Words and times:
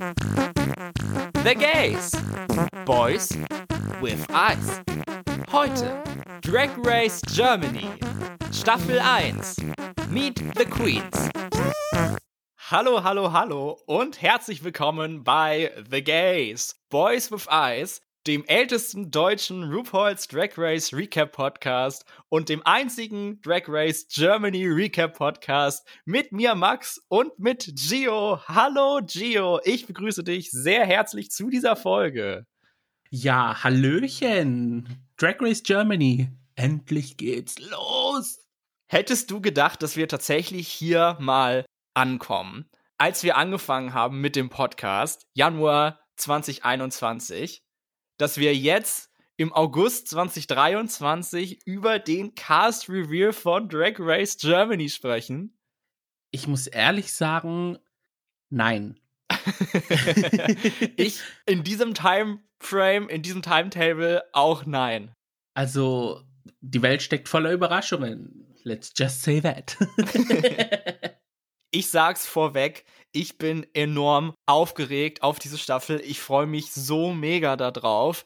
The 0.00 1.54
Gays. 1.54 2.14
Boys 2.86 3.36
with 4.00 4.24
Eyes. 4.30 4.80
Heute 5.52 6.02
Drag 6.40 6.70
Race 6.78 7.20
Germany. 7.26 7.86
Staffel 8.50 8.98
1. 8.98 9.56
Meet 10.08 10.56
the 10.56 10.64
Queens. 10.64 11.28
Hallo, 12.70 13.04
hallo, 13.04 13.32
hallo 13.32 13.78
und 13.84 14.22
herzlich 14.22 14.64
willkommen 14.64 15.22
bei 15.22 15.70
The 15.90 16.02
Gays. 16.02 16.76
Boys 16.88 17.30
with 17.30 17.46
Eyes, 17.50 18.00
dem 18.30 18.44
ältesten 18.44 19.10
deutschen 19.10 19.64
RuPaul's 19.64 20.28
Drag 20.28 20.50
Race 20.56 20.92
Recap 20.92 21.32
Podcast 21.32 22.04
und 22.28 22.48
dem 22.48 22.64
einzigen 22.64 23.40
Drag 23.42 23.62
Race 23.66 24.06
Germany 24.06 24.68
Recap 24.68 25.18
Podcast 25.18 25.84
mit 26.04 26.30
mir 26.30 26.54
Max 26.54 27.02
und 27.08 27.36
mit 27.40 27.72
Gio. 27.74 28.38
Hallo 28.46 29.00
Gio, 29.04 29.58
ich 29.64 29.88
begrüße 29.88 30.22
dich 30.22 30.52
sehr 30.52 30.86
herzlich 30.86 31.32
zu 31.32 31.50
dieser 31.50 31.74
Folge. 31.74 32.46
Ja, 33.10 33.64
Hallöchen. 33.64 35.08
Drag 35.16 35.40
Race 35.40 35.64
Germany. 35.64 36.28
Endlich 36.54 37.16
geht's 37.16 37.58
los. 37.58 38.46
Hättest 38.86 39.32
du 39.32 39.40
gedacht, 39.40 39.82
dass 39.82 39.96
wir 39.96 40.06
tatsächlich 40.06 40.68
hier 40.68 41.16
mal 41.18 41.66
ankommen? 41.94 42.70
Als 42.96 43.24
wir 43.24 43.36
angefangen 43.36 43.92
haben 43.92 44.20
mit 44.20 44.36
dem 44.36 44.50
Podcast, 44.50 45.26
Januar 45.34 45.98
2021, 46.14 47.64
dass 48.20 48.36
wir 48.36 48.54
jetzt 48.54 49.10
im 49.38 49.52
August 49.54 50.08
2023 50.08 51.66
über 51.66 51.98
den 51.98 52.34
Cast 52.34 52.90
Reveal 52.90 53.32
von 53.32 53.68
Drag 53.70 53.94
Race 53.98 54.36
Germany 54.36 54.90
sprechen? 54.90 55.56
Ich 56.30 56.46
muss 56.46 56.66
ehrlich 56.66 57.14
sagen, 57.14 57.78
nein. 58.50 59.00
ich 60.96 61.20
in 61.46 61.64
diesem 61.64 61.94
Timeframe, 61.94 63.08
in 63.08 63.22
diesem 63.22 63.40
Timetable 63.40 64.22
auch 64.34 64.66
nein. 64.66 65.14
Also, 65.54 66.22
die 66.60 66.82
Welt 66.82 67.00
steckt 67.00 67.28
voller 67.28 67.52
Überraschungen. 67.52 68.54
Let's 68.64 68.92
just 68.94 69.22
say 69.22 69.40
that. 69.40 69.78
ich 71.70 71.90
sag's 71.90 72.26
vorweg, 72.26 72.84
ich 73.12 73.38
bin 73.38 73.66
enorm 73.74 74.34
aufgeregt 74.46 75.22
auf 75.22 75.38
diese 75.38 75.58
Staffel. 75.58 76.00
Ich 76.04 76.20
freue 76.20 76.46
mich 76.46 76.72
so 76.72 77.12
mega 77.12 77.56
darauf. 77.56 78.24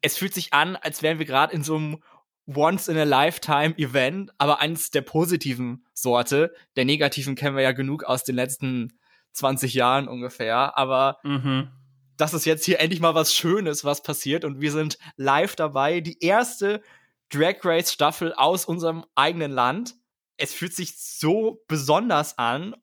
Es 0.00 0.16
fühlt 0.16 0.34
sich 0.34 0.52
an, 0.52 0.76
als 0.76 1.02
wären 1.02 1.18
wir 1.18 1.26
gerade 1.26 1.52
in 1.52 1.62
so 1.62 1.76
einem 1.76 2.02
Once 2.46 2.88
in 2.88 2.96
a 2.96 3.04
Lifetime 3.04 3.76
Event, 3.78 4.32
aber 4.38 4.60
eines 4.60 4.90
der 4.90 5.02
positiven 5.02 5.84
Sorte. 5.92 6.54
Der 6.76 6.84
negativen 6.84 7.34
kennen 7.34 7.56
wir 7.56 7.62
ja 7.62 7.72
genug 7.72 8.04
aus 8.04 8.24
den 8.24 8.34
letzten 8.34 8.98
20 9.32 9.74
Jahren 9.74 10.08
ungefähr. 10.08 10.76
Aber 10.76 11.18
mhm. 11.22 11.70
das 12.16 12.34
ist 12.34 12.46
jetzt 12.46 12.64
hier 12.64 12.80
endlich 12.80 13.00
mal 13.00 13.14
was 13.14 13.34
Schönes, 13.34 13.84
was 13.84 14.02
passiert. 14.02 14.44
Und 14.44 14.60
wir 14.60 14.72
sind 14.72 14.98
live 15.16 15.54
dabei. 15.54 16.00
Die 16.00 16.18
erste 16.20 16.82
Drag 17.30 17.56
Race 17.64 17.92
Staffel 17.92 18.32
aus 18.34 18.64
unserem 18.64 19.04
eigenen 19.14 19.52
Land. 19.52 19.94
Es 20.36 20.54
fühlt 20.54 20.74
sich 20.74 20.98
so 20.98 21.62
besonders 21.68 22.38
an 22.38 22.74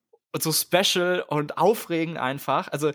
so 0.43 0.51
special 0.51 1.23
und 1.27 1.57
aufregend 1.57 2.17
einfach. 2.17 2.67
Also 2.69 2.91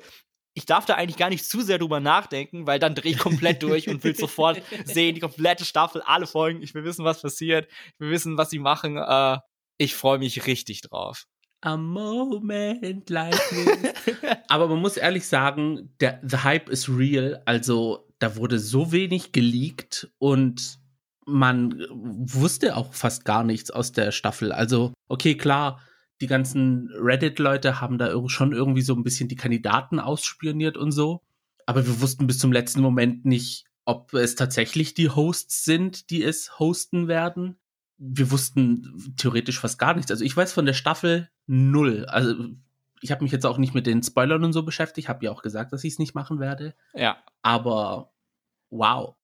ich 0.55 0.67
darf 0.67 0.85
da 0.85 0.95
eigentlich 0.95 1.17
gar 1.17 1.31
nicht 1.31 1.47
zu 1.47 1.63
sehr 1.63 1.79
drüber 1.79 2.01
nachdenken, 2.01 2.67
weil 2.67 2.79
dann 2.79 2.95
drehe 2.95 3.13
ich 3.13 3.19
komplett 3.19 3.63
durch 3.63 3.89
und 3.89 4.05
will 4.05 4.15
sofort 4.15 4.63
sehen, 4.85 5.15
die 5.15 5.21
komplette 5.21 5.65
Staffel, 5.65 6.03
alle 6.03 6.27
Folgen. 6.27 6.63
Ich 6.63 6.75
will 6.75 6.85
wissen, 6.85 7.05
was 7.05 7.23
passiert. 7.23 7.69
Ich 7.95 8.01
will 8.01 8.11
wissen, 8.11 8.37
was 8.37 8.51
sie 8.51 8.59
machen. 8.59 8.99
Äh, 8.99 9.39
ich 9.79 9.95
freue 9.95 10.19
mich 10.19 10.47
richtig 10.47 10.83
drauf. 10.83 11.25
A 11.63 11.77
moment 11.77 13.09
like 13.09 13.39
Aber 14.49 14.69
man 14.69 14.81
muss 14.81 14.97
ehrlich 14.97 15.27
sagen, 15.27 15.95
der 16.01 16.21
the 16.23 16.39
Hype 16.39 16.69
is 16.69 16.89
real. 16.89 17.41
Also 17.47 18.09
da 18.19 18.37
wurde 18.37 18.59
so 18.59 18.93
wenig 18.93 19.33
geleakt 19.33 20.11
und 20.19 20.79
man 21.25 21.87
wusste 21.91 22.77
auch 22.77 22.93
fast 22.95 23.25
gar 23.25 23.45
nichts 23.45 23.71
aus 23.71 23.93
der 23.93 24.11
Staffel. 24.11 24.53
Also 24.53 24.93
okay, 25.09 25.37
klar, 25.37 25.81
die 26.23 26.29
ganzen 26.29 26.89
Reddit-Leute 26.95 27.81
haben 27.81 27.99
da 27.99 28.13
schon 28.29 28.53
irgendwie 28.53 28.81
so 28.81 28.95
ein 28.95 29.03
bisschen 29.03 29.29
die 29.29 29.37
Kandidaten 29.37 29.99
ausspioniert 29.99 30.77
und 30.77 30.93
so. 30.93 31.21
Aber 31.67 31.85
wir 31.87 32.01
wussten 32.01 32.29
bis 32.29 32.39
zum 32.39 32.53
letzten 32.53 32.81
Moment 32.81 33.25
nicht, 33.25 33.67
ob 33.85 34.15
es 34.15 34.37
tatsächlich 34.37 34.95
die 34.95 35.11
Hosts 35.11 35.65
sind, 35.65 36.11
die 36.11 36.23
es 36.23 36.59
hosten 36.61 37.09
werden. 37.09 37.59
Wir 37.99 38.31
wussten 38.31 39.15
theoretisch 39.17 39.59
fast 39.59 39.79
gar 39.79 39.95
nichts. 39.95 40.13
Also 40.13 40.25
ich 40.25 40.37
weiß 40.37 40.53
von 40.53 40.65
der 40.65 40.75
Staffel 40.75 41.29
null. 41.47 42.05
Also 42.07 42.35
ich 43.01 43.11
habe 43.11 43.25
mich 43.25 43.33
jetzt 43.33 43.45
auch 43.45 43.59
nicht 43.59 43.75
mit 43.75 43.87
den 43.87 44.03
Spoilern 44.03 44.45
und 44.45 44.53
so 44.53 44.63
beschäftigt. 44.63 45.09
Habe 45.09 45.25
ja 45.25 45.33
auch 45.33 45.43
gesagt, 45.43 45.73
dass 45.73 45.83
ich 45.83 45.95
es 45.95 45.99
nicht 45.99 46.15
machen 46.15 46.39
werde. 46.39 46.75
Ja. 46.95 47.19
Aber 47.43 48.13
wow. 48.71 49.17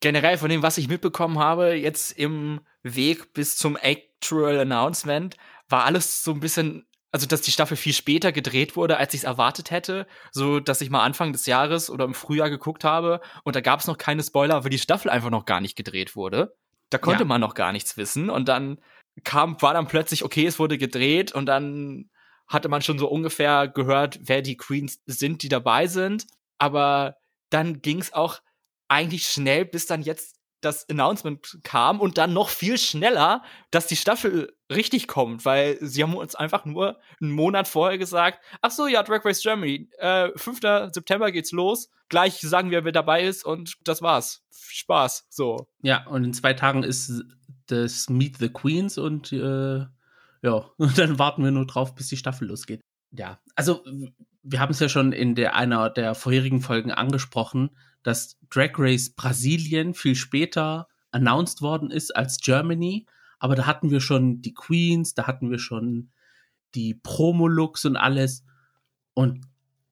Generell 0.00 0.36
von 0.36 0.50
dem, 0.50 0.62
was 0.62 0.76
ich 0.76 0.88
mitbekommen 0.88 1.38
habe, 1.38 1.72
jetzt 1.72 2.12
im 2.12 2.60
Weg 2.82 3.32
bis 3.32 3.56
zum 3.56 3.76
Actual 3.76 4.60
Announcement, 4.60 5.36
war 5.68 5.84
alles 5.84 6.22
so 6.22 6.32
ein 6.32 6.40
bisschen, 6.40 6.86
also 7.12 7.26
dass 7.26 7.42
die 7.42 7.52
Staffel 7.52 7.76
viel 7.76 7.92
später 7.92 8.32
gedreht 8.32 8.76
wurde, 8.76 8.98
als 8.98 9.14
ich 9.14 9.20
es 9.20 9.24
erwartet 9.24 9.70
hätte. 9.70 10.06
So, 10.32 10.60
dass 10.60 10.80
ich 10.80 10.90
mal 10.90 11.02
Anfang 11.02 11.32
des 11.32 11.46
Jahres 11.46 11.90
oder 11.90 12.04
im 12.04 12.14
Frühjahr 12.14 12.50
geguckt 12.50 12.84
habe 12.84 13.20
und 13.44 13.56
da 13.56 13.60
gab 13.60 13.80
es 13.80 13.86
noch 13.86 13.98
keine 13.98 14.22
Spoiler, 14.22 14.64
weil 14.64 14.70
die 14.70 14.78
Staffel 14.78 15.10
einfach 15.10 15.30
noch 15.30 15.44
gar 15.44 15.60
nicht 15.60 15.76
gedreht 15.76 16.16
wurde. 16.16 16.56
Da 16.90 16.98
konnte 16.98 17.24
ja. 17.24 17.28
man 17.28 17.40
noch 17.40 17.54
gar 17.54 17.72
nichts 17.72 17.96
wissen 17.96 18.30
und 18.30 18.48
dann 18.48 18.78
kam, 19.24 19.60
war 19.60 19.74
dann 19.74 19.88
plötzlich, 19.88 20.24
okay, 20.24 20.46
es 20.46 20.58
wurde 20.58 20.78
gedreht 20.78 21.32
und 21.32 21.46
dann 21.46 22.10
hatte 22.48 22.68
man 22.68 22.82
schon 22.82 22.98
so 22.98 23.08
ungefähr 23.08 23.68
gehört, 23.68 24.20
wer 24.22 24.42
die 24.42 24.56
Queens 24.56 25.00
sind, 25.06 25.42
die 25.42 25.48
dabei 25.48 25.86
sind. 25.88 26.26
Aber 26.58 27.16
dann 27.50 27.82
ging 27.82 27.98
es 27.98 28.12
auch 28.12 28.40
eigentlich 28.88 29.26
schnell, 29.26 29.64
bis 29.64 29.86
dann 29.86 30.02
jetzt 30.02 30.36
das 30.60 30.88
Announcement 30.88 31.58
kam 31.64 32.00
und 32.00 32.18
dann 32.18 32.32
noch 32.32 32.48
viel 32.48 32.78
schneller, 32.78 33.42
dass 33.70 33.86
die 33.86 33.96
Staffel 33.96 34.55
richtig 34.70 35.06
kommt, 35.06 35.44
weil 35.44 35.78
sie 35.80 36.02
haben 36.02 36.14
uns 36.14 36.34
einfach 36.34 36.64
nur 36.64 36.98
einen 37.20 37.30
Monat 37.30 37.68
vorher 37.68 37.98
gesagt, 37.98 38.40
ach 38.62 38.70
so, 38.70 38.86
ja, 38.86 39.02
Drag 39.02 39.24
Race 39.24 39.42
Germany, 39.42 39.88
äh, 39.98 40.30
5. 40.36 40.60
September 40.92 41.30
geht's 41.30 41.52
los, 41.52 41.90
gleich 42.08 42.40
sagen 42.40 42.70
wir, 42.70 42.84
wer 42.84 42.92
dabei 42.92 43.24
ist 43.24 43.44
und 43.44 43.76
das 43.84 44.02
war's. 44.02 44.42
Spaß, 44.50 45.26
so. 45.30 45.68
Ja, 45.82 46.06
und 46.06 46.24
in 46.24 46.34
zwei 46.34 46.52
Tagen 46.52 46.82
ist 46.82 47.24
das 47.66 48.08
Meet 48.08 48.38
the 48.38 48.48
Queens 48.48 48.98
und 48.98 49.32
äh, 49.32 49.86
ja, 50.42 50.70
und 50.76 50.98
dann 50.98 51.18
warten 51.18 51.44
wir 51.44 51.50
nur 51.50 51.66
drauf, 51.66 51.94
bis 51.94 52.08
die 52.08 52.16
Staffel 52.16 52.48
losgeht. 52.48 52.80
Ja, 53.12 53.38
also 53.54 53.84
wir 54.42 54.60
haben 54.60 54.72
es 54.72 54.80
ja 54.80 54.88
schon 54.88 55.12
in 55.12 55.34
der 55.34 55.54
einer 55.54 55.90
der 55.90 56.14
vorherigen 56.14 56.60
Folgen 56.60 56.92
angesprochen, 56.92 57.70
dass 58.02 58.38
Drag 58.50 58.72
Race 58.78 59.10
Brasilien 59.10 59.94
viel 59.94 60.14
später 60.14 60.88
announced 61.10 61.62
worden 61.62 61.90
ist 61.90 62.14
als 62.14 62.38
Germany. 62.38 63.06
Aber 63.38 63.54
da 63.54 63.66
hatten 63.66 63.90
wir 63.90 64.00
schon 64.00 64.40
die 64.40 64.54
Queens, 64.54 65.14
da 65.14 65.26
hatten 65.26 65.50
wir 65.50 65.58
schon 65.58 66.10
die 66.74 66.94
Promo-Looks 66.94 67.84
und 67.84 67.96
alles. 67.96 68.44
Und 69.14 69.46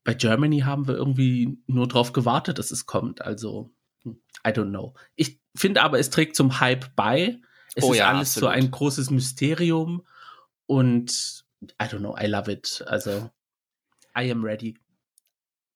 bei 0.05 0.15
Germany 0.15 0.60
haben 0.60 0.87
wir 0.87 0.94
irgendwie 0.94 1.59
nur 1.66 1.88
drauf 1.88 2.12
gewartet, 2.12 2.59
dass 2.59 2.71
es 2.71 2.87
kommt. 2.87 3.22
Also, 3.22 3.71
hm, 4.03 4.21
I 4.47 4.50
don't 4.50 4.69
know. 4.69 4.94
Ich 5.16 5.41
finde 5.56 5.83
aber, 5.83 5.99
es 5.99 6.10
trägt 6.10 6.37
zum 6.37 6.60
Hype 6.60 6.94
bei. 6.94 7.41
Es 7.75 7.84
oh, 7.84 7.93
ist 7.93 7.99
ja, 7.99 8.09
alles 8.09 8.37
absolut. 8.37 8.53
so 8.53 8.59
ein 8.59 8.71
großes 8.71 9.10
Mysterium. 9.10 10.06
Und 10.66 11.44
I 11.81 11.84
don't 11.84 11.99
know, 11.99 12.16
I 12.19 12.27
love 12.27 12.50
it. 12.50 12.84
Also, 12.87 13.31
I 14.16 14.31
am 14.31 14.44
ready. 14.44 14.78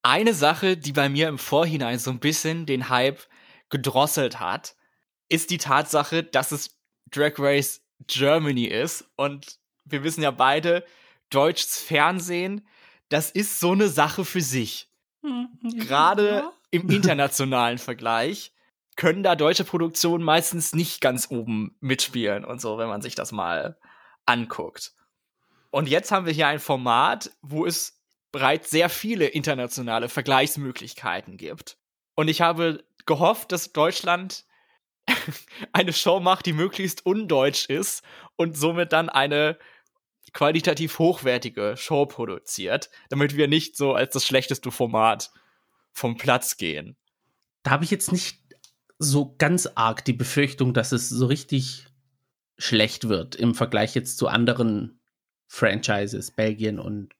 Eine 0.02 0.34
Sache, 0.34 0.76
die 0.76 0.92
bei 0.92 1.08
mir 1.08 1.28
im 1.28 1.38
Vorhinein 1.38 1.98
so 1.98 2.10
ein 2.10 2.20
bisschen 2.20 2.66
den 2.66 2.88
Hype 2.88 3.20
gedrosselt 3.68 4.40
hat, 4.40 4.76
ist 5.28 5.50
die 5.50 5.58
Tatsache, 5.58 6.22
dass 6.22 6.52
es 6.52 6.77
Drag 7.10 7.38
Race 7.38 7.82
Germany 8.06 8.64
ist. 8.64 9.04
Und 9.16 9.58
wir 9.84 10.02
wissen 10.02 10.22
ja 10.22 10.30
beide, 10.30 10.84
deutsches 11.30 11.78
Fernsehen, 11.78 12.66
das 13.08 13.30
ist 13.30 13.60
so 13.60 13.72
eine 13.72 13.88
Sache 13.88 14.24
für 14.24 14.40
sich. 14.40 14.90
Hm, 15.22 15.48
Gerade 15.78 16.50
im 16.70 16.88
internationalen 16.90 17.78
Vergleich 17.78 18.52
können 18.96 19.22
da 19.22 19.36
deutsche 19.36 19.64
Produktionen 19.64 20.24
meistens 20.24 20.74
nicht 20.74 21.00
ganz 21.00 21.28
oben 21.30 21.76
mitspielen 21.80 22.44
und 22.44 22.60
so, 22.60 22.78
wenn 22.78 22.88
man 22.88 23.02
sich 23.02 23.14
das 23.14 23.32
mal 23.32 23.78
anguckt. 24.26 24.92
Und 25.70 25.88
jetzt 25.88 26.10
haben 26.10 26.26
wir 26.26 26.32
hier 26.32 26.48
ein 26.48 26.58
Format, 26.58 27.30
wo 27.40 27.64
es 27.64 28.00
bereits 28.32 28.70
sehr 28.70 28.88
viele 28.88 29.26
internationale 29.26 30.08
Vergleichsmöglichkeiten 30.08 31.36
gibt. 31.36 31.78
Und 32.14 32.28
ich 32.28 32.40
habe 32.40 32.84
gehofft, 33.06 33.52
dass 33.52 33.72
Deutschland 33.72 34.44
eine 35.72 35.92
Show 35.92 36.20
macht, 36.20 36.46
die 36.46 36.52
möglichst 36.52 37.04
undeutsch 37.06 37.66
ist 37.66 38.02
und 38.36 38.56
somit 38.56 38.92
dann 38.92 39.08
eine 39.08 39.58
qualitativ 40.32 40.98
hochwertige 40.98 41.74
Show 41.76 42.06
produziert, 42.06 42.90
damit 43.08 43.36
wir 43.36 43.48
nicht 43.48 43.76
so 43.76 43.94
als 43.94 44.12
das 44.12 44.26
schlechteste 44.26 44.70
Format 44.70 45.30
vom 45.92 46.16
Platz 46.16 46.56
gehen. 46.56 46.96
Da 47.62 47.72
habe 47.72 47.84
ich 47.84 47.90
jetzt 47.90 48.12
nicht 48.12 48.38
so 48.98 49.34
ganz 49.38 49.66
arg 49.74 50.04
die 50.04 50.12
Befürchtung, 50.12 50.74
dass 50.74 50.92
es 50.92 51.08
so 51.08 51.26
richtig 51.26 51.86
schlecht 52.58 53.08
wird 53.08 53.36
im 53.36 53.54
Vergleich 53.54 53.94
jetzt 53.94 54.18
zu 54.18 54.28
anderen 54.28 55.00
Franchises, 55.46 56.30
Belgien 56.30 56.78
und 56.78 57.14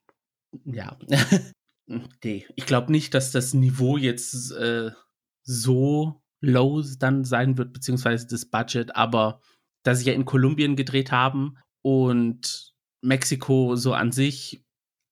ja. 0.65 0.99
Nee, 2.23 2.47
ich 2.55 2.67
glaube 2.67 2.93
nicht, 2.93 3.15
dass 3.15 3.33
das 3.33 3.55
Niveau 3.55 3.97
jetzt 3.97 4.53
äh, 4.53 4.91
so 5.43 6.23
low 6.41 6.83
dann 6.99 7.25
sein 7.25 7.59
wird, 7.59 7.73
beziehungsweise 7.73 8.27
das 8.27 8.47
Budget, 8.47 8.95
aber 8.97 9.41
da 9.83 9.95
sie 9.95 10.07
ja 10.07 10.15
in 10.15 10.25
Kolumbien 10.25 10.77
gedreht 10.77 11.13
haben 11.13 11.57
und 11.83 12.75
Mexiko 13.01 13.77
so 13.77 13.95
an 13.95 14.13
sich 14.13 14.65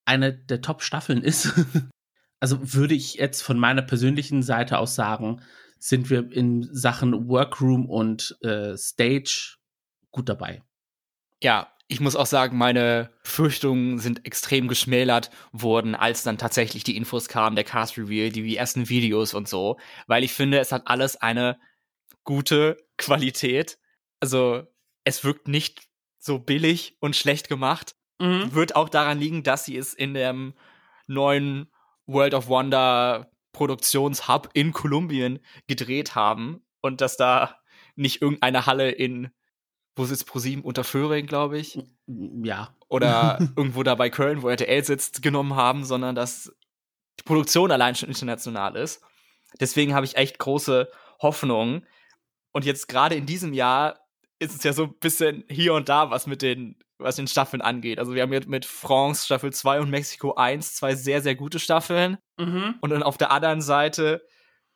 eine 0.04 0.32
der 0.32 0.60
Top-Staffeln 0.60 1.22
ist, 1.22 1.52
also 2.40 2.74
würde 2.74 2.94
ich 2.94 3.14
jetzt 3.14 3.42
von 3.42 3.58
meiner 3.58 3.82
persönlichen 3.82 4.42
Seite 4.42 4.78
aus 4.78 4.94
sagen, 4.94 5.42
sind 5.78 6.10
wir 6.10 6.30
in 6.32 6.62
Sachen 6.72 7.28
Workroom 7.28 7.86
und 7.86 8.36
äh, 8.42 8.76
Stage 8.76 9.56
gut 10.10 10.28
dabei. 10.28 10.62
Ja, 11.42 11.75
ich 11.88 12.00
muss 12.00 12.16
auch 12.16 12.26
sagen, 12.26 12.58
meine 12.58 13.10
Fürchtungen 13.22 13.98
sind 13.98 14.26
extrem 14.26 14.66
geschmälert 14.66 15.30
worden, 15.52 15.94
als 15.94 16.24
dann 16.24 16.38
tatsächlich 16.38 16.82
die 16.84 16.96
Infos 16.96 17.28
kamen, 17.28 17.54
der 17.54 17.64
Cast 17.64 17.96
Reveal, 17.96 18.30
die 18.30 18.56
ersten 18.56 18.88
Videos 18.88 19.34
und 19.34 19.48
so, 19.48 19.78
weil 20.06 20.24
ich 20.24 20.32
finde, 20.32 20.58
es 20.58 20.72
hat 20.72 20.82
alles 20.86 21.16
eine 21.16 21.58
gute 22.24 22.76
Qualität. 22.98 23.78
Also, 24.20 24.64
es 25.04 25.22
wirkt 25.22 25.46
nicht 25.46 25.88
so 26.18 26.40
billig 26.40 26.96
und 27.00 27.14
schlecht 27.14 27.48
gemacht. 27.48 27.94
Mhm. 28.18 28.52
Wird 28.52 28.74
auch 28.74 28.88
daran 28.88 29.20
liegen, 29.20 29.44
dass 29.44 29.64
sie 29.64 29.76
es 29.76 29.94
in 29.94 30.14
dem 30.14 30.54
neuen 31.06 31.70
World 32.06 32.34
of 32.34 32.48
Wonder 32.48 33.30
Produktionshub 33.52 34.50
in 34.54 34.72
Kolumbien 34.72 35.38
gedreht 35.66 36.14
haben 36.14 36.64
und 36.80 37.00
dass 37.00 37.16
da 37.16 37.60
nicht 37.94 38.20
irgendeine 38.20 38.66
Halle 38.66 38.90
in 38.90 39.30
wo 39.96 40.04
sitzt 40.04 40.26
ProSieben 40.26 40.62
unter 40.62 40.84
Föhring, 40.84 41.26
glaube 41.26 41.58
ich. 41.58 41.78
Ja. 42.06 42.74
Oder 42.88 43.38
irgendwo 43.56 43.82
da 43.82 43.94
bei 43.94 44.10
Köln, 44.10 44.42
wo 44.42 44.48
RTL 44.48 44.84
sitzt, 44.84 45.22
genommen 45.22 45.56
haben, 45.56 45.84
sondern 45.84 46.14
dass 46.14 46.52
die 47.18 47.24
Produktion 47.24 47.72
allein 47.72 47.94
schon 47.94 48.10
international 48.10 48.76
ist. 48.76 49.02
Deswegen 49.58 49.94
habe 49.94 50.04
ich 50.04 50.16
echt 50.16 50.38
große 50.38 50.88
Hoffnung. 51.20 51.84
Und 52.52 52.64
jetzt 52.64 52.88
gerade 52.88 53.14
in 53.14 53.26
diesem 53.26 53.54
Jahr 53.54 54.00
ist 54.38 54.54
es 54.54 54.62
ja 54.62 54.74
so 54.74 54.84
ein 54.84 54.98
bisschen 55.00 55.44
hier 55.48 55.72
und 55.72 55.88
da, 55.88 56.10
was 56.10 56.26
mit 56.26 56.42
den, 56.42 56.78
was 56.98 57.16
den 57.16 57.26
Staffeln 57.26 57.62
angeht. 57.62 57.98
Also 57.98 58.14
wir 58.14 58.22
haben 58.22 58.32
jetzt 58.34 58.48
mit 58.48 58.66
France 58.66 59.24
Staffel 59.24 59.52
2 59.52 59.80
und 59.80 59.90
Mexiko 59.90 60.34
1 60.34 60.74
zwei 60.74 60.94
sehr, 60.94 61.22
sehr 61.22 61.34
gute 61.34 61.58
Staffeln. 61.58 62.18
Mhm. 62.38 62.74
Und 62.80 62.90
dann 62.90 63.02
auf 63.02 63.16
der 63.16 63.30
anderen 63.30 63.62
Seite 63.62 64.26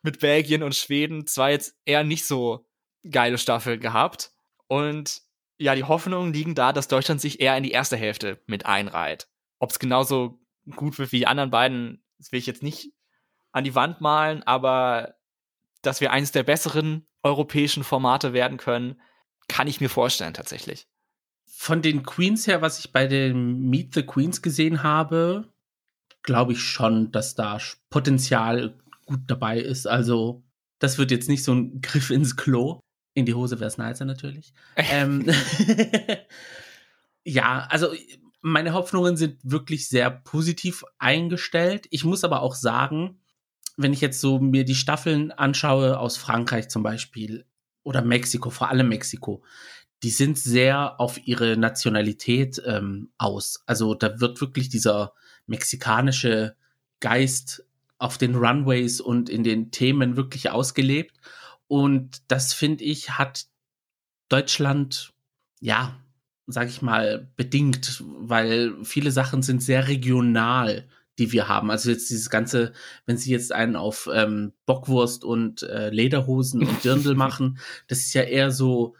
mit 0.01 0.19
Belgien 0.19 0.63
und 0.63 0.75
Schweden 0.75 1.27
zwei 1.27 1.51
jetzt 1.51 1.75
eher 1.85 2.03
nicht 2.03 2.25
so 2.25 2.65
geile 3.09 3.37
Staffeln 3.37 3.79
gehabt. 3.79 4.30
Und 4.71 5.23
ja, 5.57 5.75
die 5.75 5.83
Hoffnungen 5.83 6.31
liegen 6.31 6.55
da, 6.55 6.71
dass 6.71 6.87
Deutschland 6.87 7.19
sich 7.19 7.41
eher 7.41 7.57
in 7.57 7.63
die 7.63 7.71
erste 7.71 7.97
Hälfte 7.97 8.41
mit 8.45 8.65
einreiht. 8.65 9.27
Ob 9.59 9.71
es 9.71 9.79
genauso 9.79 10.39
gut 10.77 10.97
wird 10.97 11.11
wie 11.11 11.17
die 11.17 11.27
anderen 11.27 11.51
beiden, 11.51 12.01
das 12.17 12.31
will 12.31 12.39
ich 12.39 12.45
jetzt 12.45 12.63
nicht 12.63 12.93
an 13.51 13.65
die 13.65 13.75
Wand 13.75 13.99
malen, 13.99 14.43
aber 14.43 15.15
dass 15.81 15.99
wir 15.99 16.13
eines 16.13 16.31
der 16.31 16.43
besseren 16.43 17.05
europäischen 17.21 17.83
Formate 17.83 18.31
werden 18.31 18.57
können, 18.57 19.01
kann 19.49 19.67
ich 19.67 19.81
mir 19.81 19.89
vorstellen 19.89 20.33
tatsächlich. 20.33 20.87
Von 21.45 21.81
den 21.81 22.03
Queens 22.03 22.47
her, 22.47 22.61
was 22.61 22.79
ich 22.79 22.93
bei 22.93 23.07
den 23.07 23.69
Meet 23.69 23.93
the 23.93 24.03
Queens 24.03 24.41
gesehen 24.41 24.83
habe, 24.83 25.51
glaube 26.23 26.53
ich 26.53 26.61
schon, 26.61 27.11
dass 27.11 27.35
da 27.35 27.59
Potenzial 27.89 28.79
gut 29.05 29.19
dabei 29.27 29.59
ist. 29.59 29.85
Also, 29.85 30.45
das 30.79 30.97
wird 30.97 31.11
jetzt 31.11 31.27
nicht 31.27 31.43
so 31.43 31.53
ein 31.53 31.81
Griff 31.81 32.09
ins 32.09 32.37
Klo. 32.37 32.79
In 33.13 33.25
die 33.25 33.33
Hose 33.33 33.59
wäre 33.59 33.67
es 33.67 33.77
nicer 33.77 34.05
natürlich. 34.05 34.53
ähm, 34.75 35.25
ja, 37.23 37.67
also 37.69 37.89
meine 38.41 38.73
Hoffnungen 38.73 39.17
sind 39.17 39.37
wirklich 39.43 39.87
sehr 39.87 40.09
positiv 40.09 40.83
eingestellt. 40.97 41.87
Ich 41.91 42.03
muss 42.03 42.23
aber 42.23 42.41
auch 42.41 42.55
sagen, 42.55 43.19
wenn 43.77 43.93
ich 43.93 44.01
jetzt 44.01 44.19
so 44.19 44.39
mir 44.39 44.65
die 44.65 44.75
Staffeln 44.75 45.31
anschaue 45.31 45.99
aus 45.99 46.17
Frankreich 46.17 46.69
zum 46.69 46.83
Beispiel 46.83 47.45
oder 47.83 48.01
Mexiko, 48.01 48.49
vor 48.49 48.69
allem 48.69 48.89
Mexiko, 48.89 49.43
die 50.03 50.09
sind 50.09 50.37
sehr 50.37 50.99
auf 50.99 51.25
ihre 51.27 51.57
Nationalität 51.57 52.61
ähm, 52.65 53.09
aus. 53.17 53.63
Also 53.65 53.93
da 53.93 54.19
wird 54.19 54.41
wirklich 54.41 54.69
dieser 54.69 55.13
mexikanische 55.45 56.55
Geist 56.99 57.65
auf 57.99 58.17
den 58.17 58.35
Runways 58.35 58.99
und 58.99 59.29
in 59.29 59.43
den 59.43 59.69
Themen 59.69 60.15
wirklich 60.17 60.49
ausgelebt. 60.49 61.15
Und 61.71 62.21
das 62.27 62.51
finde 62.53 62.83
ich, 62.83 63.11
hat 63.11 63.45
Deutschland, 64.27 65.13
ja, 65.61 65.95
sag 66.45 66.67
ich 66.67 66.81
mal, 66.81 67.31
bedingt, 67.37 68.03
weil 68.05 68.75
viele 68.83 69.09
Sachen 69.09 69.41
sind 69.41 69.63
sehr 69.63 69.87
regional, 69.87 70.89
die 71.17 71.31
wir 71.31 71.47
haben. 71.47 71.71
Also 71.71 71.89
jetzt 71.89 72.09
dieses 72.09 72.29
ganze, 72.29 72.73
wenn 73.05 73.15
sie 73.15 73.31
jetzt 73.31 73.53
einen 73.53 73.77
auf 73.77 74.09
ähm, 74.13 74.51
Bockwurst 74.65 75.23
und 75.23 75.63
äh, 75.63 75.89
Lederhosen 75.91 76.67
und 76.67 76.83
Dirndl 76.83 77.15
machen, 77.15 77.57
das 77.87 77.99
ist 77.99 78.13
ja 78.15 78.23
eher 78.23 78.51
so 78.51 78.97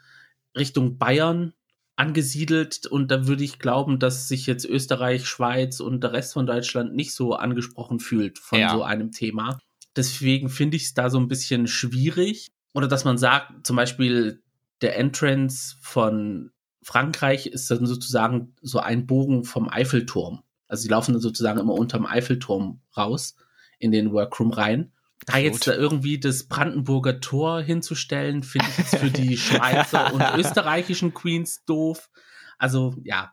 Richtung 0.56 0.96
Bayern 0.96 1.52
angesiedelt 1.96 2.86
und 2.86 3.10
da 3.10 3.26
würde 3.26 3.44
ich 3.44 3.58
glauben, 3.58 3.98
dass 3.98 4.28
sich 4.28 4.46
jetzt 4.46 4.64
Österreich, 4.64 5.26
Schweiz 5.26 5.80
und 5.80 6.02
der 6.02 6.14
Rest 6.14 6.32
von 6.32 6.46
Deutschland 6.46 6.94
nicht 6.94 7.12
so 7.12 7.34
angesprochen 7.34 8.00
fühlt 8.00 8.38
von 8.38 8.60
ja. 8.60 8.70
so 8.70 8.82
einem 8.82 9.12
Thema. 9.12 9.58
Deswegen 9.94 10.48
finde 10.48 10.78
ich 10.78 10.84
es 10.84 10.94
da 10.94 11.10
so 11.10 11.20
ein 11.20 11.28
bisschen 11.28 11.66
schwierig 11.66 12.50
oder 12.72 12.88
dass 12.88 13.04
man 13.04 13.18
sagt, 13.18 13.66
zum 13.66 13.76
Beispiel 13.76 14.42
der 14.80 14.98
Entrance 14.98 15.76
von 15.80 16.50
Frankreich 16.82 17.46
ist 17.46 17.70
dann 17.70 17.86
sozusagen 17.86 18.54
so 18.60 18.78
ein 18.80 19.06
Bogen 19.06 19.44
vom 19.44 19.68
Eiffelturm. 19.68 20.42
Also 20.66 20.82
sie 20.82 20.88
laufen 20.88 21.12
dann 21.12 21.20
sozusagen 21.20 21.60
immer 21.60 21.74
unterm 21.74 22.06
Eiffelturm 22.06 22.80
raus 22.96 23.36
in 23.78 23.92
den 23.92 24.12
Workroom 24.12 24.50
rein. 24.50 24.92
Da 25.26 25.38
jetzt 25.38 25.68
da 25.68 25.74
irgendwie 25.74 26.18
das 26.18 26.44
Brandenburger 26.44 27.20
Tor 27.20 27.60
hinzustellen, 27.60 28.42
finde 28.42 28.66
ich 28.70 28.78
jetzt 28.78 28.96
für 28.96 29.10
die 29.10 29.36
Schweizer 29.38 30.12
und 30.12 30.22
österreichischen 30.36 31.14
Queens 31.14 31.64
doof. 31.64 32.10
Also 32.58 32.96
ja, 33.04 33.32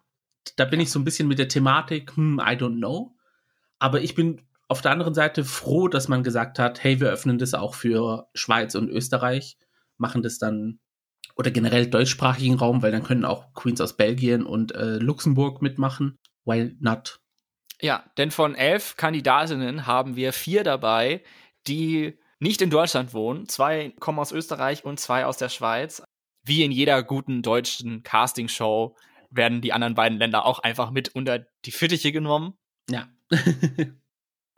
da 0.55 0.65
bin 0.65 0.79
ich 0.79 0.91
so 0.91 0.99
ein 0.99 1.05
bisschen 1.05 1.27
mit 1.27 1.39
der 1.39 1.47
Thematik, 1.47 2.15
hm, 2.15 2.39
I 2.39 2.51
don't 2.51 2.77
know. 2.77 3.15
Aber 3.79 4.01
ich 4.01 4.13
bin 4.13 4.41
auf 4.69 4.81
der 4.81 4.91
anderen 4.91 5.15
Seite 5.15 5.43
froh, 5.43 5.87
dass 5.87 6.07
man 6.07 6.23
gesagt 6.23 6.59
hat, 6.59 6.83
hey, 6.83 7.01
wir 7.01 7.09
öffnen 7.09 7.39
das 7.39 7.53
auch 7.53 7.73
für 7.75 8.29
Schweiz 8.33 8.75
und 8.75 8.87
Österreich, 8.89 9.57
machen 9.97 10.21
das 10.21 10.37
dann 10.37 10.79
oder 11.35 11.51
generell 11.51 11.87
deutschsprachigen 11.87 12.55
Raum, 12.55 12.81
weil 12.83 12.91
dann 12.91 13.03
können 13.03 13.25
auch 13.25 13.53
Queens 13.53 13.81
aus 13.81 13.97
Belgien 13.97 14.45
und 14.45 14.75
äh, 14.75 14.97
Luxemburg 14.97 15.61
mitmachen. 15.61 16.19
Why 16.45 16.75
not? 16.79 17.19
Ja, 17.81 18.03
denn 18.17 18.29
von 18.29 18.55
elf 18.55 18.95
Kandidatinnen 18.95 19.87
haben 19.87 20.15
wir 20.15 20.33
vier 20.33 20.63
dabei, 20.63 21.23
die 21.67 22.19
nicht 22.39 22.61
in 22.61 22.69
Deutschland 22.69 23.13
wohnen. 23.13 23.47
Zwei 23.47 23.93
kommen 23.99 24.19
aus 24.19 24.31
Österreich 24.31 24.85
und 24.85 24.99
zwei 24.99 25.25
aus 25.25 25.37
der 25.37 25.49
Schweiz. 25.49 26.03
Wie 26.43 26.63
in 26.63 26.71
jeder 26.71 27.03
guten 27.03 27.41
deutschen 27.41 28.03
Castingshow 28.03 28.95
werden 29.29 29.61
die 29.61 29.73
anderen 29.73 29.95
beiden 29.95 30.19
Länder 30.19 30.45
auch 30.45 30.59
einfach 30.59 30.91
mit 30.91 31.09
unter 31.15 31.45
die 31.65 31.71
Fittiche 31.71 32.11
genommen. 32.11 32.53
Ja. 32.89 33.07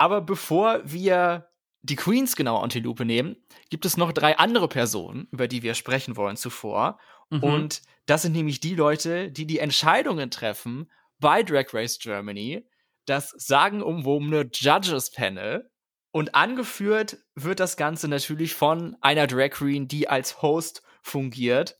Aber 0.01 0.19
bevor 0.19 0.81
wir 0.83 1.51
die 1.83 1.95
Queens 1.95 2.35
genauer 2.35 2.63
unter 2.63 2.79
die 2.79 2.85
Lupe 2.85 3.05
nehmen, 3.05 3.35
gibt 3.69 3.85
es 3.85 3.97
noch 3.97 4.11
drei 4.11 4.35
andere 4.35 4.67
Personen, 4.67 5.27
über 5.29 5.47
die 5.47 5.61
wir 5.61 5.75
sprechen 5.75 6.17
wollen 6.17 6.37
zuvor. 6.37 6.99
Mhm. 7.29 7.43
Und 7.43 7.81
das 8.07 8.23
sind 8.23 8.31
nämlich 8.31 8.59
die 8.59 8.73
Leute, 8.73 9.29
die 9.29 9.45
die 9.45 9.59
Entscheidungen 9.59 10.31
treffen 10.31 10.91
bei 11.19 11.43
Drag 11.43 11.71
Race 11.71 11.99
Germany, 11.99 12.67
das 13.05 13.29
sagenumwobene 13.37 14.49
Judges 14.51 15.11
Panel. 15.11 15.69
Und 16.09 16.33
angeführt 16.33 17.19
wird 17.35 17.59
das 17.59 17.77
Ganze 17.77 18.07
natürlich 18.07 18.55
von 18.55 18.97
einer 19.01 19.27
Drag 19.27 19.51
Queen, 19.51 19.87
die 19.87 20.09
als 20.09 20.41
Host 20.41 20.81
fungiert. 21.03 21.77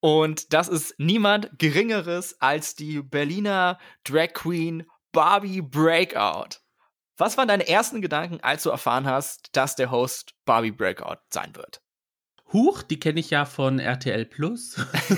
Und 0.00 0.52
das 0.52 0.68
ist 0.68 0.96
niemand 0.98 1.58
Geringeres 1.58 2.38
als 2.42 2.74
die 2.74 3.00
Berliner 3.00 3.78
Drag 4.04 4.34
Queen 4.34 4.84
Barbie 5.12 5.62
Breakout. 5.62 6.58
Was 7.16 7.38
waren 7.38 7.48
deine 7.48 7.68
ersten 7.68 8.00
Gedanken, 8.00 8.40
als 8.42 8.64
du 8.64 8.70
erfahren 8.70 9.06
hast, 9.06 9.56
dass 9.56 9.76
der 9.76 9.90
Host 9.90 10.34
Barbie 10.44 10.72
Breakout 10.72 11.18
sein 11.30 11.54
wird? 11.54 11.80
Huch, 12.52 12.82
die 12.82 12.98
kenne 12.98 13.20
ich 13.20 13.30
ja 13.30 13.44
von 13.44 13.78
RTL 13.78 14.24
Plus. 14.24 14.76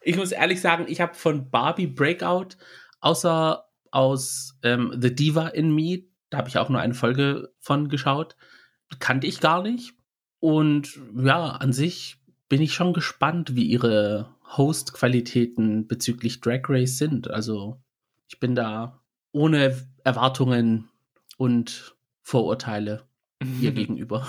ich 0.00 0.16
muss 0.16 0.32
ehrlich 0.32 0.60
sagen, 0.60 0.86
ich 0.88 1.00
habe 1.00 1.14
von 1.14 1.50
Barbie 1.50 1.88
Breakout, 1.88 2.56
außer 3.00 3.64
aus 3.90 4.58
ähm, 4.62 4.96
The 5.00 5.14
Diva 5.14 5.48
in 5.48 5.74
Me, 5.74 6.04
da 6.30 6.38
habe 6.38 6.48
ich 6.48 6.58
auch 6.58 6.68
nur 6.68 6.80
eine 6.80 6.94
Folge 6.94 7.52
von 7.58 7.88
geschaut, 7.88 8.36
kannte 9.00 9.26
ich 9.26 9.40
gar 9.40 9.62
nicht. 9.62 9.94
Und 10.38 10.98
ja, 11.16 11.48
an 11.50 11.72
sich 11.72 12.20
bin 12.48 12.62
ich 12.62 12.74
schon 12.74 12.92
gespannt, 12.92 13.54
wie 13.54 13.66
ihre 13.66 14.34
Host-Qualitäten 14.56 15.86
bezüglich 15.86 16.40
Drag 16.40 16.62
Race 16.68 16.98
sind. 16.98 17.30
Also 17.30 17.80
ich 18.28 18.40
bin 18.40 18.54
da 18.54 19.01
ohne 19.32 19.86
Erwartungen 20.04 20.88
und 21.36 21.96
Vorurteile 22.22 23.06
ihr 23.60 23.72
gegenüber. 23.72 24.26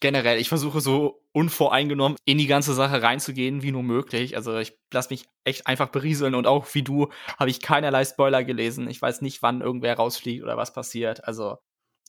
generell, 0.00 0.38
ich 0.38 0.48
versuche 0.48 0.80
so 0.80 1.22
unvoreingenommen 1.32 2.16
in 2.24 2.38
die 2.38 2.46
ganze 2.46 2.74
Sache 2.74 3.02
reinzugehen, 3.02 3.62
wie 3.62 3.72
nur 3.72 3.82
möglich. 3.82 4.36
Also 4.36 4.56
ich 4.58 4.78
lasse 4.92 5.10
mich 5.10 5.26
echt 5.44 5.66
einfach 5.66 5.88
berieseln 5.88 6.34
und 6.34 6.46
auch 6.46 6.66
wie 6.74 6.82
du 6.82 7.08
habe 7.38 7.50
ich 7.50 7.60
keinerlei 7.60 8.04
Spoiler 8.04 8.44
gelesen. 8.44 8.88
Ich 8.88 9.00
weiß 9.00 9.20
nicht, 9.20 9.42
wann 9.42 9.60
irgendwer 9.60 9.96
rausfliegt 9.96 10.42
oder 10.42 10.56
was 10.56 10.72
passiert. 10.72 11.24
Also 11.24 11.58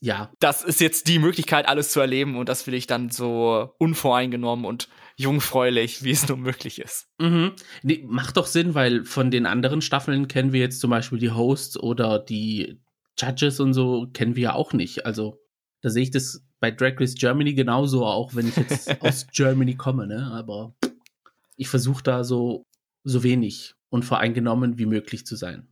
ja. 0.00 0.30
Das 0.38 0.62
ist 0.62 0.80
jetzt 0.80 1.08
die 1.08 1.18
Möglichkeit, 1.18 1.66
alles 1.68 1.90
zu 1.90 2.00
erleben 2.00 2.36
und 2.36 2.48
das 2.48 2.66
will 2.66 2.74
ich 2.74 2.86
dann 2.86 3.10
so 3.10 3.74
unvoreingenommen 3.78 4.64
und 4.64 4.88
jungfräulich, 5.16 6.04
wie 6.04 6.12
es 6.12 6.28
nur 6.28 6.38
möglich 6.38 6.80
ist. 6.80 7.08
Mhm. 7.18 7.52
Nee, 7.82 8.04
macht 8.06 8.36
doch 8.36 8.46
Sinn, 8.46 8.74
weil 8.74 9.04
von 9.04 9.30
den 9.30 9.46
anderen 9.46 9.82
Staffeln 9.82 10.28
kennen 10.28 10.52
wir 10.52 10.60
jetzt 10.60 10.80
zum 10.80 10.90
Beispiel 10.90 11.18
die 11.18 11.32
Hosts 11.32 11.78
oder 11.78 12.20
die 12.20 12.80
Judges 13.18 13.58
und 13.58 13.74
so 13.74 14.06
kennen 14.12 14.36
wir 14.36 14.42
ja 14.42 14.54
auch 14.54 14.72
nicht. 14.72 15.04
Also 15.04 15.40
da 15.80 15.90
sehe 15.90 16.04
ich 16.04 16.10
das 16.10 16.44
bei 16.60 16.70
Drag 16.70 17.00
Race 17.00 17.14
Germany 17.14 17.54
genauso, 17.54 18.06
auch 18.06 18.34
wenn 18.34 18.48
ich 18.48 18.56
jetzt 18.56 18.88
aus 19.02 19.26
Germany 19.32 19.74
komme, 19.74 20.06
ne? 20.06 20.30
Aber 20.32 20.74
ich 21.56 21.68
versuche 21.68 22.02
da 22.02 22.24
so, 22.24 22.66
so 23.04 23.22
wenig 23.22 23.74
unvoreingenommen 23.90 24.78
wie 24.78 24.86
möglich 24.86 25.26
zu 25.26 25.34
sein. 25.34 25.68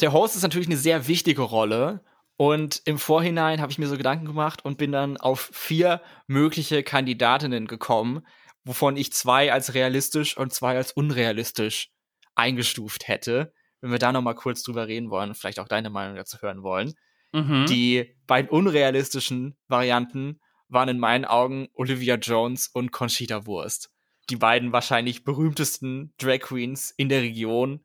Der 0.00 0.12
Host 0.12 0.36
ist 0.36 0.42
natürlich 0.42 0.68
eine 0.68 0.76
sehr 0.76 1.06
wichtige 1.06 1.42
Rolle. 1.42 2.00
Und 2.36 2.82
im 2.84 2.98
Vorhinein 2.98 3.60
habe 3.60 3.70
ich 3.70 3.78
mir 3.78 3.86
so 3.86 3.96
Gedanken 3.96 4.26
gemacht 4.26 4.64
und 4.64 4.76
bin 4.78 4.92
dann 4.92 5.16
auf 5.16 5.50
vier 5.52 6.00
mögliche 6.26 6.82
Kandidatinnen 6.82 7.66
gekommen, 7.66 8.26
wovon 8.64 8.96
ich 8.96 9.12
zwei 9.12 9.52
als 9.52 9.74
realistisch 9.74 10.36
und 10.36 10.52
zwei 10.52 10.76
als 10.76 10.92
unrealistisch 10.92 11.90
eingestuft 12.34 13.06
hätte. 13.08 13.52
Wenn 13.80 13.92
wir 13.92 13.98
da 13.98 14.12
noch 14.12 14.22
mal 14.22 14.34
kurz 14.34 14.62
drüber 14.62 14.88
reden 14.88 15.10
wollen, 15.10 15.34
vielleicht 15.34 15.60
auch 15.60 15.68
deine 15.68 15.90
Meinung 15.90 16.16
dazu 16.16 16.38
hören 16.40 16.62
wollen. 16.62 16.94
Mhm. 17.32 17.66
Die 17.66 18.16
beiden 18.26 18.50
unrealistischen 18.50 19.56
Varianten 19.68 20.40
waren 20.68 20.88
in 20.88 20.98
meinen 20.98 21.24
Augen 21.24 21.68
Olivia 21.74 22.16
Jones 22.16 22.68
und 22.68 22.90
Conchita 22.92 23.46
Wurst. 23.46 23.90
Die 24.30 24.36
beiden 24.36 24.72
wahrscheinlich 24.72 25.24
berühmtesten 25.24 26.14
Drag 26.18 26.40
Queens 26.40 26.92
in 26.96 27.08
der 27.08 27.22
Region. 27.22 27.84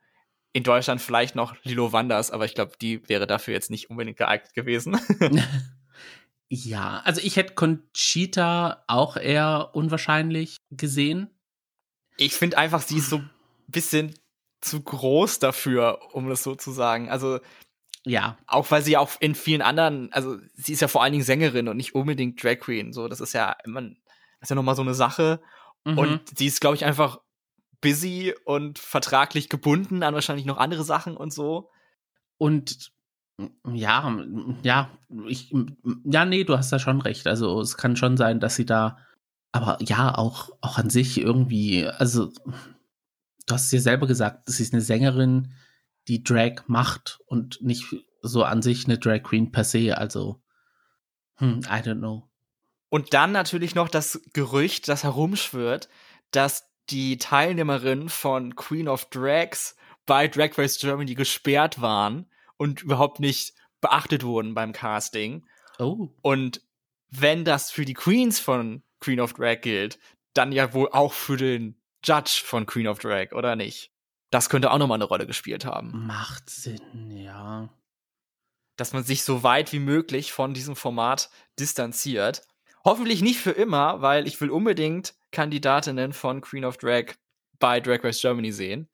In 0.51 0.63
Deutschland 0.63 1.01
vielleicht 1.01 1.35
noch 1.35 1.55
Lilo 1.63 1.93
Wanders, 1.93 2.31
aber 2.31 2.45
ich 2.45 2.55
glaube, 2.55 2.73
die 2.81 3.07
wäre 3.07 3.27
dafür 3.27 3.53
jetzt 3.53 3.69
nicht 3.69 3.89
unbedingt 3.89 4.17
geeignet 4.17 4.53
gewesen. 4.53 4.99
ja, 6.49 7.01
also 7.05 7.21
ich 7.23 7.35
hätte 7.35 7.53
Conchita 7.53 8.83
auch 8.87 9.15
eher 9.15 9.69
unwahrscheinlich 9.73 10.57
gesehen. 10.71 11.29
Ich 12.17 12.33
finde 12.33 12.57
einfach, 12.57 12.81
sie 12.81 12.97
ist 12.97 13.09
so 13.09 13.17
ein 13.17 13.29
bisschen 13.67 14.15
zu 14.61 14.81
groß 14.81 15.39
dafür, 15.39 15.99
um 16.13 16.27
das 16.27 16.43
so 16.43 16.55
zu 16.55 16.71
sagen. 16.71 17.09
Also 17.09 17.39
ja. 18.05 18.37
Auch 18.47 18.71
weil 18.71 18.81
sie 18.81 18.97
auch 18.97 19.11
in 19.19 19.35
vielen 19.35 19.61
anderen, 19.61 20.11
also 20.13 20.37
sie 20.55 20.73
ist 20.73 20.81
ja 20.81 20.87
vor 20.87 21.03
allen 21.03 21.11
Dingen 21.11 21.23
Sängerin 21.23 21.67
und 21.67 21.77
nicht 21.77 21.95
unbedingt 21.95 22.43
Drag 22.43 22.59
Queen. 22.59 22.93
So, 22.93 23.07
das 23.07 23.21
ist 23.21 23.33
ja 23.33 23.55
immer, 23.63 23.81
das 23.81 23.93
ist 24.41 24.49
ja 24.49 24.55
nochmal 24.55 24.75
so 24.75 24.81
eine 24.81 24.93
Sache. 24.93 25.41
Mhm. 25.85 25.97
Und 25.97 26.37
sie 26.37 26.47
ist, 26.47 26.61
glaube 26.61 26.75
ich, 26.75 26.85
einfach 26.85 27.19
busy 27.81 28.33
und 28.45 28.79
vertraglich 28.79 29.49
gebunden 29.49 30.03
an 30.03 30.13
wahrscheinlich 30.13 30.45
noch 30.45 30.57
andere 30.57 30.83
Sachen 30.83 31.15
und 31.15 31.33
so. 31.33 31.69
Und 32.37 32.91
ja, 33.71 34.17
ja, 34.63 34.89
ich, 35.27 35.53
ja, 36.03 36.25
nee, 36.25 36.43
du 36.43 36.57
hast 36.57 36.71
da 36.71 36.79
schon 36.79 37.01
recht. 37.01 37.27
Also 37.27 37.61
es 37.61 37.77
kann 37.77 37.95
schon 37.95 38.17
sein, 38.17 38.39
dass 38.39 38.55
sie 38.55 38.65
da, 38.65 38.97
aber 39.51 39.77
ja, 39.81 40.17
auch, 40.17 40.49
auch 40.61 40.77
an 40.77 40.89
sich 40.89 41.19
irgendwie, 41.19 41.87
also 41.87 42.31
du 43.47 43.53
hast 43.53 43.65
es 43.65 43.71
ja 43.71 43.79
selber 43.79 44.07
gesagt, 44.07 44.43
sie 44.49 44.63
ist 44.63 44.73
eine 44.73 44.81
Sängerin, 44.81 45.53
die 46.07 46.23
Drag 46.23 46.63
macht 46.67 47.19
und 47.27 47.61
nicht 47.61 47.95
so 48.21 48.43
an 48.43 48.61
sich 48.61 48.85
eine 48.85 48.97
Drag 48.97 49.23
Queen 49.23 49.51
per 49.51 49.63
se. 49.63 49.97
Also, 49.97 50.41
hm, 51.35 51.61
I 51.65 51.81
don't 51.81 51.99
know. 51.99 52.29
Und 52.89 53.13
dann 53.13 53.31
natürlich 53.31 53.75
noch 53.75 53.87
das 53.87 54.21
Gerücht, 54.33 54.87
das 54.87 55.03
herumschwirrt, 55.03 55.89
dass 56.31 56.68
die 56.89 57.17
Teilnehmerinnen 57.17 58.09
von 58.09 58.55
Queen 58.55 58.87
of 58.87 59.05
Drags 59.05 59.75
bei 60.05 60.27
Drag 60.27 60.57
Race 60.57 60.79
Germany 60.79 61.15
gesperrt 61.15 61.81
waren 61.81 62.29
und 62.57 62.81
überhaupt 62.81 63.19
nicht 63.19 63.53
beachtet 63.81 64.23
wurden 64.23 64.53
beim 64.53 64.73
Casting. 64.73 65.45
Oh. 65.77 66.09
Und 66.21 66.61
wenn 67.09 67.45
das 67.45 67.71
für 67.71 67.85
die 67.85 67.93
Queens 67.93 68.39
von 68.39 68.83
Queen 68.99 69.19
of 69.19 69.33
Drag 69.33 69.61
gilt, 69.61 69.99
dann 70.33 70.51
ja 70.51 70.73
wohl 70.73 70.89
auch 70.91 71.13
für 71.13 71.37
den 71.37 71.81
Judge 72.03 72.41
von 72.43 72.65
Queen 72.65 72.87
of 72.87 72.99
Drag, 72.99 73.31
oder 73.33 73.55
nicht? 73.55 73.91
Das 74.29 74.49
könnte 74.49 74.71
auch 74.71 74.77
nochmal 74.77 74.97
eine 74.97 75.05
Rolle 75.05 75.25
gespielt 75.25 75.65
haben. 75.65 76.05
Macht 76.05 76.49
Sinn, 76.49 77.11
ja. 77.11 77.69
Dass 78.75 78.93
man 78.93 79.03
sich 79.03 79.23
so 79.23 79.43
weit 79.43 79.73
wie 79.73 79.79
möglich 79.79 80.31
von 80.31 80.53
diesem 80.53 80.75
Format 80.75 81.29
distanziert. 81.59 82.43
Hoffentlich 82.85 83.21
nicht 83.21 83.39
für 83.39 83.51
immer, 83.51 84.01
weil 84.01 84.27
ich 84.27 84.39
will 84.39 84.49
unbedingt 84.49 85.15
Kandidatinnen 85.31 86.13
von 86.13 86.41
Queen 86.41 86.65
of 86.65 86.77
Drag 86.77 87.15
bei 87.59 87.79
Drag 87.79 88.03
Race 88.03 88.21
Germany 88.21 88.51
sehen. 88.51 88.87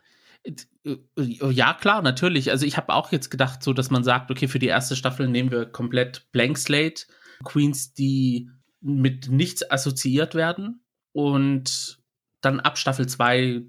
Äh, 0.44 0.98
äh, 1.18 1.52
ja, 1.52 1.74
klar, 1.74 2.02
natürlich. 2.02 2.52
Also 2.52 2.66
ich 2.66 2.78
habe 2.78 2.94
auch 2.94 3.12
jetzt 3.12 3.30
gedacht, 3.30 3.64
so 3.64 3.74
dass 3.74 3.90
man 3.90 4.04
sagt, 4.04 4.32
okay, 4.32 4.48
für 4.48 4.60
die 4.60 4.68
erste 4.68 4.96
Staffel 4.96 5.28
nehmen 5.28 5.52
wir 5.52 5.66
komplett 5.66 6.32
Blank 6.32 6.58
Slate, 6.58 7.06
Queens, 7.44 7.94
die 7.94 8.50
mit 8.82 9.30
nichts 9.30 9.70
assoziiert 9.70 10.36
werden. 10.36 10.84
Und 11.14 12.00
dann 12.42 12.60
ab 12.60 12.78
Staffel 12.78 13.08
2 13.08 13.64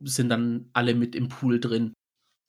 sind 0.00 0.28
dann 0.28 0.70
alle 0.72 0.94
mit 0.94 1.14
im 1.14 1.28
Pool 1.28 1.60
drin. 1.60 1.94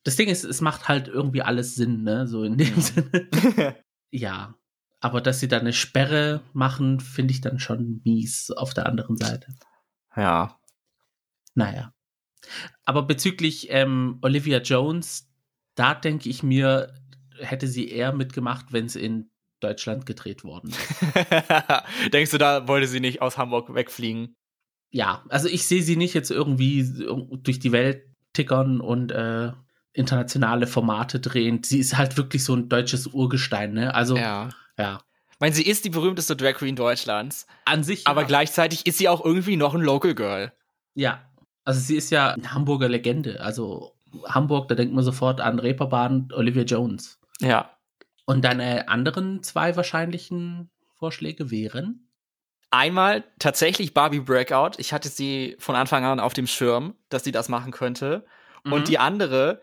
Das 0.03 0.15
Ding 0.15 0.29
ist, 0.29 0.43
es 0.43 0.61
macht 0.61 0.87
halt 0.87 1.07
irgendwie 1.07 1.41
alles 1.41 1.75
Sinn, 1.75 2.03
ne? 2.03 2.27
So 2.27 2.43
in 2.43 2.57
dem 2.57 2.81
Sinne. 2.81 3.27
ja. 4.11 4.55
Aber 5.01 5.19
dass 5.19 5.39
sie 5.39 5.47
da 5.47 5.57
eine 5.57 5.73
Sperre 5.73 6.41
machen, 6.53 6.99
finde 6.99 7.33
ich 7.33 7.41
dann 7.41 7.59
schon 7.59 8.01
mies 8.05 8.51
auf 8.51 8.73
der 8.73 8.85
anderen 8.85 9.17
Seite. 9.17 9.47
Ja. 10.15 10.57
Naja. 11.53 11.93
Aber 12.85 13.03
bezüglich 13.03 13.67
ähm, 13.69 14.19
Olivia 14.21 14.59
Jones, 14.59 15.29
da 15.75 15.93
denke 15.93 16.29
ich 16.29 16.43
mir, 16.43 16.93
hätte 17.37 17.67
sie 17.67 17.89
eher 17.89 18.13
mitgemacht, 18.13 18.71
wenn 18.71 18.85
es 18.85 18.95
in 18.95 19.29
Deutschland 19.59 20.05
gedreht 20.05 20.43
worden 20.43 20.69
ist. 20.69 21.03
Denkst 22.13 22.31
du, 22.31 22.37
da 22.37 22.67
wollte 22.67 22.87
sie 22.87 22.99
nicht 22.99 23.21
aus 23.21 23.37
Hamburg 23.37 23.73
wegfliegen? 23.73 24.35
ja, 24.91 25.23
also 25.29 25.47
ich 25.47 25.65
sehe 25.65 25.81
sie 25.81 25.95
nicht 25.95 26.13
jetzt 26.13 26.31
irgendwie 26.31 26.85
durch 27.43 27.59
die 27.59 27.71
Welt 27.71 28.03
tickern 28.33 28.81
und 28.81 29.11
äh, 29.11 29.51
internationale 29.93 30.67
Formate 30.67 31.19
drehen. 31.19 31.63
Sie 31.63 31.79
ist 31.79 31.97
halt 31.97 32.17
wirklich 32.17 32.43
so 32.43 32.53
ein 32.53 32.69
deutsches 32.69 33.07
Urgestein, 33.07 33.73
ne? 33.73 33.95
Also, 33.95 34.17
ja. 34.17 34.49
Ja. 34.81 35.01
Ich 35.31 35.39
meine, 35.39 35.55
sie 35.55 35.65
ist 35.65 35.85
die 35.85 35.89
berühmteste 35.89 36.35
Drag 36.35 36.53
Queen 36.53 36.75
Deutschlands. 36.75 37.47
An 37.65 37.83
sich. 37.83 38.05
Aber 38.05 38.21
ja. 38.21 38.27
gleichzeitig 38.27 38.85
ist 38.85 38.97
sie 38.97 39.09
auch 39.09 39.23
irgendwie 39.25 39.55
noch 39.55 39.73
ein 39.73 39.81
Local 39.81 40.13
Girl. 40.13 40.53
Ja. 40.93 41.21
Also 41.63 41.79
sie 41.79 41.95
ist 41.95 42.11
ja 42.11 42.31
eine 42.31 42.53
Hamburger 42.53 42.89
Legende. 42.89 43.41
Also 43.41 43.95
Hamburg, 44.25 44.67
da 44.67 44.75
denkt 44.75 44.93
man 44.93 45.03
sofort 45.03 45.41
an 45.41 45.59
Reeperbahn, 45.59 46.29
Olivia 46.33 46.63
Jones. 46.63 47.19
Ja. 47.39 47.71
Und 48.25 48.45
deine 48.45 48.87
anderen 48.87 49.43
zwei 49.43 49.75
wahrscheinlichen 49.75 50.69
Vorschläge 50.97 51.49
wären? 51.49 52.07
Einmal 52.69 53.23
tatsächlich 53.39 53.93
Barbie 53.93 54.21
Breakout. 54.21 54.71
Ich 54.77 54.93
hatte 54.93 55.09
sie 55.09 55.55
von 55.59 55.75
Anfang 55.75 56.05
an 56.05 56.19
auf 56.19 56.33
dem 56.33 56.47
Schirm, 56.47 56.95
dass 57.09 57.23
sie 57.23 57.31
das 57.31 57.49
machen 57.49 57.71
könnte. 57.71 58.25
Mhm. 58.63 58.73
Und 58.73 58.87
die 58.87 58.97
andere 58.97 59.61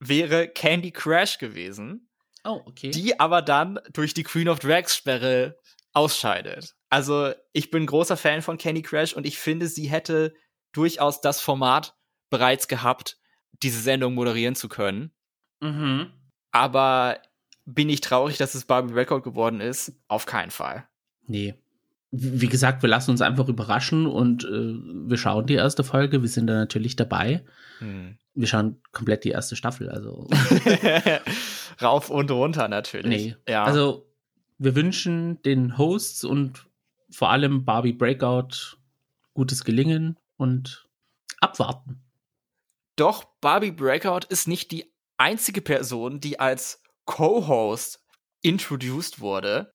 wäre 0.00 0.48
Candy 0.48 0.90
Crash 0.90 1.38
gewesen. 1.38 2.08
Oh, 2.44 2.60
okay. 2.66 2.90
Die 2.90 3.18
aber 3.18 3.42
dann 3.42 3.80
durch 3.92 4.14
die 4.14 4.22
Queen 4.22 4.48
of 4.48 4.58
Drags 4.58 4.96
Sperre 4.96 5.58
ausscheidet. 5.92 6.74
Also, 6.90 7.32
ich 7.52 7.70
bin 7.70 7.86
großer 7.86 8.16
Fan 8.16 8.42
von 8.42 8.58
Candy 8.58 8.82
Crash 8.82 9.14
und 9.14 9.26
ich 9.26 9.38
finde, 9.38 9.66
sie 9.66 9.86
hätte 9.86 10.34
durchaus 10.72 11.20
das 11.20 11.40
Format 11.40 11.96
bereits 12.30 12.68
gehabt, 12.68 13.18
diese 13.62 13.80
Sendung 13.80 14.14
moderieren 14.14 14.54
zu 14.54 14.68
können. 14.68 15.12
Mhm. 15.60 16.12
Aber 16.50 17.20
bin 17.64 17.88
ich 17.88 18.00
traurig, 18.00 18.36
dass 18.36 18.54
es 18.54 18.66
Barbie 18.66 18.92
Record 18.92 19.24
geworden 19.24 19.60
ist? 19.60 19.92
Auf 20.08 20.26
keinen 20.26 20.50
Fall. 20.50 20.86
Nee 21.26 21.54
wie 22.16 22.46
gesagt, 22.46 22.82
wir 22.82 22.88
lassen 22.88 23.10
uns 23.10 23.20
einfach 23.20 23.48
überraschen 23.48 24.06
und 24.06 24.44
äh, 24.44 24.74
wir 25.08 25.16
schauen 25.16 25.46
die 25.46 25.54
erste 25.54 25.82
Folge. 25.82 26.22
Wir 26.22 26.28
sind 26.28 26.46
da 26.46 26.54
natürlich 26.54 26.94
dabei. 26.94 27.44
Hm. 27.80 28.16
Wir 28.34 28.46
schauen 28.46 28.80
komplett 28.92 29.24
die 29.24 29.30
erste 29.30 29.56
Staffel, 29.56 29.90
also. 29.90 30.28
Rauf 31.82 32.10
und 32.10 32.30
runter 32.30 32.68
natürlich. 32.68 33.26
Nee. 33.26 33.36
Ja. 33.48 33.64
Also, 33.64 34.06
wir 34.58 34.76
wünschen 34.76 35.42
den 35.42 35.76
Hosts 35.76 36.24
und 36.24 36.66
vor 37.10 37.30
allem 37.30 37.64
Barbie 37.64 37.92
Breakout 37.92 38.76
gutes 39.34 39.64
Gelingen 39.64 40.16
und 40.36 40.86
abwarten. 41.40 42.00
Doch 42.94 43.24
Barbie 43.40 43.72
Breakout 43.72 44.26
ist 44.28 44.46
nicht 44.46 44.70
die 44.70 44.92
einzige 45.16 45.60
Person, 45.60 46.20
die 46.20 46.38
als 46.38 46.80
Co-Host 47.06 48.04
introduced 48.40 49.20
wurde. 49.20 49.73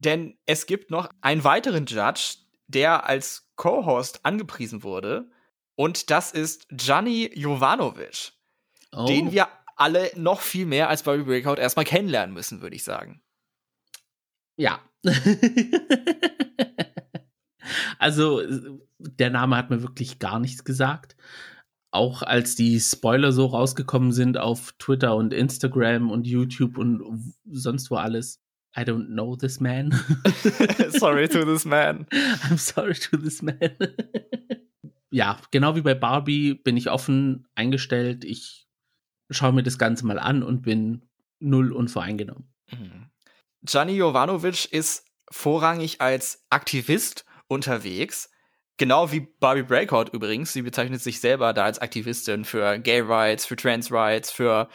Denn 0.00 0.36
es 0.46 0.66
gibt 0.66 0.90
noch 0.90 1.08
einen 1.20 1.44
weiteren 1.44 1.86
Judge, 1.86 2.38
der 2.66 3.06
als 3.06 3.50
Co-Host 3.56 4.24
angepriesen 4.24 4.82
wurde. 4.82 5.30
Und 5.76 6.10
das 6.10 6.32
ist 6.32 6.66
Gianni 6.70 7.30
Jovanovic, 7.34 8.32
oh. 8.92 9.06
den 9.06 9.32
wir 9.32 9.48
alle 9.76 10.10
noch 10.16 10.40
viel 10.40 10.66
mehr 10.66 10.88
als 10.88 11.02
Bobby 11.02 11.22
Breakout 11.22 11.60
erstmal 11.60 11.84
kennenlernen 11.84 12.34
müssen, 12.34 12.60
würde 12.60 12.76
ich 12.76 12.84
sagen. 12.84 13.22
Ja. 14.56 14.80
also, 17.98 18.42
der 18.98 19.30
Name 19.30 19.56
hat 19.56 19.70
mir 19.70 19.82
wirklich 19.82 20.18
gar 20.18 20.38
nichts 20.38 20.64
gesagt. 20.64 21.16
Auch 21.90 22.22
als 22.22 22.54
die 22.54 22.78
Spoiler 22.78 23.32
so 23.32 23.46
rausgekommen 23.46 24.12
sind 24.12 24.36
auf 24.38 24.72
Twitter 24.78 25.16
und 25.16 25.32
Instagram 25.32 26.10
und 26.10 26.26
YouTube 26.26 26.76
und 26.78 27.34
sonst 27.50 27.90
wo 27.90 27.96
alles. 27.96 28.40
I 28.76 28.84
don't 28.84 29.08
know 29.08 29.36
this 29.36 29.60
man. 29.60 29.92
sorry 30.90 31.28
to 31.28 31.44
this 31.44 31.64
man. 31.64 32.06
I'm 32.12 32.58
sorry 32.58 32.94
to 32.94 33.16
this 33.16 33.42
man. 33.42 33.76
ja, 35.10 35.40
genau 35.50 35.74
wie 35.74 35.82
bei 35.82 35.94
Barbie 35.94 36.54
bin 36.54 36.76
ich 36.76 36.90
offen 36.90 37.48
eingestellt. 37.54 38.24
Ich 38.24 38.68
schaue 39.30 39.52
mir 39.52 39.62
das 39.62 39.78
Ganze 39.78 40.06
mal 40.06 40.18
an 40.18 40.42
und 40.42 40.62
bin 40.62 41.08
null 41.40 41.72
unvoreingenommen. 41.72 42.52
Mhm. 42.70 43.10
Gianni 43.62 43.96
Jovanovic 43.96 44.72
ist 44.72 45.04
vorrangig 45.30 46.00
als 46.00 46.44
Aktivist 46.50 47.24
unterwegs. 47.48 48.30
Genau 48.76 49.12
wie 49.12 49.20
Barbie 49.20 49.62
Breakout 49.62 50.10
übrigens. 50.12 50.52
Sie 50.52 50.62
bezeichnet 50.62 51.02
sich 51.02 51.20
selber 51.20 51.52
da 51.52 51.64
als 51.64 51.80
Aktivistin 51.80 52.44
für 52.44 52.78
Gay 52.78 53.00
Rights, 53.00 53.44
für 53.44 53.56
Trans 53.56 53.92
Rights, 53.92 54.30
für 54.30 54.68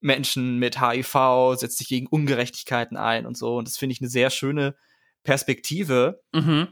Menschen 0.00 0.58
mit 0.58 0.80
HIV, 0.80 1.54
setzt 1.56 1.78
sich 1.78 1.88
gegen 1.88 2.06
Ungerechtigkeiten 2.06 2.96
ein 2.96 3.26
und 3.26 3.36
so. 3.36 3.56
Und 3.56 3.68
das 3.68 3.76
finde 3.76 3.92
ich 3.92 4.00
eine 4.00 4.10
sehr 4.10 4.30
schöne 4.30 4.76
Perspektive. 5.24 6.22
Mhm. 6.32 6.68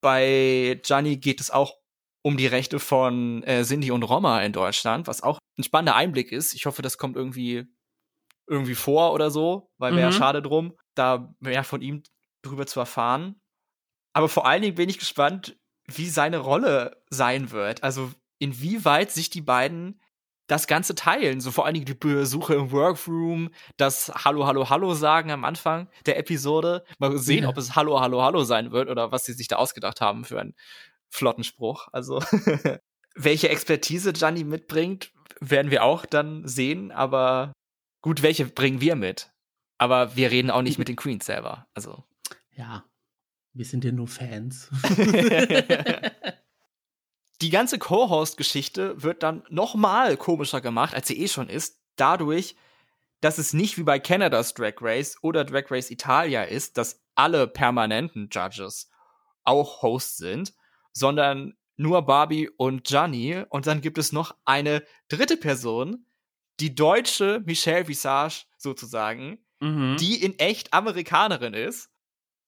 Bei 0.00 0.80
Gianni 0.82 1.16
geht 1.16 1.40
es 1.40 1.50
auch 1.50 1.76
um 2.22 2.36
die 2.36 2.46
Rechte 2.46 2.78
von 2.78 3.42
äh, 3.44 3.64
Sinti 3.64 3.90
und 3.90 4.02
Roma 4.02 4.42
in 4.42 4.52
Deutschland, 4.52 5.06
was 5.06 5.22
auch 5.22 5.38
ein 5.58 5.64
spannender 5.64 5.96
Einblick 5.96 6.32
ist. 6.32 6.54
Ich 6.54 6.66
hoffe, 6.66 6.82
das 6.82 6.98
kommt 6.98 7.16
irgendwie 7.16 7.66
irgendwie 8.46 8.74
vor 8.74 9.12
oder 9.12 9.30
so, 9.30 9.70
weil 9.78 9.94
wäre 9.94 10.10
mhm. 10.10 10.16
schade 10.16 10.42
drum, 10.42 10.76
da 10.94 11.34
mehr 11.38 11.64
von 11.64 11.82
ihm 11.82 12.02
drüber 12.42 12.66
zu 12.66 12.80
erfahren. 12.80 13.40
Aber 14.12 14.28
vor 14.28 14.46
allen 14.46 14.62
Dingen 14.62 14.74
bin 14.74 14.88
ich 14.88 14.98
gespannt, 14.98 15.56
wie 15.86 16.08
seine 16.08 16.38
Rolle 16.38 17.02
sein 17.10 17.52
wird. 17.52 17.82
Also 17.84 18.12
inwieweit 18.38 19.12
sich 19.12 19.30
die 19.30 19.40
beiden 19.40 20.00
das 20.50 20.66
Ganze 20.66 20.94
teilen. 20.96 21.40
So 21.40 21.52
vor 21.52 21.64
allen 21.64 21.74
Dingen 21.74 21.86
die 21.86 21.94
Besuche 21.94 22.54
im 22.54 22.72
Workroom, 22.72 23.50
das 23.76 24.12
Hallo, 24.24 24.46
Hallo, 24.46 24.68
Hallo 24.68 24.94
sagen 24.94 25.30
am 25.30 25.44
Anfang 25.44 25.88
der 26.06 26.18
Episode. 26.18 26.84
Mal 26.98 27.16
sehen, 27.18 27.44
ja. 27.44 27.48
ob 27.48 27.56
es 27.56 27.76
Hallo, 27.76 28.00
Hallo, 28.00 28.22
Hallo 28.22 28.42
sein 28.42 28.72
wird 28.72 28.88
oder 28.88 29.12
was 29.12 29.24
sie 29.24 29.32
sich 29.32 29.46
da 29.46 29.56
ausgedacht 29.56 30.00
haben 30.00 30.24
für 30.24 30.40
einen 30.40 30.54
flotten 31.08 31.44
Spruch. 31.44 31.88
Also 31.92 32.20
welche 33.14 33.48
Expertise 33.48 34.12
Gianni 34.12 34.42
mitbringt, 34.42 35.12
werden 35.40 35.70
wir 35.70 35.84
auch 35.84 36.04
dann 36.04 36.46
sehen, 36.46 36.90
aber 36.90 37.52
gut, 38.02 38.22
welche 38.22 38.44
bringen 38.44 38.80
wir 38.80 38.96
mit? 38.96 39.30
Aber 39.78 40.16
wir 40.16 40.30
reden 40.30 40.50
auch 40.50 40.62
nicht 40.62 40.78
mit 40.78 40.88
den 40.88 40.96
Queens 40.96 41.26
selber. 41.26 41.68
Also. 41.74 42.04
Ja, 42.56 42.84
wir 43.52 43.64
sind 43.64 43.84
ja 43.84 43.92
nur 43.92 44.08
Fans. 44.08 44.68
Die 47.40 47.50
ganze 47.50 47.78
Co-Host-Geschichte 47.78 49.02
wird 49.02 49.22
dann 49.22 49.42
noch 49.48 49.74
mal 49.74 50.16
komischer 50.16 50.60
gemacht, 50.60 50.94
als 50.94 51.08
sie 51.08 51.18
eh 51.18 51.28
schon 51.28 51.48
ist, 51.48 51.80
dadurch, 51.96 52.54
dass 53.20 53.38
es 53.38 53.52
nicht 53.52 53.78
wie 53.78 53.82
bei 53.82 53.98
Canadas 53.98 54.54
Drag 54.54 54.74
Race 54.80 55.16
oder 55.22 55.44
Drag 55.44 55.70
Race 55.70 55.90
Italia 55.90 56.42
ist, 56.42 56.76
dass 56.76 57.02
alle 57.14 57.46
permanenten 57.46 58.28
Judges 58.30 58.90
auch 59.44 59.82
Hosts 59.82 60.18
sind, 60.18 60.54
sondern 60.92 61.56
nur 61.76 62.02
Barbie 62.02 62.50
und 62.56 62.84
Gianni. 62.84 63.44
Und 63.48 63.66
dann 63.66 63.80
gibt 63.80 63.98
es 63.98 64.12
noch 64.12 64.34
eine 64.44 64.84
dritte 65.08 65.36
Person, 65.36 66.06
die 66.60 66.74
deutsche 66.74 67.42
Michelle 67.46 67.88
Visage 67.88 68.44
sozusagen, 68.58 69.38
mhm. 69.60 69.96
die 69.98 70.22
in 70.22 70.38
echt 70.38 70.74
Amerikanerin 70.74 71.54
ist, 71.54 71.90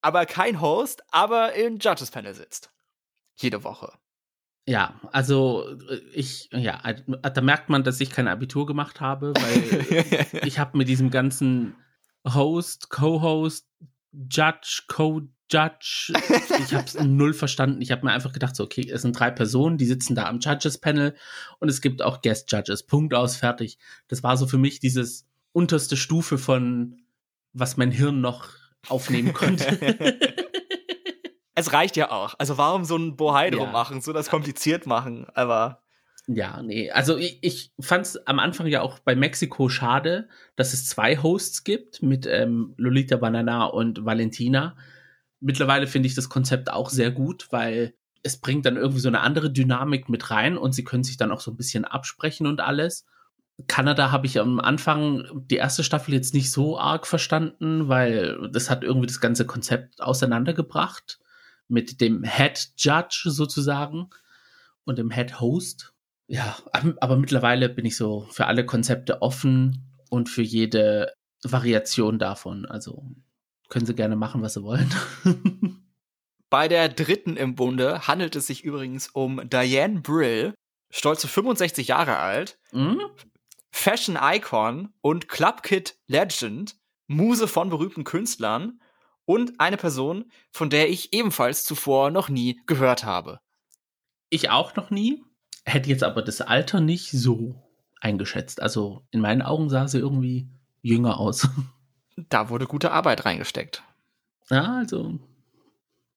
aber 0.01 0.25
kein 0.27 0.61
Host, 0.61 1.03
aber 1.09 1.53
im 1.53 1.79
Judges 1.79 2.11
Panel 2.11 2.35
sitzt. 2.35 2.71
Jede 3.35 3.63
Woche. 3.63 3.91
Ja, 4.65 4.99
also 5.11 5.65
äh, 5.89 5.99
ich, 6.13 6.49
ja, 6.51 6.81
da 6.81 7.41
merkt 7.41 7.69
man, 7.69 7.83
dass 7.83 7.99
ich 7.99 8.09
kein 8.09 8.27
Abitur 8.27 8.65
gemacht 8.65 9.01
habe, 9.01 9.33
weil 9.35 10.25
ich 10.45 10.59
habe 10.59 10.77
mit 10.77 10.87
diesem 10.87 11.09
ganzen 11.09 11.75
Host, 12.25 12.89
Co-Host, 12.89 13.67
Judge, 14.13 14.83
Co-Judge, 14.87 16.13
ich 16.59 16.73
habe 16.73 16.85
es 16.85 16.97
null 16.99 17.33
verstanden. 17.33 17.81
Ich 17.81 17.91
habe 17.91 18.05
mir 18.05 18.13
einfach 18.13 18.31
gedacht, 18.31 18.55
so, 18.55 18.63
okay, 18.63 18.89
es 18.89 19.01
sind 19.01 19.19
drei 19.19 19.31
Personen, 19.31 19.77
die 19.77 19.85
sitzen 19.85 20.15
da 20.15 20.27
am 20.27 20.39
Judges-Panel 20.39 21.15
und 21.59 21.69
es 21.69 21.81
gibt 21.81 22.01
auch 22.01 22.21
Guest-Judges. 22.21 22.83
Punkt 22.83 23.13
aus, 23.13 23.35
fertig. 23.35 23.77
Das 24.07 24.23
war 24.23 24.37
so 24.37 24.47
für 24.47 24.57
mich 24.57 24.79
dieses 24.79 25.27
unterste 25.51 25.97
Stufe 25.97 26.37
von, 26.37 27.01
was 27.51 27.75
mein 27.75 27.91
Hirn 27.91 28.21
noch 28.21 28.47
aufnehmen 28.87 29.33
konnte. 29.33 29.95
es 31.55 31.73
reicht 31.73 31.95
ja 31.95 32.11
auch. 32.11 32.35
Also 32.37 32.57
warum 32.57 32.83
so 32.83 32.97
ein 32.97 33.15
Bohai 33.15 33.49
drum 33.51 33.67
ja. 33.67 33.71
machen, 33.71 34.01
so 34.01 34.13
das 34.13 34.29
kompliziert 34.29 34.85
machen, 34.85 35.27
aber. 35.33 35.81
Ja, 36.25 36.61
nee. 36.61 36.89
Also 36.89 37.17
ich, 37.17 37.39
ich 37.41 37.73
fand 37.79 38.05
es 38.05 38.27
am 38.27 38.39
Anfang 38.39 38.67
ja 38.67 38.81
auch 38.81 38.99
bei 38.99 39.15
Mexiko 39.15 39.67
schade, 39.67 40.29
dass 40.55 40.73
es 40.73 40.87
zwei 40.87 41.17
Hosts 41.17 41.63
gibt 41.65 42.01
mit 42.01 42.25
ähm, 42.25 42.73
Lolita 42.77 43.17
Banana 43.17 43.65
und 43.65 44.05
Valentina. 44.05 44.77
Mittlerweile 45.41 45.85
finde 45.85 46.07
ich 46.07 46.15
das 46.15 46.29
Konzept 46.29 46.71
auch 46.71 46.89
sehr 46.89 47.11
gut, 47.11 47.47
weil 47.51 47.93
es 48.23 48.37
bringt 48.37 48.65
dann 48.65 48.77
irgendwie 48.77 49.01
so 49.01 49.09
eine 49.09 49.19
andere 49.19 49.51
Dynamik 49.51 50.07
mit 50.07 50.31
rein 50.31 50.57
und 50.57 50.73
sie 50.73 50.85
können 50.85 51.03
sich 51.03 51.17
dann 51.17 51.31
auch 51.31 51.41
so 51.41 51.51
ein 51.51 51.57
bisschen 51.57 51.83
absprechen 51.83 52.47
und 52.47 52.61
alles. 52.61 53.05
Kanada 53.67 54.09
habe 54.11 54.25
ich 54.25 54.39
am 54.39 54.61
Anfang 54.61 55.27
die 55.33 55.57
erste 55.57 55.83
Staffel 55.83 56.13
jetzt 56.13 56.33
nicht 56.33 56.51
so 56.51 56.79
arg 56.79 57.05
verstanden, 57.05 57.89
weil 57.89 58.49
das 58.51 58.69
hat 58.69 58.85
irgendwie 58.85 59.07
das 59.07 59.19
ganze 59.19 59.45
Konzept 59.45 60.01
auseinandergebracht 60.01 61.19
mit 61.67 62.01
dem 62.01 62.23
Head 62.23 62.73
Judge 62.77 63.23
sozusagen 63.25 64.09
und 64.85 64.97
dem 64.97 65.11
Head 65.11 65.39
Host. 65.39 65.93
Ja, 66.27 66.57
aber 66.71 67.17
mittlerweile 67.17 67.69
bin 67.69 67.85
ich 67.85 67.97
so 67.97 68.27
für 68.31 68.47
alle 68.47 68.65
Konzepte 68.65 69.21
offen 69.21 69.93
und 70.09 70.29
für 70.29 70.41
jede 70.41 71.13
Variation 71.43 72.19
davon. 72.19 72.65
Also 72.65 73.03
können 73.69 73.85
Sie 73.85 73.95
gerne 73.95 74.15
machen, 74.15 74.41
was 74.41 74.53
Sie 74.53 74.63
wollen. 74.63 74.93
Bei 76.49 76.67
der 76.67 76.87
dritten 76.89 77.35
im 77.35 77.55
Bunde 77.55 78.07
handelt 78.07 78.35
es 78.35 78.47
sich 78.47 78.63
übrigens 78.63 79.07
um 79.07 79.49
Diane 79.49 80.01
Brill, 80.01 80.53
stolze 80.91 81.27
65 81.27 81.87
Jahre 81.87 82.17
alt, 82.17 82.59
mhm. 82.71 83.01
Fashion 83.71 84.17
Icon 84.21 84.93
und 85.01 85.27
Club 85.27 85.63
Kid 85.63 85.97
Legend, 86.05 86.77
Muse 87.07 87.47
von 87.47 87.71
berühmten 87.71 88.03
Künstlern 88.03 88.79
und 89.25 89.59
eine 89.59 89.77
Person, 89.77 90.31
von 90.51 90.69
der 90.69 90.89
ich 90.89 91.13
ebenfalls 91.13 91.63
zuvor 91.63 92.11
noch 92.11 92.29
nie 92.29 92.61
gehört 92.65 93.03
habe. 93.03 93.39
Ich 94.29 94.49
auch 94.49 94.75
noch 94.75 94.89
nie, 94.89 95.23
hätte 95.65 95.89
jetzt 95.89 96.03
aber 96.03 96.21
das 96.21 96.41
Alter 96.41 96.81
nicht 96.81 97.11
so 97.11 97.55
eingeschätzt. 98.01 98.61
Also 98.61 99.05
in 99.11 99.21
meinen 99.21 99.41
Augen 99.41 99.69
sah 99.69 99.87
sie 99.87 99.99
irgendwie 99.99 100.47
jünger 100.81 101.19
aus. 101.19 101.47
Da 102.29 102.49
wurde 102.49 102.67
gute 102.67 102.91
Arbeit 102.91 103.25
reingesteckt. 103.25 103.81
Ja, 104.51 104.75
also 104.77 105.19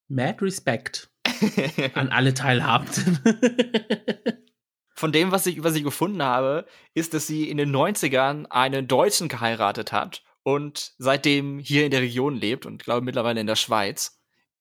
mad 0.09 0.45
respect 0.45 1.09
an 1.95 2.11
alle 2.11 2.35
Teilhabenden. 2.35 3.19
Von 4.95 5.11
dem, 5.11 5.33
was 5.33 5.47
ich 5.47 5.57
über 5.57 5.71
sie 5.71 5.83
gefunden 5.83 6.23
habe, 6.23 6.67
ist, 6.93 7.15
dass 7.15 7.27
sie 7.27 7.49
in 7.49 7.57
den 7.57 7.75
90ern 7.75 8.45
einen 8.45 8.89
Deutschen 8.89 9.29
geheiratet 9.29 9.91
hat 9.91 10.23
und 10.47 10.93
seitdem 10.99 11.59
hier 11.59 11.85
in 11.87 11.91
der 11.91 12.03
Region 12.03 12.37
lebt 12.37 12.67
und 12.67 12.85
glaube 12.85 13.05
mittlerweile 13.05 13.41
in 13.41 13.49
der 13.49 13.57
Schweiz, 13.57 14.21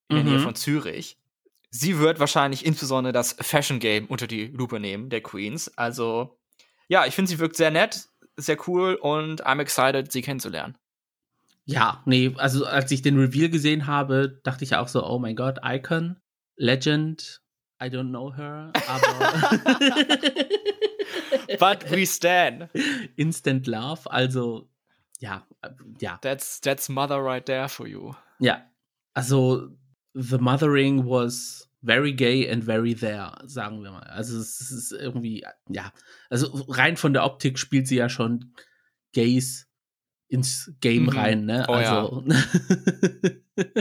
in 0.10 0.16
der 0.16 0.26
Nähe 0.26 0.40
mhm. 0.40 0.44
von 0.44 0.56
Zürich. 0.56 1.20
Sie 1.70 2.00
wird 2.00 2.20
wahrscheinlich 2.20 2.66
insbesondere 2.66 3.14
das 3.14 3.36
Fashion 3.40 3.78
Game 3.78 4.08
unter 4.08 4.26
die 4.26 4.48
Lupe 4.48 4.80
nehmen, 4.80 5.12
der 5.12 5.22
Queens. 5.22 5.78
Also, 5.78 6.40
ja, 6.88 7.06
ich 7.06 7.14
finde, 7.14 7.30
sie 7.30 7.38
wirkt 7.38 7.56
sehr 7.56 7.70
nett, 7.70 8.08
sehr 8.36 8.58
cool 8.68 8.96
und 8.96 9.46
I'm 9.46 9.62
excited, 9.62 10.12
sie 10.12 10.24
kennenzulernen. 10.24 10.76
Ja, 11.66 12.02
nee, 12.08 12.34
also 12.36 12.66
als 12.66 12.90
ich 12.90 13.04
den 13.04 13.20
Reveal 13.20 13.50
gesehen 13.50 13.86
habe, 13.86 14.42
dachte 14.44 14.64
ich 14.64 14.76
auch 14.76 14.88
so, 14.88 15.06
oh 15.06 15.20
mein 15.20 15.36
Gott, 15.36 15.60
Icon, 15.64 16.20
Legend, 16.56 17.44
I 17.80 17.86
don't 17.86 18.10
know 18.10 18.34
her, 18.34 18.74
aber. 18.88 19.60
But 21.60 21.92
we 21.92 22.08
stand. 22.08 22.70
Instant 23.16 23.68
Love, 23.68 24.12
also 24.12 24.68
ja, 25.26 25.48
äh, 25.62 25.70
ja. 26.00 26.20
That's, 26.22 26.62
that's 26.62 26.90
mother 26.90 27.24
right 27.24 27.46
there 27.46 27.68
for 27.68 27.88
you. 27.88 28.14
Ja, 28.40 28.64
also 29.14 29.70
The 30.14 30.38
Mothering 30.38 31.06
was 31.06 31.68
very 31.82 32.14
gay 32.14 32.50
and 32.50 32.64
very 32.64 32.94
there, 32.94 33.32
sagen 33.46 33.84
wir 33.84 33.92
mal. 33.92 34.04
Also 34.04 34.40
es 34.40 34.60
ist 34.72 34.92
irgendwie, 34.92 35.46
ja, 35.70 35.92
also 36.30 36.66
rein 36.70 36.98
von 36.98 37.14
der 37.14 37.26
Optik 37.26 37.60
spielt 37.60 37.88
sie 37.88 37.98
ja 37.98 38.10
schon 38.10 38.54
Gays 39.14 39.68
ins 40.28 40.74
Game 40.82 41.04
mhm. 41.04 41.10
rein, 41.10 41.46
ne? 41.46 41.66
Oh, 41.68 41.74
also 41.74 42.24
ja. 42.28 42.36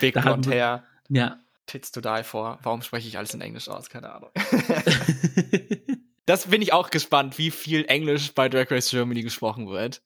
Big 0.00 0.14
Blond 0.14 0.46
Hair. 0.46 0.84
Ja. 1.08 1.40
Tits 1.66 1.90
to 1.92 2.00
die 2.00 2.22
for. 2.22 2.58
Warum 2.62 2.82
spreche 2.82 3.08
ich 3.08 3.18
alles 3.18 3.34
in 3.34 3.40
Englisch 3.40 3.68
aus? 3.68 3.88
Keine 3.88 4.12
Ahnung. 4.12 4.30
das 6.26 6.46
bin 6.46 6.62
ich 6.62 6.72
auch 6.72 6.90
gespannt, 6.90 7.38
wie 7.38 7.50
viel 7.50 7.84
Englisch 7.86 8.32
bei 8.34 8.48
Drag 8.48 8.70
Race 8.70 8.90
Germany 8.90 9.22
gesprochen 9.22 9.68
wird. 9.68 10.02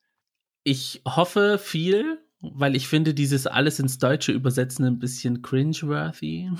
Ich 0.62 1.02
hoffe 1.06 1.58
viel, 1.58 2.18
weil 2.40 2.76
ich 2.76 2.86
finde 2.88 3.14
dieses 3.14 3.46
alles 3.46 3.78
ins 3.78 3.98
Deutsche 3.98 4.32
übersetzen 4.32 4.84
ein 4.84 4.98
bisschen 4.98 5.42
cringeworthy. 5.42 6.50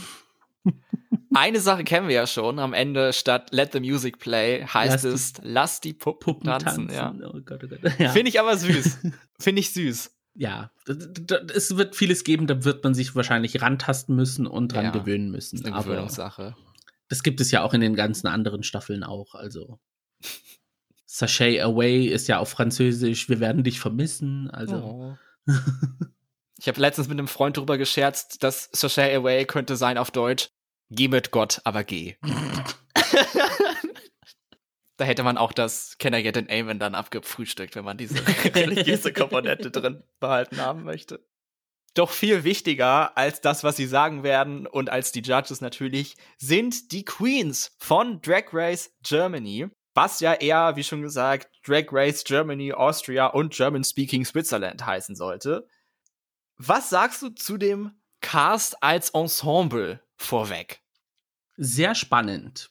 Eine 1.33 1.61
Sache 1.61 1.85
kennen 1.85 2.09
wir 2.09 2.15
ja 2.15 2.27
schon. 2.27 2.59
Am 2.59 2.73
Ende 2.75 3.13
statt 3.13 3.49
Let 3.53 3.73
the 3.73 3.81
Music 3.81 4.19
Play 4.19 4.65
heißt 4.67 4.93
Lass 4.93 5.03
die 5.03 5.09
es 5.09 5.33
Lass 5.43 5.81
die 5.81 5.93
Puppen, 5.93 6.21
Puppen 6.25 6.45
tanzen. 6.47 6.89
tanzen. 6.89 7.21
Ja. 7.23 7.29
Oh 7.29 7.41
Gott, 7.45 7.63
oh 7.65 7.69
Gott. 7.69 7.81
Ja. 7.99 8.11
Finde 8.11 8.29
ich 8.31 8.41
aber 8.41 8.57
süß. 8.57 8.99
Finde 9.39 9.61
ich 9.61 9.71
süß. 9.73 10.11
ja, 10.35 10.71
es 11.55 11.77
wird 11.77 11.97
vieles 11.97 12.25
geben, 12.25 12.47
da 12.47 12.65
wird 12.65 12.83
man 12.85 12.95
sich 12.95 13.15
wahrscheinlich 13.15 13.61
rantasten 13.63 14.15
müssen 14.17 14.47
und 14.47 14.69
dran 14.73 14.87
Ja, 14.87 14.91
gewöhnen 14.91 15.31
müssen. 15.31 15.65
Eine 15.65 15.75
Aber 15.77 15.85
Gewöhnungssache. 15.85 16.57
das 17.09 17.23
gibt 17.23 17.41
es 17.41 17.51
ja 17.51 17.63
auch 17.63 17.75
in 17.75 17.81
den 17.81 17.95
ganzen 17.95 18.27
anderen 18.27 18.63
Staffeln 18.63 19.03
auch. 19.05 19.35
Also 19.35 19.79
Sachet 21.13 21.61
Away 21.61 22.07
ist 22.07 22.29
ja 22.29 22.39
auf 22.39 22.51
Französisch, 22.51 23.29
wir 23.29 23.41
werden 23.41 23.65
dich 23.65 23.81
vermissen. 23.81 24.49
Also 24.51 24.77
Oh. 24.77 25.17
Ich 26.59 26.69
habe 26.69 26.79
letztens 26.79 27.09
mit 27.09 27.19
einem 27.19 27.27
Freund 27.27 27.57
drüber 27.57 27.79
gescherzt, 27.79 28.43
dass 28.43 28.69
Sashay 28.73 29.15
Away 29.17 29.47
könnte 29.47 29.77
sein 29.77 29.97
auf 29.97 30.11
Deutsch 30.11 30.51
Geh 30.91 31.09
mit 31.09 31.31
Gott, 31.31 31.63
aber 31.65 31.85
geh. 31.85 32.17
da 34.99 35.05
hätte 35.05 35.23
man 35.23 35.39
auch 35.39 35.53
das 35.53 35.97
Can 35.99 36.13
I 36.13 36.23
Get 36.23 36.37
an 36.37 36.49
Amen 36.51 36.79
dann 36.79 36.95
abgefrühstückt, 36.95 37.77
wenn 37.77 37.85
man 37.85 37.97
diese 37.97 38.17
religiöse 38.55 39.15
Komponente 39.15 39.71
drin 39.71 40.03
behalten 40.21 40.59
haben 40.59 40.83
möchte. 40.83 41.25
Doch 41.95 42.11
viel 42.11 42.45
wichtiger 42.45 43.17
als 43.17 43.41
das, 43.41 43.65
was 43.65 43.77
sie 43.77 43.87
sagen 43.87 44.23
werden 44.23 44.67
und 44.67 44.91
als 44.91 45.13
die 45.13 45.23
Judges 45.23 45.63
natürlich, 45.63 46.17
sind 46.37 46.93
die 46.93 47.05
Queens 47.05 47.75
von 47.79 48.21
Drag 48.21 48.53
Race 48.53 48.93
Germany. 49.03 49.71
Was 50.01 50.21
ja 50.21 50.35
eher, 50.35 50.77
wie 50.77 50.85
schon 50.85 51.03
gesagt, 51.03 51.49
Drag 51.67 51.87
Race 51.93 52.25
Germany, 52.25 52.73
Austria 52.73 53.27
und 53.27 53.53
German 53.53 53.85
Speaking 53.85 54.25
Switzerland 54.25 54.85
heißen 54.85 55.15
sollte. 55.15 55.67
Was 56.57 56.91
sagst 56.91 57.23
du 57.23 57.31
zu 57.31 57.57
dem 57.57 57.93
Cast 58.21 58.83
als 58.83 59.11
Ensemble 59.11 60.01
vorweg? 60.17 60.83
sehr 61.61 61.95
spannend. 61.95 62.71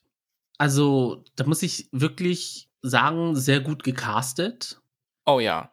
Also, 0.57 1.23
da 1.35 1.45
muss 1.45 1.61
ich 1.61 1.87
wirklich 1.91 2.69
sagen, 2.81 3.35
sehr 3.35 3.61
gut 3.61 3.83
gecastet. 3.83 4.81
Oh 5.25 5.39
ja. 5.39 5.71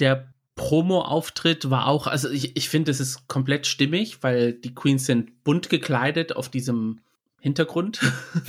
Der 0.00 0.34
Promo-Auftritt 0.56 1.70
war 1.70 1.86
auch, 1.86 2.08
also 2.08 2.28
ich, 2.28 2.56
ich 2.56 2.68
finde, 2.68 2.90
es 2.90 2.98
ist 2.98 3.28
komplett 3.28 3.66
stimmig, 3.66 4.22
weil 4.22 4.52
die 4.52 4.74
Queens 4.74 5.06
sind 5.06 5.44
bunt 5.44 5.70
gekleidet 5.70 6.34
auf 6.34 6.48
diesem 6.48 7.00
Hintergrund, 7.40 8.00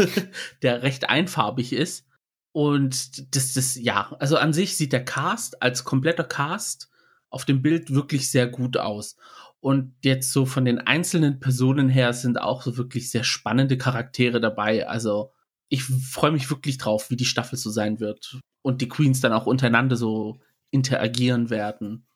der 0.61 0.83
recht 0.83 1.09
einfarbig 1.09 1.73
ist. 1.73 2.05
Und 2.51 3.35
das, 3.35 3.53
das, 3.53 3.75
ja, 3.75 4.15
also 4.19 4.37
an 4.37 4.53
sich 4.53 4.75
sieht 4.75 4.93
der 4.93 5.05
Cast 5.05 5.61
als 5.61 5.83
kompletter 5.83 6.23
Cast 6.23 6.89
auf 7.29 7.45
dem 7.45 7.61
Bild 7.61 7.93
wirklich 7.93 8.31
sehr 8.31 8.47
gut 8.47 8.77
aus. 8.77 9.15
Und 9.61 9.93
jetzt 10.03 10.31
so 10.31 10.45
von 10.45 10.65
den 10.65 10.79
einzelnen 10.79 11.39
Personen 11.39 11.89
her 11.89 12.13
sind 12.13 12.39
auch 12.39 12.61
so 12.63 12.77
wirklich 12.77 13.11
sehr 13.11 13.23
spannende 13.23 13.77
Charaktere 13.77 14.39
dabei. 14.39 14.87
Also 14.87 15.31
ich 15.67 15.83
freue 15.83 16.31
mich 16.31 16.49
wirklich 16.49 16.77
drauf, 16.77 17.09
wie 17.09 17.17
die 17.17 17.25
Staffel 17.25 17.57
so 17.57 17.69
sein 17.69 17.99
wird. 17.99 18.39
Und 18.61 18.81
die 18.81 18.89
Queens 18.89 19.21
dann 19.21 19.33
auch 19.33 19.45
untereinander 19.45 19.95
so 19.95 20.39
interagieren 20.71 21.49
werden. 21.49 22.07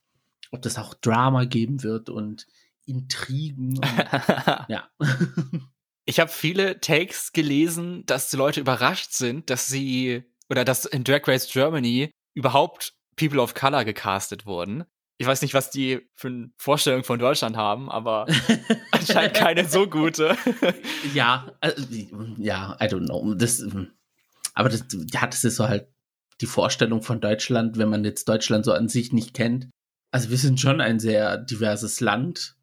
Ob 0.52 0.62
das 0.62 0.78
auch 0.78 0.94
Drama 0.94 1.46
geben 1.46 1.84
wird 1.84 2.10
und 2.10 2.48
Intrigen. 2.86 3.78
Und, 3.78 3.86
ja. 4.68 4.90
ich 6.06 6.20
habe 6.20 6.32
viele 6.32 6.80
Takes 6.80 7.32
gelesen, 7.32 8.06
dass 8.06 8.30
die 8.30 8.38
Leute 8.38 8.60
überrascht 8.60 9.14
sind, 9.14 9.50
dass 9.50 9.68
sie 9.68 10.24
oder 10.50 10.66
dass 10.66 10.86
in 10.86 11.04
Drag 11.04 11.28
Race 11.28 11.50
Germany 11.52 12.12
überhaupt 12.34 12.94
People 13.16 13.42
of 13.42 13.54
Color 13.54 13.86
gecastet 13.86 14.46
wurden. 14.46 14.84
Ich 15.18 15.28
weiß 15.28 15.42
nicht, 15.42 15.54
was 15.54 15.70
die 15.70 16.02
für 16.16 16.28
eine 16.28 16.52
Vorstellung 16.58 17.04
von 17.04 17.20
Deutschland 17.20 17.56
haben, 17.56 17.90
aber 17.90 18.28
anscheinend 18.92 19.36
keine 19.36 19.66
so 19.68 19.88
gute. 19.88 20.36
ja, 21.14 21.52
äh, 21.62 21.72
ja, 22.38 22.76
I 22.82 22.86
don't 22.86 23.06
know. 23.06 23.34
Das, 23.36 23.64
aber 24.54 24.70
das, 24.70 24.86
ja, 25.12 25.28
das 25.28 25.44
ist 25.44 25.56
so 25.56 25.70
halt 25.70 25.88
die 26.42 26.46
Vorstellung 26.48 27.04
von 27.04 27.22
Deutschland, 27.22 27.78
wenn 27.78 27.90
man 27.90 28.04
jetzt 28.04 28.28
Deutschland 28.28 28.66
so 28.66 28.74
an 28.74 28.90
sich 28.90 29.14
nicht 29.14 29.34
kennt. 29.34 29.70
Also 30.12 30.30
wir 30.30 30.38
sind 30.38 30.60
schon 30.60 30.82
ein 30.82 31.00
sehr 31.00 31.38
diverses 31.38 32.00
Land. 32.00 32.56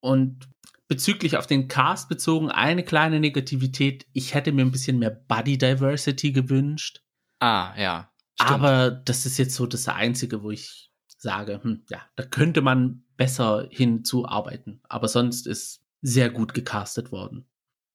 Und 0.00 0.48
bezüglich 0.88 1.36
auf 1.36 1.46
den 1.46 1.68
Cast 1.68 2.08
bezogen, 2.08 2.50
eine 2.50 2.82
kleine 2.82 3.20
Negativität. 3.20 4.06
Ich 4.12 4.34
hätte 4.34 4.52
mir 4.52 4.62
ein 4.62 4.72
bisschen 4.72 4.98
mehr 4.98 5.10
Body 5.10 5.58
Diversity 5.58 6.32
gewünscht. 6.32 7.02
Ah, 7.40 7.74
ja. 7.78 8.10
Stimmt. 8.40 8.50
Aber 8.50 8.90
das 8.90 9.26
ist 9.26 9.38
jetzt 9.38 9.54
so 9.54 9.66
das 9.66 9.88
Einzige, 9.88 10.42
wo 10.42 10.50
ich 10.50 10.90
sage, 11.18 11.60
hm, 11.62 11.84
ja, 11.90 12.00
da 12.16 12.24
könnte 12.24 12.60
man 12.62 13.04
besser 13.16 13.66
hinzuarbeiten. 13.70 14.80
Aber 14.88 15.08
sonst 15.08 15.46
ist 15.46 15.82
sehr 16.00 16.30
gut 16.30 16.54
gecastet 16.54 17.10
worden. 17.12 17.48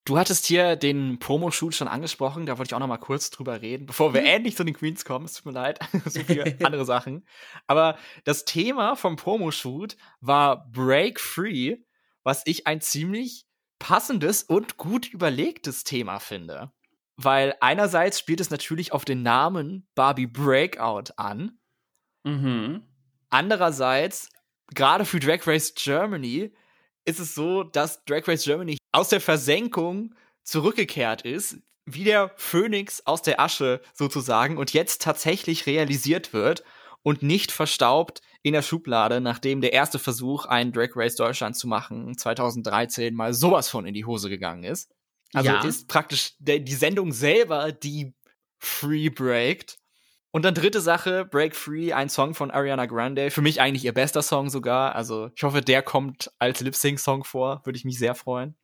Du 0.05 0.17
hattest 0.17 0.45
hier 0.45 0.75
den 0.75 1.17
Promo-Shoot 1.19 1.73
schon 1.73 1.87
angesprochen, 1.87 2.45
da 2.45 2.57
wollte 2.57 2.71
ich 2.71 2.75
auch 2.75 2.79
noch 2.79 2.87
mal 2.87 2.97
kurz 2.97 3.29
drüber 3.29 3.61
reden, 3.61 3.85
bevor 3.85 4.13
wir 4.13 4.19
Mhm. 4.19 4.27
endlich 4.27 4.57
zu 4.57 4.65
den 4.65 4.73
Queens 4.73 5.05
kommen. 5.05 5.23
Es 5.23 5.35
tut 5.35 5.45
mir 5.45 5.53
leid, 5.53 5.79
so 6.05 6.19
viele 6.19 6.43
andere 6.65 6.83
Sachen. 6.85 7.25
Aber 7.67 7.97
das 8.25 8.43
Thema 8.43 8.97
vom 8.97 9.15
Promo-Shoot 9.15 9.95
war 10.19 10.69
Break 10.71 11.21
Free, 11.21 11.77
was 12.23 12.43
ich 12.45 12.67
ein 12.67 12.81
ziemlich 12.81 13.45
passendes 13.79 14.43
und 14.43 14.77
gut 14.77 15.11
überlegtes 15.11 15.83
Thema 15.83 16.19
finde. 16.19 16.71
Weil 17.15 17.55
einerseits 17.59 18.19
spielt 18.19 18.39
es 18.39 18.49
natürlich 18.49 18.91
auf 18.91 19.05
den 19.05 19.21
Namen 19.21 19.87
Barbie 19.93 20.27
Breakout 20.27 21.13
an. 21.17 21.59
Mhm. 22.23 22.83
Andererseits, 23.29 24.29
gerade 24.73 25.05
für 25.05 25.19
Drag 25.19 25.45
Race 25.45 25.73
Germany, 25.75 26.53
ist 27.05 27.19
es 27.19 27.35
so, 27.35 27.63
dass 27.63 28.03
Drag 28.05 28.27
Race 28.27 28.43
Germany 28.43 28.77
aus 28.91 29.09
der 29.09 29.21
Versenkung 29.21 30.15
zurückgekehrt 30.43 31.23
ist, 31.23 31.57
wie 31.85 32.03
der 32.03 32.31
Phönix 32.37 33.05
aus 33.05 33.21
der 33.21 33.39
Asche 33.39 33.81
sozusagen 33.93 34.57
und 34.57 34.73
jetzt 34.73 35.01
tatsächlich 35.01 35.65
realisiert 35.65 36.33
wird 36.33 36.63
und 37.01 37.21
nicht 37.21 37.51
verstaubt 37.51 38.21
in 38.43 38.53
der 38.53 38.61
Schublade, 38.61 39.21
nachdem 39.21 39.61
der 39.61 39.73
erste 39.73 39.99
Versuch, 39.99 40.45
einen 40.45 40.71
Drag 40.71 40.89
Race 40.95 41.15
Deutschland 41.15 41.57
zu 41.57 41.67
machen, 41.67 42.17
2013 42.17 43.15
mal 43.15 43.33
sowas 43.33 43.69
von 43.69 43.85
in 43.85 43.93
die 43.93 44.05
Hose 44.05 44.29
gegangen 44.29 44.63
ist. 44.63 44.91
Also 45.33 45.49
Ja. 45.49 45.63
ist 45.63 45.87
praktisch 45.87 46.33
die 46.39 46.73
Sendung 46.73 47.11
selber, 47.11 47.71
die 47.71 48.13
free 48.59 49.09
breakt. 49.09 49.79
Und 50.35 50.45
dann 50.45 50.55
dritte 50.55 50.81
Sache, 50.81 51.25
Break 51.25 51.55
Free, 51.55 51.93
ein 51.93 52.09
Song 52.09 52.33
von 52.33 52.49
Ariana 52.49 52.87
Grande. 52.87 53.29
Für 53.29 53.43
mich 53.43 53.61
eigentlich 53.61 53.85
ihr 53.85 53.93
bester 53.93 54.23
Song 54.23 54.49
sogar. 54.49 54.95
Also 54.95 55.29
ich 55.35 55.43
hoffe, 55.43 55.61
der 55.61 55.83
kommt 55.83 56.31
als 56.39 56.59
Lip-Sync-Song 56.59 57.23
vor. 57.23 57.61
Würde 57.65 57.77
ich 57.77 57.85
mich 57.85 57.99
sehr 57.99 58.15
freuen. 58.15 58.55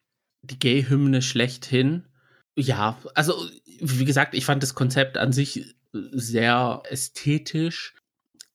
Die 0.41 0.57
Gay-Hymne 0.57 1.21
schlechthin. 1.21 2.07
Ja, 2.55 2.97
also 3.13 3.35
wie 3.79 4.05
gesagt, 4.05 4.33
ich 4.33 4.45
fand 4.45 4.63
das 4.63 4.73
Konzept 4.73 5.17
an 5.17 5.31
sich 5.31 5.75
sehr 5.93 6.81
ästhetisch. 6.89 7.93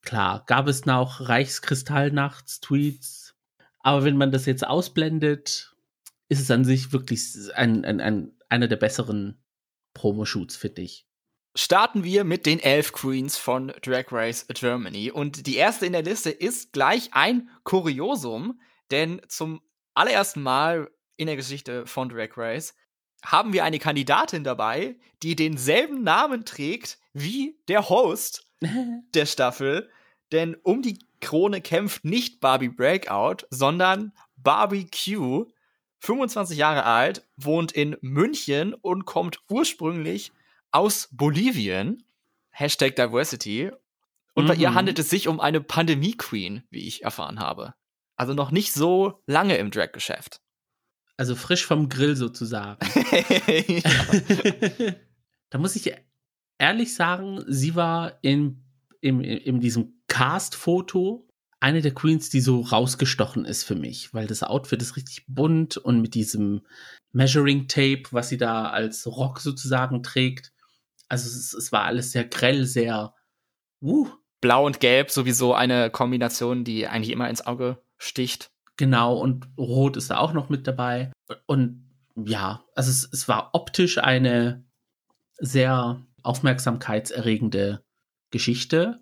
Klar, 0.05 0.45
gab 0.47 0.69
es 0.69 0.85
noch 0.85 1.29
Reichskristallnachts-Tweets. 1.29 3.35
Aber 3.81 4.05
wenn 4.05 4.17
man 4.17 4.33
das 4.33 4.47
jetzt 4.47 4.67
ausblendet, 4.67 5.75
ist 6.29 6.41
es 6.41 6.51
an 6.51 6.65
sich 6.65 6.93
wirklich 6.93 7.55
ein, 7.55 7.85
ein, 7.85 8.01
ein, 8.01 8.33
einer 8.49 8.69
der 8.69 8.77
besseren 8.77 9.43
Promo-Shoots, 9.95 10.57
finde 10.57 10.83
ich. 10.83 11.07
Starten 11.57 12.03
wir 12.03 12.25
mit 12.25 12.47
den 12.47 12.59
elf 12.59 12.93
Queens 12.93 13.37
von 13.37 13.73
Drag 13.83 14.07
Race 14.11 14.47
Germany. 14.49 15.11
Und 15.11 15.47
die 15.47 15.57
erste 15.57 15.87
in 15.87 15.93
der 15.93 16.03
Liste 16.03 16.31
ist 16.31 16.73
gleich 16.73 17.11
ein 17.13 17.49
Kuriosum, 17.63 18.61
denn 18.91 19.21
zum 19.29 19.61
allerersten 19.95 20.43
Mal 20.43 20.91
in 21.17 21.29
der 21.29 21.37
Geschichte 21.37 21.87
von 21.87 22.09
Drag 22.09 22.37
Race 22.37 22.75
haben 23.25 23.53
wir 23.53 23.65
eine 23.65 23.79
Kandidatin 23.79 24.45
dabei, 24.45 24.97
die 25.23 25.37
denselben 25.37 26.03
Namen 26.03 26.45
trägt 26.45 26.99
wie 27.13 27.59
der 27.69 27.89
Host 27.89 28.51
der 29.15 29.27
Staffel. 29.27 29.91
Denn 30.35 30.57
um 30.65 30.83
die 30.83 30.99
Krone 31.21 31.61
kämpft 31.61 32.05
nicht 32.05 32.41
Barbie 32.41 32.69
Breakout, 32.69 33.47
sondern 33.51 34.13
Barbie 34.37 34.89
Q, 34.91 35.47
25 36.01 36.59
Jahre 36.59 36.85
alt, 36.85 37.25
wohnt 37.37 37.71
in 37.71 37.97
München 38.01 38.75
und 38.75 39.05
kommt 39.05 39.39
ursprünglich 39.49 40.33
aus 40.73 41.09
Bolivien. 41.13 42.03
Hashtag 42.51 42.97
Diversity. 42.97 43.71
Und 44.35 44.49
bei 44.49 44.57
Mhm. 44.57 44.61
ihr 44.61 44.75
handelt 44.75 44.99
es 44.99 45.09
sich 45.09 45.29
um 45.29 45.39
eine 45.39 45.61
Pandemie-Queen, 45.61 46.65
wie 46.69 46.89
ich 46.89 47.05
erfahren 47.05 47.39
habe. 47.39 47.75
Also 48.17 48.35
noch 48.35 48.51
nicht 48.51 48.73
so 48.73 49.23
lange 49.27 49.57
im 49.57 49.71
Drag-Geschäft. 49.71 50.41
Also 51.17 51.37
frisch 51.37 51.65
vom 51.65 51.89
Grill 51.89 52.17
sozusagen. 52.17 52.81
da 55.51 55.59
muss 55.59 55.77
ich 55.77 55.93
ehrlich 56.59 56.93
sagen, 56.95 57.45
sie 57.47 57.77
war 57.77 58.19
in, 58.23 58.64
in, 59.05 59.21
in 59.21 59.61
diesem 59.61 60.01
Cast-Foto 60.09 61.29
eine 61.61 61.83
der 61.83 61.93
Queens, 61.93 62.31
die 62.31 62.41
so 62.41 62.61
rausgestochen 62.61 63.45
ist 63.45 63.65
für 63.65 63.75
mich, 63.75 64.15
weil 64.15 64.27
das 64.27 64.43
Outfit 64.43 64.81
ist 64.81 64.97
richtig 64.97 65.25
bunt 65.29 65.77
und 65.77 66.01
mit 66.01 66.15
diesem 66.15 66.63
Measuring 67.13 67.69
Tape, 67.69 68.05
was 68.11 68.31
sie 68.31 68.39
da 68.39 68.71
als 68.71 69.07
Rock 69.07 69.41
sozusagen 69.41 70.03
trägt. 70.03 70.53
Also 71.09 71.27
es, 71.29 71.53
es 71.53 71.71
war 71.71 71.85
alles 71.85 72.13
sehr 72.13 72.25
grell, 72.25 72.65
sehr 72.65 73.15
uh, 73.83 74.09
Blau 74.41 74.65
und 74.65 74.81
Gelb 74.81 75.11
sowieso 75.11 75.55
eine 75.55 75.91
Kombination, 75.91 76.65
die 76.65 76.87
eigentlich 76.87 77.13
immer 77.13 77.29
ins 77.29 77.47
Auge 77.47 77.83
sticht. 77.99 78.51
Genau, 78.77 79.19
und 79.19 79.49
Rot 79.59 79.99
ist 79.99 80.11
da 80.11 80.19
auch 80.19 80.33
noch 80.33 80.49
mit 80.49 80.67
dabei. 80.67 81.13
Und 81.47 81.91
ja, 82.17 82.65
also 82.75 82.91
es, 82.91 83.09
es 83.13 83.29
war 83.29 83.51
optisch 83.53 83.99
eine 83.99 84.65
sehr 85.39 86.03
aufmerksamkeitserregende 86.23 87.84
Geschichte. 88.35 89.01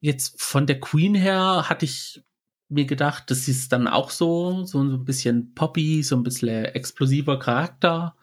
Jetzt 0.00 0.42
von 0.42 0.66
der 0.66 0.80
Queen 0.80 1.14
her 1.14 1.68
hatte 1.68 1.84
ich 1.84 2.24
mir 2.68 2.86
gedacht, 2.86 3.30
das 3.30 3.48
ist 3.48 3.72
dann 3.72 3.86
auch 3.86 4.10
so, 4.10 4.64
so 4.64 4.82
ein 4.82 5.04
bisschen 5.04 5.54
poppy, 5.54 6.02
so 6.02 6.16
ein 6.16 6.22
bisschen 6.22 6.64
explosiver 6.64 7.38
Charakter. 7.38 8.16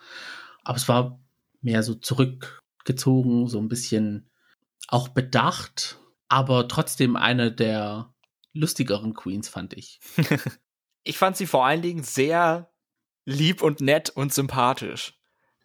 Aber 0.63 0.75
es 0.75 0.89
war 0.89 1.21
mehr 1.61 1.83
so 1.83 1.93
zurückgezogen, 1.93 3.47
so 3.47 3.59
ein 3.59 3.69
bisschen 3.69 4.29
auch 4.87 5.07
bedacht, 5.07 5.99
aber 6.27 6.67
trotzdem 6.67 7.15
eine 7.15 7.51
der 7.51 8.13
lustigeren 8.53 9.13
Queens, 9.13 9.47
fand 9.47 9.73
ich. 9.73 9.99
ich 11.03 11.17
fand 11.17 11.37
sie 11.37 11.47
vor 11.47 11.65
allen 11.65 11.81
Dingen 11.81 12.03
sehr 12.03 12.71
lieb 13.25 13.61
und 13.61 13.81
nett 13.81 14.09
und 14.09 14.33
sympathisch. 14.33 15.17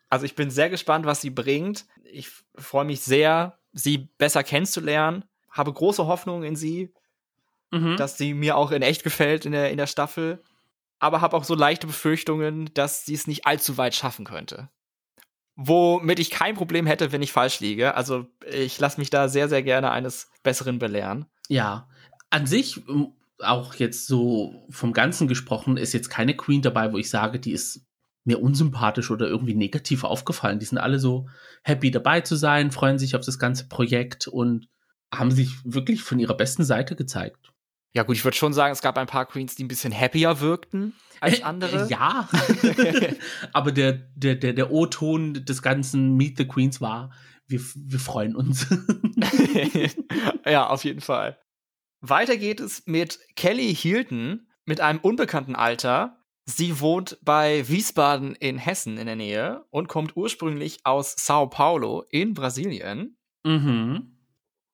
Also 0.09 0.25
ich 0.25 0.35
bin 0.35 0.51
sehr 0.51 0.71
gespannt, 0.71 1.05
was 1.05 1.21
sie 1.21 1.31
bringt. 1.31 1.87
Ich 2.05 2.31
freue 2.55 2.85
mich 2.85 3.01
sehr, 3.01 3.58
sie 3.73 4.09
besser 4.19 4.43
kennenzulernen. 4.43 5.25
Habe 5.51 5.73
große 5.73 6.07
Hoffnungen 6.07 6.45
in 6.45 6.57
sie, 6.57 6.93
mhm. 7.71 7.97
dass 7.97 8.19
sie 8.19 8.35
mir 8.35 8.57
auch 8.57 8.71
in 8.71 8.83
echt 8.83 9.03
gefällt 9.03 9.47
in 9.47 9.53
der, 9.53 9.71
in 9.71 9.77
der 9.77 9.87
Staffel. 9.87 10.43
Aber 10.99 11.21
habe 11.21 11.37
auch 11.37 11.45
so 11.45 11.55
leichte 11.55 11.87
Befürchtungen, 11.87 12.71
dass 12.75 13.05
sie 13.05 13.15
es 13.15 13.27
nicht 13.27 13.47
allzu 13.47 13.77
weit 13.77 13.95
schaffen 13.95 14.25
könnte. 14.25 14.69
Womit 15.55 16.19
ich 16.19 16.31
kein 16.31 16.55
Problem 16.55 16.87
hätte, 16.87 17.13
wenn 17.13 17.23
ich 17.23 17.33
falsch 17.33 17.61
liege. 17.61 17.95
Also 17.95 18.27
ich 18.51 18.79
lasse 18.79 19.01
mich 19.01 19.11
da 19.11 19.29
sehr, 19.29 19.49
sehr 19.49 19.63
gerne 19.63 19.91
eines 19.91 20.31
Besseren 20.43 20.79
belehren. 20.79 21.27
Ja, 21.49 21.89
an 22.31 22.47
sich 22.47 22.83
auch 23.41 23.75
jetzt 23.75 24.07
so 24.07 24.67
vom 24.71 24.93
Ganzen 24.93 25.29
gesprochen, 25.29 25.77
ist 25.77 25.93
jetzt 25.93 26.11
keine 26.11 26.37
Queen 26.37 26.63
dabei, 26.63 26.93
wo 26.93 26.99
ich 26.99 27.11
sage, 27.11 27.39
die 27.39 27.53
ist 27.53 27.88
mir 28.29 28.41
unsympathisch 28.41 29.11
oder 29.11 29.27
irgendwie 29.27 29.55
negativ 29.55 30.05
aufgefallen. 30.05 30.61
Die 30.61 30.67
sind 30.67 30.79
alle 30.79 31.01
so 31.01 31.29
happy 31.65 31.91
dabei 31.91 32.21
zu 32.21 32.37
sein, 32.37 32.71
freuen 32.71 32.99
sich 32.99 33.17
auf 33.17 33.25
das 33.25 33.39
ganze 33.39 33.67
Projekt 33.69 34.29
und 34.29 34.69
haben 35.13 35.31
sich 35.31 35.57
wirklich 35.65 36.03
von 36.03 36.21
ihrer 36.21 36.37
besten 36.37 36.63
Seite 36.63 36.95
gezeigt. 36.95 37.53
Ja, 37.95 38.03
gut, 38.03 38.17
ich 38.17 38.25
würde 38.25 38.37
schon 38.37 38.53
sagen, 38.53 38.73
es 38.73 38.83
gab 38.83 38.99
ein 38.99 39.07
paar 39.07 39.27
Queens, 39.27 39.55
die 39.55 39.65
ein 39.65 39.69
bisschen 39.69 39.99
happier 39.99 40.41
wirkten 40.41 40.93
als 41.21 41.41
äh, 41.41 41.43
andere. 41.43 41.87
Äh, 41.87 41.91
ja. 41.91 42.29
Aber 43.53 43.73
der, 43.73 43.93
der, 44.15 44.35
der, 44.35 44.53
der 44.53 44.71
O-Ton 44.71 45.45
des 45.45 45.63
ganzen 45.63 46.15
Meet 46.15 46.37
the 46.37 46.47
Queens 46.47 46.81
war, 46.83 47.11
wir, 47.47 47.61
wir 47.75 47.99
freuen 47.99 48.37
uns. 48.37 48.67
ja, 50.45 50.67
auf 50.67 50.85
jeden 50.85 51.01
Fall. 51.01 51.39
Weiter 52.01 52.37
geht 52.37 52.61
es 52.61 52.87
mit 52.87 53.19
Kelly 53.37 53.75
Hilton 53.75 54.47
mit 54.67 54.83
einem 54.83 54.99
unbekannten 54.99 55.57
Alter. 55.57 56.19
Sie 56.51 56.81
wohnt 56.81 57.19
bei 57.21 57.69
Wiesbaden 57.69 58.35
in 58.35 58.57
Hessen 58.57 58.97
in 58.97 59.05
der 59.05 59.17
Nähe 59.17 59.67
und 59.69 59.87
kommt 59.87 60.17
ursprünglich 60.17 60.79
aus 60.83 61.15
Sao 61.19 61.47
Paulo 61.47 62.07
in 62.09 62.33
Brasilien. 62.33 63.19
Mhm. 63.45 64.17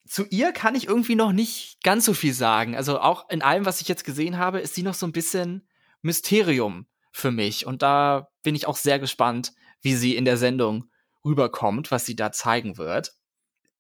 Zu 0.07 0.25
ihr 0.27 0.53
kann 0.53 0.77
ich 0.77 0.87
irgendwie 0.87 1.17
noch 1.17 1.33
nicht 1.33 1.83
ganz 1.83 2.05
so 2.05 2.15
viel 2.15 2.33
sagen. 2.33 2.77
Also 2.77 3.01
auch 3.01 3.29
in 3.29 3.43
allem, 3.43 3.67
was 3.67 3.81
ich 3.81 3.89
jetzt 3.89 4.05
gesehen 4.05 4.39
habe, 4.39 4.61
ist 4.61 4.77
sie 4.77 4.85
noch 4.85 4.95
so 4.95 5.05
ein 5.05 5.11
bisschen 5.11 5.67
Mysterium 6.01 6.87
für 7.11 7.33
mich. 7.33 7.67
Und 7.67 7.83
da 7.83 8.29
bin 8.45 8.55
ich 8.55 8.69
auch 8.69 8.77
sehr 8.77 9.01
gespannt, 9.01 9.53
wie 9.83 9.97
sie 9.97 10.15
in 10.15 10.25
der 10.25 10.37
Sendung 10.37 10.89
rüberkommt, 11.25 11.91
was 11.91 12.07
sie 12.07 12.15
da 12.15 12.31
zeigen 12.31 12.79
wird. 12.79 13.15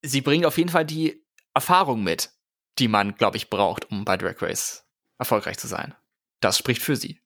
Sie 0.02 0.20
bringt 0.20 0.46
auf 0.46 0.58
jeden 0.58 0.70
Fall 0.70 0.84
die 0.84 1.24
Erfahrung 1.54 2.02
mit, 2.02 2.32
die 2.80 2.88
man, 2.88 3.14
glaube 3.14 3.36
ich, 3.36 3.50
braucht, 3.50 3.88
um 3.92 4.04
bei 4.04 4.16
Drag 4.16 4.42
Race 4.42 4.84
erfolgreich 5.16 5.58
zu 5.58 5.68
sein. 5.68 5.94
Das 6.40 6.58
spricht 6.58 6.82
für 6.82 6.96
sie. 6.96 7.20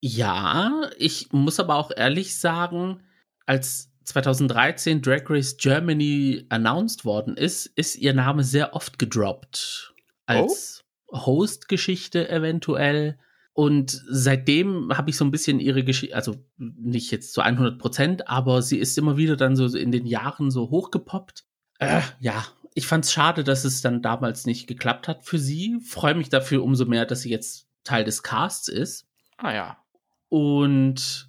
Ja, 0.00 0.90
ich 0.96 1.32
muss 1.32 1.60
aber 1.60 1.76
auch 1.76 1.90
ehrlich 1.94 2.38
sagen, 2.38 3.02
als 3.46 3.90
2013 4.04 5.02
Drag 5.02 5.28
Race 5.28 5.56
Germany 5.56 6.46
announced 6.48 7.04
worden 7.04 7.36
ist, 7.36 7.66
ist 7.66 7.96
ihr 7.96 8.14
Name 8.14 8.42
sehr 8.44 8.74
oft 8.74 8.98
gedroppt. 8.98 9.94
Als 10.26 10.84
oh? 11.08 11.26
Host-Geschichte 11.26 12.28
eventuell. 12.28 13.18
Und 13.52 14.02
seitdem 14.08 14.96
habe 14.96 15.10
ich 15.10 15.16
so 15.16 15.24
ein 15.24 15.30
bisschen 15.30 15.60
ihre 15.60 15.84
Geschichte, 15.84 16.16
also 16.16 16.36
nicht 16.56 17.10
jetzt 17.10 17.34
zu 17.34 17.42
100 17.42 17.78
Prozent, 17.78 18.28
aber 18.28 18.62
sie 18.62 18.78
ist 18.78 18.96
immer 18.96 19.16
wieder 19.16 19.36
dann 19.36 19.56
so 19.56 19.66
in 19.76 19.92
den 19.92 20.06
Jahren 20.06 20.50
so 20.50 20.70
hochgepoppt. 20.70 21.44
Äh, 21.78 22.00
ja, 22.20 22.46
ich 22.74 22.86
fand 22.86 23.04
es 23.04 23.12
schade, 23.12 23.44
dass 23.44 23.64
es 23.64 23.82
dann 23.82 24.02
damals 24.02 24.46
nicht 24.46 24.66
geklappt 24.66 25.08
hat 25.08 25.24
für 25.24 25.38
sie. 25.38 25.80
Freue 25.80 26.14
mich 26.14 26.28
dafür 26.28 26.62
umso 26.62 26.86
mehr, 26.86 27.04
dass 27.06 27.22
sie 27.22 27.30
jetzt 27.30 27.68
Teil 27.84 28.04
des 28.04 28.22
Casts 28.22 28.68
ist. 28.68 29.06
Ah 29.36 29.52
ja. 29.52 29.79
Und 30.30 31.28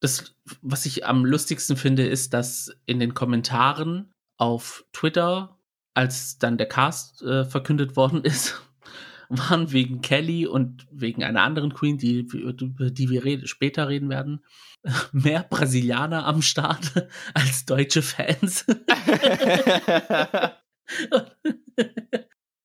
das, 0.00 0.34
was 0.62 0.84
ich 0.86 1.06
am 1.06 1.24
lustigsten 1.24 1.76
finde, 1.76 2.04
ist, 2.04 2.34
dass 2.34 2.76
in 2.86 2.98
den 2.98 3.14
Kommentaren 3.14 4.12
auf 4.36 4.84
Twitter, 4.92 5.60
als 5.94 6.38
dann 6.38 6.58
der 6.58 6.66
Cast 6.66 7.22
äh, 7.22 7.44
verkündet 7.44 7.94
worden 7.94 8.24
ist, 8.24 8.60
waren 9.28 9.70
wegen 9.72 10.02
Kelly 10.02 10.46
und 10.46 10.86
wegen 10.90 11.22
einer 11.22 11.42
anderen 11.42 11.72
Queen, 11.72 11.98
die, 11.98 12.20
über 12.20 12.90
die 12.90 13.10
wir 13.10 13.24
reden, 13.24 13.46
später 13.46 13.88
reden 13.88 14.08
werden, 14.08 14.44
mehr 15.12 15.46
Brasilianer 15.48 16.26
am 16.26 16.42
Start 16.42 17.08
als 17.34 17.64
deutsche 17.64 18.02
Fans. 18.02 18.66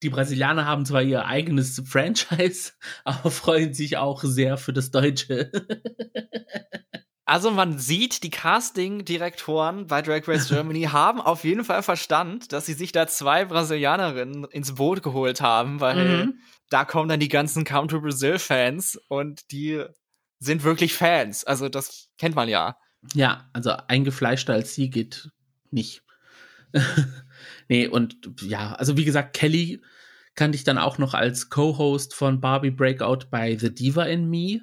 Die 0.04 0.10
Brasilianer 0.10 0.66
haben 0.66 0.86
zwar 0.86 1.02
ihr 1.02 1.26
eigenes 1.26 1.82
Franchise, 1.86 2.74
aber 3.04 3.32
freuen 3.32 3.74
sich 3.74 3.98
auch 3.98 4.24
sehr 4.24 4.58
für 4.58 4.74
das 4.74 4.92
Deutsche. 4.92 5.52
Also 7.28 7.52
man 7.52 7.78
sieht, 7.78 8.24
die 8.24 8.30
Casting-Direktoren 8.30 9.88
bei 9.88 10.02
Drag 10.02 10.26
Race 10.30 10.48
Germany 10.50 10.84
haben 10.84 11.20
auf 11.20 11.44
jeden 11.44 11.66
Fall 11.66 11.84
Verstand, 11.84 12.54
dass 12.54 12.66
sie 12.66 12.74
sich 12.74 12.94
da 12.94 13.06
zwei 13.06 13.44
Brasilianerinnen 13.44 14.46
ins 14.46 14.76
Boot 14.76 15.04
geholt 15.04 15.42
haben, 15.42 15.82
weil 15.82 16.26
mhm. 16.26 16.40
da 16.70 16.86
kommen 16.86 17.10
dann 17.10 17.20
die 17.20 17.28
ganzen 17.28 17.66
Come 17.66 17.88
to 17.88 18.00
Brazil-Fans 18.00 18.98
und 19.10 19.52
die 19.52 19.84
sind 20.40 20.64
wirklich 20.64 20.94
Fans. 20.94 21.44
Also 21.44 21.68
das 21.68 22.08
kennt 22.18 22.36
man 22.36 22.48
ja. 22.48 22.78
Ja, 23.14 23.50
also 23.52 23.72
eingefleischter 23.72 24.54
als 24.54 24.74
sie 24.74 24.90
geht 24.90 25.30
nicht. 25.70 26.04
Nee, 27.70 27.88
und 27.88 28.18
ja, 28.42 28.74
also 28.74 28.98
wie 28.98 29.06
gesagt, 29.06 29.36
Kelly 29.36 29.82
kannte 30.36 30.56
ich 30.56 30.64
dann 30.64 30.78
auch 30.78 30.98
noch 30.98 31.14
als 31.14 31.50
Co-Host 31.50 32.14
von 32.14 32.40
Barbie 32.40 32.72
Breakout 32.72 33.28
bei 33.30 33.58
The 33.58 33.74
Diva 33.74 34.04
in 34.04 34.30
Me. 34.30 34.62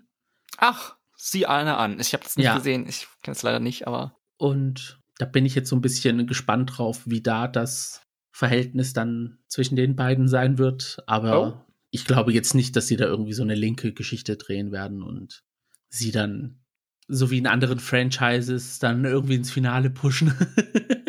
Ach, 0.57 0.97
sieh 1.17 1.47
eine 1.47 1.77
an. 1.77 1.99
Ich 2.01 2.13
habe 2.13 2.25
das 2.25 2.37
nicht 2.37 2.47
ja. 2.47 2.57
gesehen. 2.57 2.87
Ich 2.89 3.07
kenne 3.23 3.35
es 3.35 3.43
leider 3.43 3.61
nicht, 3.61 3.87
aber. 3.87 4.17
Und 4.37 5.01
da 5.19 5.27
bin 5.27 5.47
ich 5.47 5.55
jetzt 5.55 5.69
so 5.69 5.77
ein 5.77 5.83
bisschen 5.83 6.27
gespannt 6.27 6.79
drauf, 6.79 7.03
wie 7.07 7.23
da 7.23 7.49
das 7.49 8.03
Verhältnis 8.33 8.93
dann 8.93 9.39
zwischen 9.49 9.77
den 9.77 9.97
beiden 9.97 10.29
sein 10.29 10.59
wird. 10.59 11.03
Aber 11.07 11.41
oh. 11.41 11.75
ich 11.91 12.05
glaube 12.05 12.33
jetzt 12.33 12.55
nicht, 12.55 12.75
dass 12.77 12.87
sie 12.87 12.97
da 12.97 13.05
irgendwie 13.05 13.33
so 13.33 13.43
eine 13.43 13.55
linke 13.55 13.93
Geschichte 13.93 14.37
drehen 14.37 14.73
werden 14.73 15.03
und 15.03 15.43
sie 15.89 16.11
dann, 16.11 16.61
so 17.07 17.31
wie 17.31 17.39
in 17.39 17.47
anderen 17.47 17.81
Franchises, 17.81 18.79
dann 18.79 19.05
irgendwie 19.05 19.35
ins 19.35 19.51
Finale 19.51 19.91
pushen. 19.91 20.33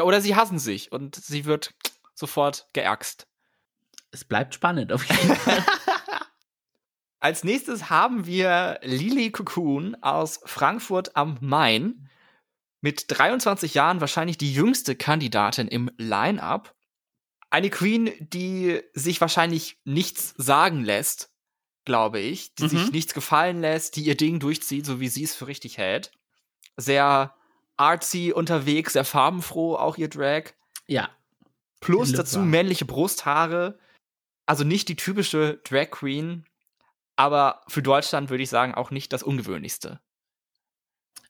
Ja, 0.00 0.04
oder 0.04 0.22
sie 0.22 0.34
hassen 0.34 0.58
sich 0.58 0.92
und 0.92 1.14
sie 1.14 1.44
wird 1.44 1.74
sofort 2.14 2.70
geärgst. 2.72 3.26
Es 4.10 4.24
bleibt 4.24 4.54
spannend 4.54 4.94
auf 4.94 5.04
jeden 5.04 5.36
Fall. 5.36 5.62
Als 7.20 7.44
nächstes 7.44 7.90
haben 7.90 8.24
wir 8.24 8.80
Lili 8.82 9.30
Cocoon 9.30 9.94
aus 9.96 10.40
Frankfurt 10.46 11.16
am 11.16 11.36
Main. 11.42 12.08
Mit 12.80 13.04
23 13.08 13.74
Jahren 13.74 14.00
wahrscheinlich 14.00 14.38
die 14.38 14.54
jüngste 14.54 14.96
Kandidatin 14.96 15.68
im 15.68 15.90
Line-Up. 15.98 16.74
Eine 17.50 17.68
Queen, 17.68 18.10
die 18.20 18.80
sich 18.94 19.20
wahrscheinlich 19.20 19.82
nichts 19.84 20.32
sagen 20.38 20.82
lässt, 20.82 21.30
glaube 21.84 22.20
ich. 22.20 22.54
Die 22.54 22.62
mhm. 22.62 22.68
sich 22.68 22.90
nichts 22.90 23.12
gefallen 23.12 23.60
lässt, 23.60 23.96
die 23.96 24.04
ihr 24.04 24.16
Ding 24.16 24.40
durchzieht, 24.40 24.86
so 24.86 24.98
wie 24.98 25.08
sie 25.08 25.24
es 25.24 25.34
für 25.34 25.46
richtig 25.46 25.76
hält. 25.76 26.10
Sehr 26.78 27.34
artsy 27.80 28.32
unterwegs, 28.34 28.92
sehr 28.92 29.04
farbenfroh, 29.04 29.74
auch 29.76 29.96
ihr 29.96 30.08
Drag. 30.08 30.52
Ja. 30.86 31.08
Plus 31.80 32.12
dazu 32.12 32.40
männliche 32.40 32.84
Brusthaare. 32.84 33.78
Also 34.44 34.64
nicht 34.64 34.88
die 34.88 34.96
typische 34.96 35.60
Drag 35.64 35.90
Queen, 35.90 36.44
aber 37.16 37.62
für 37.68 37.82
Deutschland 37.82 38.28
würde 38.28 38.42
ich 38.42 38.50
sagen 38.50 38.74
auch 38.74 38.90
nicht 38.90 39.12
das 39.12 39.22
ungewöhnlichste. 39.22 40.00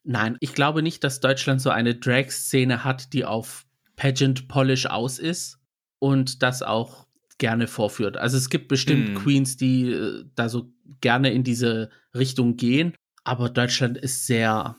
Nein, 0.02 0.38
ich 0.40 0.54
glaube 0.54 0.82
nicht, 0.82 1.04
dass 1.04 1.20
Deutschland 1.20 1.60
so 1.60 1.70
eine 1.70 1.94
Drag-Szene 1.94 2.82
hat, 2.82 3.12
die 3.12 3.24
auf 3.24 3.66
Pageant 3.96 4.48
Polish 4.48 4.86
aus 4.86 5.18
ist 5.18 5.58
und 5.98 6.42
das 6.42 6.62
auch 6.62 7.06
gerne 7.38 7.66
vorführt. 7.66 8.16
Also 8.16 8.36
es 8.38 8.48
gibt 8.48 8.68
bestimmt 8.68 9.14
mm. 9.14 9.16
Queens, 9.16 9.56
die 9.56 9.90
äh, 9.90 10.24
da 10.34 10.48
so 10.48 10.72
gerne 11.00 11.32
in 11.32 11.44
diese 11.44 11.90
Richtung 12.14 12.56
gehen, 12.56 12.94
aber 13.24 13.50
Deutschland 13.50 13.98
ist 13.98 14.26
sehr 14.26 14.76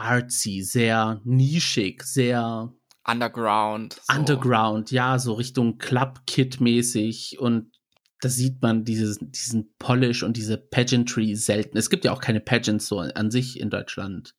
artsy, 0.00 0.62
sehr 0.62 1.20
nischig, 1.24 2.02
sehr 2.02 2.72
Underground. 3.06 3.94
So. 4.02 4.14
Underground, 4.16 4.90
ja, 4.90 5.18
so 5.18 5.34
Richtung 5.34 5.78
Club-Kit-mäßig 5.78 7.38
und 7.38 7.72
da 8.20 8.28
sieht 8.28 8.60
man 8.60 8.84
dieses, 8.84 9.18
diesen 9.20 9.74
Polish 9.78 10.22
und 10.22 10.36
diese 10.36 10.58
Pageantry 10.58 11.34
selten. 11.36 11.78
Es 11.78 11.88
gibt 11.88 12.04
ja 12.04 12.12
auch 12.12 12.20
keine 12.20 12.40
Pageants 12.40 12.86
so 12.86 12.98
an 12.98 13.30
sich 13.30 13.58
in 13.58 13.70
Deutschland. 13.70 14.34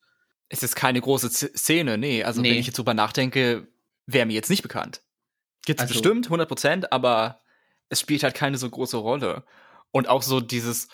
Es 0.48 0.62
ist 0.62 0.76
keine 0.76 1.00
große 1.00 1.30
Szene, 1.30 1.98
nee. 1.98 2.22
Also, 2.22 2.40
Nee. 2.40 2.50
wenn 2.50 2.58
ich 2.58 2.66
jetzt 2.66 2.78
drüber 2.78 2.94
nachdenke, 2.94 3.66
wäre 4.06 4.26
mir 4.26 4.34
jetzt 4.34 4.50
nicht 4.50 4.62
bekannt. 4.62 5.02
Gibt's 5.66 5.82
Also- 5.82 5.94
bestimmt, 5.94 6.28
100 6.30 6.46
Prozent, 6.48 6.92
aber 6.92 7.40
es 7.88 8.00
spielt 8.00 8.22
halt 8.22 8.34
keine 8.34 8.56
so 8.58 8.70
große 8.70 8.96
Rolle. 8.96 9.44
Und 9.90 10.08
auch 10.08 10.22
so 10.22 10.40
dieses 10.40 10.86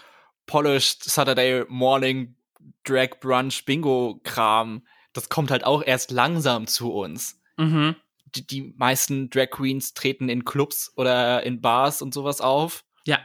polished 0.46 1.04
Saturday 1.04 1.64
Morning 1.68 2.37
Drag 2.85 3.20
Brunch 3.20 3.64
Bingo 3.64 4.20
Kram, 4.24 4.87
das 5.12 5.28
kommt 5.28 5.50
halt 5.50 5.64
auch 5.64 5.83
erst 5.85 6.11
langsam 6.11 6.66
zu 6.66 6.92
uns. 6.92 7.40
Mhm. 7.57 7.96
Die, 8.35 8.46
die 8.46 8.74
meisten 8.76 9.31
Drag 9.31 9.50
Queens 9.50 9.94
treten 9.94 10.28
in 10.28 10.44
Clubs 10.44 10.92
oder 10.96 11.42
in 11.44 11.61
Bars 11.61 12.02
und 12.02 12.12
sowas 12.14 12.40
auf 12.40 12.85
Ja. 13.07 13.18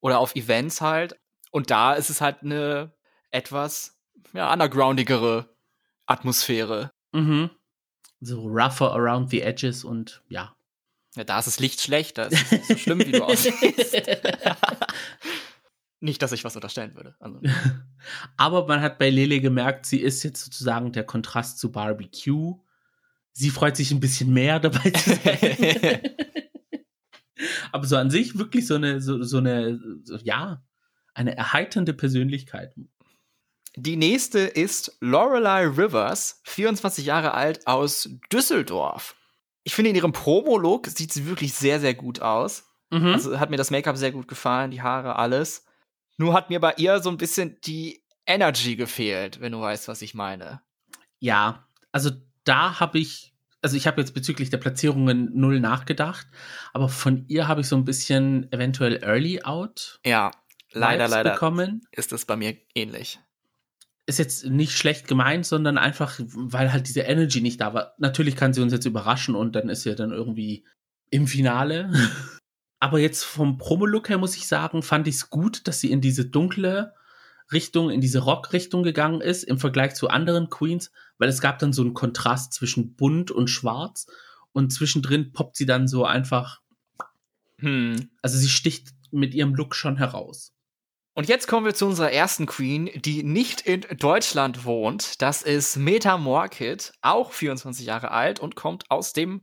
oder 0.00 0.18
auf 0.20 0.36
Events 0.36 0.80
halt. 0.80 1.16
Und 1.50 1.70
da 1.70 1.94
ist 1.94 2.08
es 2.10 2.20
halt 2.20 2.42
eine 2.42 2.92
etwas 3.30 3.98
ja, 4.32 4.52
undergroundigere 4.52 5.54
Atmosphäre. 6.06 6.90
Mhm. 7.12 7.50
So 8.20 8.42
rougher 8.42 8.92
around 8.92 9.30
the 9.30 9.42
edges 9.42 9.84
und 9.84 10.22
ja. 10.28 10.54
Ja, 11.16 11.24
da 11.24 11.38
ist 11.38 11.46
das 11.46 11.60
Licht 11.60 11.80
schlecht, 11.80 12.18
da 12.18 12.24
ist 12.24 12.42
es 12.42 12.50
nicht 12.52 12.66
so 12.66 12.76
schlimm, 12.76 12.98
wie 13.00 13.12
du 13.12 13.22
aussiehst. 13.24 13.94
nicht, 16.04 16.22
dass 16.22 16.32
ich 16.32 16.44
was 16.44 16.54
unterstellen 16.54 16.94
würde. 16.94 17.14
Also, 17.18 17.40
Aber 18.36 18.66
man 18.66 18.80
hat 18.80 18.98
bei 18.98 19.10
Lele 19.10 19.40
gemerkt, 19.40 19.86
sie 19.86 20.00
ist 20.00 20.22
jetzt 20.22 20.44
sozusagen 20.44 20.92
der 20.92 21.04
Kontrast 21.04 21.58
zu 21.58 21.72
Barbecue. 21.72 22.60
Sie 23.32 23.50
freut 23.50 23.76
sich 23.76 23.90
ein 23.90 24.00
bisschen 24.00 24.32
mehr 24.32 24.60
dabei 24.60 24.90
zu 24.90 25.14
sein. 25.16 26.00
Aber 27.72 27.86
so 27.86 27.96
an 27.96 28.10
sich 28.10 28.38
wirklich 28.38 28.66
so 28.66 28.76
eine, 28.76 29.00
so, 29.00 29.22
so 29.22 29.38
eine, 29.38 29.80
so, 30.04 30.16
ja, 30.18 30.62
eine 31.14 31.36
erheiternde 31.36 31.92
Persönlichkeit. 31.92 32.74
Die 33.76 33.96
nächste 33.96 34.38
ist 34.38 34.96
Lorelei 35.00 35.66
Rivers, 35.66 36.40
24 36.44 37.06
Jahre 37.06 37.34
alt 37.34 37.66
aus 37.66 38.08
Düsseldorf. 38.32 39.16
Ich 39.64 39.74
finde, 39.74 39.90
in 39.90 39.96
ihrem 39.96 40.12
Promo-Look 40.12 40.86
sieht 40.86 41.12
sie 41.12 41.26
wirklich 41.26 41.54
sehr, 41.54 41.80
sehr 41.80 41.94
gut 41.94 42.20
aus. 42.20 42.64
Mhm. 42.90 43.06
Also 43.06 43.40
hat 43.40 43.50
mir 43.50 43.56
das 43.56 43.72
Make-up 43.72 43.96
sehr 43.96 44.12
gut 44.12 44.28
gefallen, 44.28 44.70
die 44.70 44.82
Haare, 44.82 45.16
alles. 45.16 45.64
Nur 46.16 46.34
hat 46.34 46.50
mir 46.50 46.60
bei 46.60 46.74
ihr 46.76 47.00
so 47.00 47.10
ein 47.10 47.16
bisschen 47.16 47.58
die 47.64 48.02
Energy 48.26 48.76
gefehlt, 48.76 49.40
wenn 49.40 49.52
du 49.52 49.60
weißt, 49.60 49.88
was 49.88 50.02
ich 50.02 50.14
meine. 50.14 50.60
Ja, 51.18 51.66
also 51.92 52.10
da 52.44 52.80
habe 52.80 52.98
ich, 52.98 53.34
also 53.62 53.76
ich 53.76 53.86
habe 53.86 54.00
jetzt 54.00 54.14
bezüglich 54.14 54.50
der 54.50 54.58
Platzierungen 54.58 55.30
null 55.34 55.60
nachgedacht, 55.60 56.26
aber 56.72 56.88
von 56.88 57.24
ihr 57.28 57.48
habe 57.48 57.62
ich 57.62 57.68
so 57.68 57.76
ein 57.76 57.84
bisschen 57.84 58.50
eventuell 58.52 59.02
Early 59.02 59.42
Out 59.42 60.00
Ja, 60.04 60.30
leider, 60.72 61.08
leider 61.08 61.32
bekommen. 61.32 61.82
ist 61.92 62.12
es 62.12 62.24
bei 62.24 62.36
mir 62.36 62.56
ähnlich. 62.74 63.18
Ist 64.06 64.18
jetzt 64.18 64.44
nicht 64.44 64.72
schlecht 64.76 65.08
gemeint, 65.08 65.46
sondern 65.46 65.78
einfach, 65.78 66.20
weil 66.20 66.72
halt 66.72 66.88
diese 66.88 67.00
Energy 67.00 67.40
nicht 67.40 67.60
da 67.60 67.72
war. 67.72 67.94
Natürlich 67.98 68.36
kann 68.36 68.52
sie 68.52 68.60
uns 68.60 68.72
jetzt 68.72 68.84
überraschen 68.84 69.34
und 69.34 69.56
dann 69.56 69.70
ist 69.70 69.82
sie 69.82 69.94
dann 69.94 70.12
irgendwie 70.12 70.66
im 71.10 71.26
Finale. 71.26 71.90
Aber 72.84 72.98
jetzt 72.98 73.24
vom 73.24 73.56
Promo-Look 73.56 74.10
her 74.10 74.18
muss 74.18 74.36
ich 74.36 74.46
sagen, 74.46 74.82
fand 74.82 75.08
ich 75.08 75.14
es 75.14 75.30
gut, 75.30 75.66
dass 75.66 75.80
sie 75.80 75.90
in 75.90 76.02
diese 76.02 76.26
dunkle 76.26 76.92
Richtung, 77.50 77.88
in 77.88 78.02
diese 78.02 78.18
Rock-Richtung 78.18 78.82
gegangen 78.82 79.22
ist 79.22 79.42
im 79.42 79.58
Vergleich 79.58 79.94
zu 79.94 80.08
anderen 80.08 80.50
Queens, 80.50 80.92
weil 81.16 81.30
es 81.30 81.40
gab 81.40 81.58
dann 81.58 81.72
so 81.72 81.80
einen 81.80 81.94
Kontrast 81.94 82.52
zwischen 82.52 82.94
bunt 82.94 83.30
und 83.30 83.48
schwarz 83.48 84.06
und 84.52 84.70
zwischendrin 84.70 85.32
poppt 85.32 85.56
sie 85.56 85.64
dann 85.64 85.88
so 85.88 86.04
einfach, 86.04 86.60
Hm. 87.60 88.10
also 88.20 88.36
sie 88.36 88.50
sticht 88.50 88.88
mit 89.10 89.32
ihrem 89.32 89.54
Look 89.54 89.74
schon 89.74 89.96
heraus. 89.96 90.52
Und 91.14 91.30
jetzt 91.30 91.48
kommen 91.48 91.64
wir 91.64 91.74
zu 91.74 91.86
unserer 91.86 92.12
ersten 92.12 92.44
Queen, 92.44 92.90
die 92.96 93.22
nicht 93.22 93.62
in 93.62 93.80
Deutschland 93.98 94.66
wohnt. 94.66 95.22
Das 95.22 95.40
ist 95.40 95.76
Meta 95.76 96.18
Morkit, 96.18 96.92
auch 97.00 97.32
24 97.32 97.86
Jahre 97.86 98.10
alt 98.10 98.40
und 98.40 98.56
kommt 98.56 98.90
aus 98.90 99.14
dem, 99.14 99.40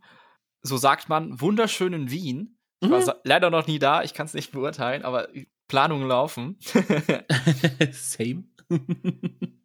so 0.61 0.77
sagt 0.77 1.09
man, 1.09 1.41
wunderschönen 1.41 2.11
Wien. 2.11 2.59
Ich 2.81 2.89
war 2.89 2.99
Mhm. 2.99 3.11
leider 3.23 3.49
noch 3.51 3.67
nie 3.67 3.79
da, 3.79 4.03
ich 4.03 4.13
kann 4.13 4.25
es 4.25 4.33
nicht 4.33 4.51
beurteilen, 4.51 5.03
aber 5.03 5.27
Planungen 5.67 6.07
laufen. 6.07 6.57
Same. 7.91 8.43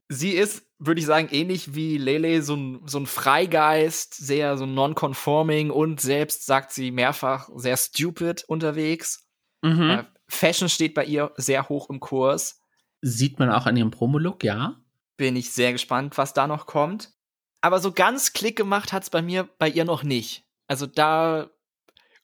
Sie 0.08 0.30
ist, 0.32 0.64
würde 0.78 1.00
ich 1.00 1.06
sagen, 1.06 1.28
ähnlich 1.32 1.74
wie 1.74 1.98
Lele, 1.98 2.42
so 2.42 2.54
ein, 2.54 2.80
so 2.86 2.98
ein 2.98 3.06
Freigeist, 3.06 4.14
sehr 4.14 4.56
so 4.56 4.66
non-conforming 4.66 5.70
und 5.70 6.00
selbst, 6.00 6.46
sagt 6.46 6.70
sie 6.72 6.90
mehrfach, 6.92 7.48
sehr 7.56 7.76
stupid 7.76 8.44
unterwegs. 8.46 9.28
mhm. 9.62 9.90
Äh, 9.90 10.04
Fashion 10.28 10.68
steht 10.68 10.94
bei 10.94 11.04
ihr 11.04 11.32
sehr 11.36 11.68
hoch 11.68 11.88
im 11.88 12.00
Kurs. 12.00 12.60
Sieht 13.00 13.38
man 13.38 13.50
auch 13.50 13.66
an 13.66 13.76
ihrem 13.76 13.92
Promo-Look, 13.92 14.42
ja. 14.42 14.74
Bin 15.16 15.36
ich 15.36 15.52
sehr 15.52 15.70
gespannt, 15.72 16.18
was 16.18 16.34
da 16.34 16.48
noch 16.48 16.66
kommt. 16.66 17.12
Aber 17.60 17.78
so 17.78 17.92
ganz 17.92 18.32
Klick 18.32 18.56
gemacht 18.56 18.92
hat's 18.92 19.08
bei 19.08 19.22
mir, 19.22 19.48
bei 19.58 19.68
ihr 19.68 19.84
noch 19.84 20.02
nicht. 20.02 20.44
Also 20.66 20.86
da 20.86 21.48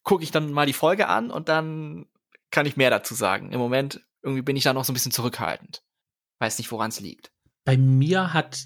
gucke 0.02 0.24
ich 0.24 0.30
dann 0.30 0.52
mal 0.52 0.66
die 0.66 0.72
Folge 0.72 1.08
an 1.08 1.30
und 1.30 1.48
dann 1.48 2.06
kann 2.50 2.66
ich 2.66 2.76
mehr 2.76 2.90
dazu 2.90 3.14
sagen. 3.14 3.52
Im 3.52 3.58
Moment 3.58 4.00
irgendwie 4.22 4.42
bin 4.42 4.56
ich 4.56 4.64
da 4.64 4.72
noch 4.72 4.84
so 4.84 4.92
ein 4.92 4.94
bisschen 4.94 5.12
zurückhaltend. 5.12 5.82
Weiß 6.38 6.58
nicht, 6.58 6.70
woran 6.72 6.90
es 6.90 7.00
liegt. 7.00 7.32
Bei 7.64 7.76
mir 7.76 8.32
hat 8.32 8.64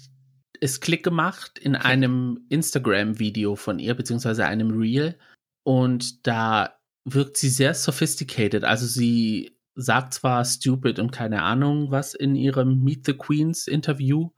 es 0.59 0.81
Klick 0.81 1.03
gemacht 1.03 1.59
in 1.59 1.75
einem 1.75 2.45
Instagram-Video 2.49 3.55
von 3.55 3.79
ihr, 3.79 3.93
beziehungsweise 3.93 4.45
einem 4.45 4.71
Reel. 4.71 5.17
Und 5.63 6.25
da 6.25 6.79
wirkt 7.05 7.37
sie 7.37 7.49
sehr 7.49 7.73
sophisticated. 7.73 8.63
Also 8.63 8.85
sie 8.85 9.57
sagt 9.75 10.15
zwar 10.15 10.43
stupid 10.43 10.97
und 10.97 11.11
keine 11.11 11.43
Ahnung 11.43 11.91
was 11.91 12.15
in 12.15 12.35
ihrem 12.35 12.83
Meet 12.83 13.05
the 13.05 13.13
Queens 13.13 13.67
Interview, 13.67 14.31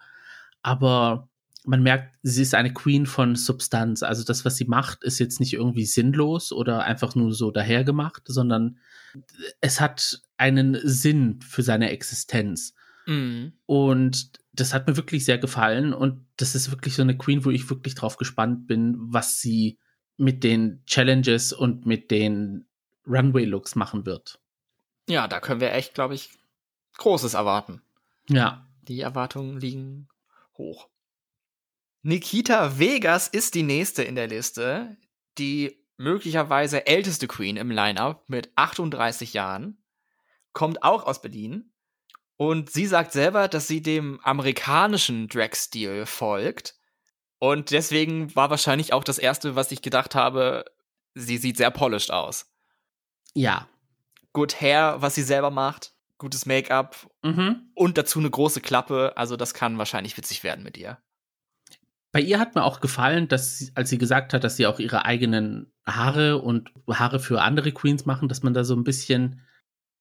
aber 0.61 1.28
man 1.69 1.83
merkt, 1.83 2.15
sie 2.23 2.41
ist 2.41 2.55
eine 2.55 2.73
Queen 2.73 3.05
von 3.05 3.35
Substanz. 3.35 4.01
Also 4.01 4.23
das, 4.23 4.43
was 4.43 4.55
sie 4.55 4.65
macht, 4.65 5.03
ist 5.03 5.19
jetzt 5.19 5.39
nicht 5.39 5.53
irgendwie 5.53 5.85
sinnlos 5.85 6.51
oder 6.51 6.83
einfach 6.83 7.13
nur 7.13 7.31
so 7.31 7.51
dahergemacht, 7.51 8.23
sondern 8.25 8.79
es 9.61 9.79
hat 9.79 10.19
einen 10.37 10.79
Sinn 10.83 11.39
für 11.41 11.61
seine 11.61 11.91
Existenz. 11.91 12.73
Mhm. 13.05 13.53
Und 13.67 14.31
das 14.51 14.73
hat 14.73 14.87
mir 14.87 14.97
wirklich 14.97 15.25
sehr 15.25 15.37
gefallen. 15.37 15.93
Und 15.93 16.25
das 16.37 16.55
ist 16.55 16.71
wirklich 16.71 16.95
so 16.95 17.03
eine 17.03 17.17
Queen, 17.17 17.45
wo 17.45 17.51
ich 17.51 17.69
wirklich 17.69 17.93
drauf 17.93 18.17
gespannt 18.17 18.65
bin, 18.65 18.95
was 18.99 19.39
sie 19.39 19.77
mit 20.17 20.43
den 20.43 20.81
Challenges 20.87 21.53
und 21.53 21.85
mit 21.85 22.09
den 22.09 22.65
Runway-Looks 23.07 23.75
machen 23.75 24.07
wird. 24.07 24.39
Ja, 25.07 25.27
da 25.27 25.39
können 25.39 25.61
wir 25.61 25.73
echt, 25.73 25.93
glaube 25.93 26.15
ich, 26.15 26.31
Großes 26.97 27.35
erwarten. 27.35 27.83
Ja. 28.27 28.67
Die 28.87 29.01
Erwartungen 29.01 29.59
liegen 29.59 30.07
hoch. 30.57 30.89
Nikita 32.01 32.79
Vegas 32.79 33.27
ist 33.27 33.55
die 33.55 33.63
nächste 33.63 34.03
in 34.03 34.15
der 34.15 34.27
Liste, 34.27 34.97
die 35.37 35.85
möglicherweise 35.97 36.87
älteste 36.87 37.27
Queen 37.27 37.57
im 37.57 37.71
Lineup 37.71 38.23
mit 38.29 38.51
38 38.55 39.33
Jahren, 39.33 39.83
kommt 40.53 40.81
auch 40.83 41.03
aus 41.05 41.21
Berlin 41.21 41.73
und 42.37 42.69
sie 42.69 42.85
sagt 42.85 43.11
selber, 43.11 43.47
dass 43.49 43.67
sie 43.67 43.81
dem 43.81 44.19
amerikanischen 44.23 45.27
Drag-Stil 45.27 46.05
folgt 46.05 46.75
und 47.37 47.71
deswegen 47.71 48.33
war 48.35 48.49
wahrscheinlich 48.49 48.93
auch 48.93 49.03
das 49.03 49.17
erste, 49.17 49.55
was 49.55 49.71
ich 49.71 49.81
gedacht 49.81 50.15
habe, 50.15 50.65
sie 51.15 51.37
sieht 51.37 51.57
sehr 51.57 51.71
polished 51.71 52.11
aus. 52.11 52.49
Ja. 53.33 53.67
Good 54.31 54.61
Hair, 54.61 54.97
was 54.99 55.15
sie 55.15 55.23
selber 55.23 55.51
macht, 55.51 55.93
gutes 56.17 56.45
Make-up 56.45 57.09
Mhm. 57.23 57.71
und 57.75 57.97
dazu 57.97 58.19
eine 58.19 58.29
große 58.29 58.61
Klappe. 58.61 59.13
Also 59.17 59.35
das 59.35 59.53
kann 59.53 59.77
wahrscheinlich 59.77 60.15
witzig 60.17 60.43
werden 60.43 60.63
mit 60.63 60.77
ihr. 60.77 60.97
Bei 62.11 62.21
ihr 62.21 62.39
hat 62.39 62.55
mir 62.55 62.63
auch 62.63 62.79
gefallen, 62.79 63.27
dass 63.27 63.57
sie, 63.59 63.71
als 63.75 63.89
sie 63.89 63.99
gesagt 63.99 64.33
hat, 64.33 64.43
dass 64.43 64.57
sie 64.57 64.65
auch 64.65 64.79
ihre 64.79 65.05
eigenen 65.05 65.71
Haare 65.85 66.39
und 66.39 66.71
Haare 66.89 67.19
für 67.19 67.41
andere 67.41 67.71
Queens 67.71 68.05
machen, 68.05 68.29
dass 68.29 68.41
man 68.43 68.53
da 68.53 68.63
so 68.63 68.75
ein 68.75 68.83
bisschen 68.83 69.41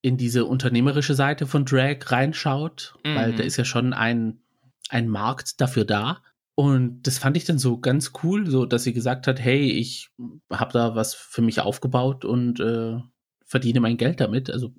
in 0.00 0.16
diese 0.16 0.44
unternehmerische 0.46 1.14
Seite 1.14 1.46
von 1.46 1.64
Drag 1.64 1.98
reinschaut, 2.06 2.94
Mhm. 3.04 3.14
weil 3.14 3.32
da 3.34 3.42
ist 3.42 3.56
ja 3.56 3.64
schon 3.64 3.92
ein, 3.92 4.40
ein 4.88 5.08
Markt 5.08 5.60
dafür 5.60 5.84
da. 5.84 6.22
Und 6.54 7.02
das 7.06 7.18
fand 7.18 7.36
ich 7.36 7.44
dann 7.44 7.58
so 7.58 7.78
ganz 7.78 8.12
cool, 8.22 8.48
so 8.50 8.64
dass 8.64 8.84
sie 8.84 8.92
gesagt 8.92 9.26
hat, 9.26 9.38
hey, 9.38 9.70
ich 9.70 10.10
habe 10.50 10.72
da 10.72 10.94
was 10.94 11.14
für 11.14 11.42
mich 11.42 11.60
aufgebaut 11.60 12.24
und 12.24 12.58
äh, 12.60 12.96
verdiene 13.44 13.80
mein 13.80 13.96
Geld 13.96 14.20
damit. 14.20 14.50
Also 14.50 14.72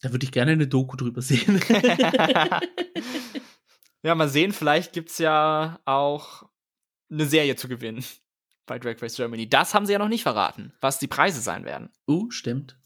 da 0.00 0.12
würde 0.12 0.24
ich 0.24 0.32
gerne 0.32 0.52
eine 0.52 0.66
Doku 0.68 0.96
drüber 0.96 1.22
sehen. 1.22 1.60
ja, 4.02 4.14
mal 4.14 4.28
sehen, 4.28 4.52
vielleicht 4.52 4.92
gibt's 4.92 5.18
ja 5.18 5.80
auch 5.84 6.44
eine 7.12 7.26
Serie 7.26 7.56
zu 7.56 7.68
gewinnen 7.68 8.04
bei 8.66 8.78
Drag 8.78 9.00
Race 9.00 9.16
Germany. 9.16 9.48
Das 9.48 9.74
haben 9.74 9.86
sie 9.86 9.92
ja 9.92 9.98
noch 9.98 10.08
nicht 10.08 10.22
verraten, 10.22 10.72
was 10.80 10.98
die 10.98 11.08
Preise 11.08 11.40
sein 11.40 11.64
werden. 11.64 11.90
uh, 12.08 12.30
stimmt. 12.30 12.78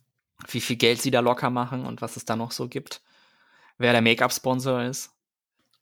Wie 0.48 0.60
viel 0.60 0.76
Geld 0.76 1.00
sie 1.00 1.10
da 1.10 1.20
locker 1.20 1.48
machen 1.48 1.86
und 1.86 2.02
was 2.02 2.16
es 2.16 2.26
da 2.26 2.36
noch 2.36 2.50
so 2.50 2.68
gibt. 2.68 3.00
Wer 3.78 3.92
der 3.92 4.02
Make-up-Sponsor 4.02 4.82
ist. 4.82 5.10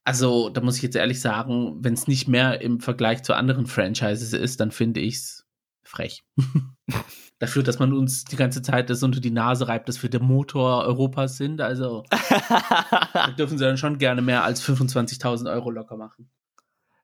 Also, 0.04 0.50
da 0.50 0.60
muss 0.60 0.76
ich 0.76 0.82
jetzt 0.82 0.96
ehrlich 0.96 1.20
sagen, 1.20 1.78
wenn 1.80 1.94
es 1.94 2.06
nicht 2.06 2.28
mehr 2.28 2.60
im 2.60 2.78
Vergleich 2.78 3.22
zu 3.22 3.34
anderen 3.34 3.66
Franchises 3.66 4.32
ist, 4.32 4.60
dann 4.60 4.70
finde 4.70 5.00
ich's 5.00 5.46
frech. 5.82 6.24
Dafür, 7.38 7.62
dass 7.62 7.78
man 7.78 7.92
uns 7.92 8.24
die 8.24 8.36
ganze 8.36 8.62
Zeit 8.62 8.90
das 8.90 9.02
unter 9.02 9.20
die 9.20 9.30
Nase 9.30 9.66
reibt, 9.66 9.88
dass 9.88 10.02
wir 10.02 10.10
der 10.10 10.22
Motor 10.22 10.84
Europas 10.84 11.36
sind. 11.36 11.60
Also, 11.60 12.04
da 12.10 13.30
dürfen 13.36 13.58
sie 13.58 13.64
dann 13.64 13.78
schon 13.78 13.98
gerne 13.98 14.22
mehr 14.22 14.44
als 14.44 14.62
25.000 14.62 15.50
Euro 15.50 15.70
locker 15.70 15.96
machen. 15.96 16.30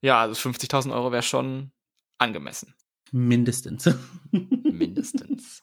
Ja, 0.03 0.21
also 0.21 0.49
50.000 0.49 0.93
Euro 0.93 1.13
wäre 1.13 1.23
schon 1.23 1.73
angemessen. 2.19 2.75
Mindestens. 3.13 3.89
Mindestens. 4.31 5.63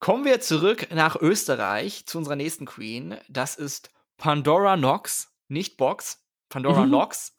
Kommen 0.00 0.24
wir 0.24 0.40
zurück 0.40 0.88
nach 0.92 1.16
Österreich 1.16 2.06
zu 2.06 2.18
unserer 2.18 2.36
nächsten 2.36 2.66
Queen. 2.66 3.16
Das 3.28 3.56
ist 3.56 3.90
Pandora 4.16 4.76
Knox, 4.76 5.32
nicht 5.48 5.76
Box. 5.76 6.24
Pandora 6.48 6.84
mhm. 6.84 6.88
Knox 6.88 7.36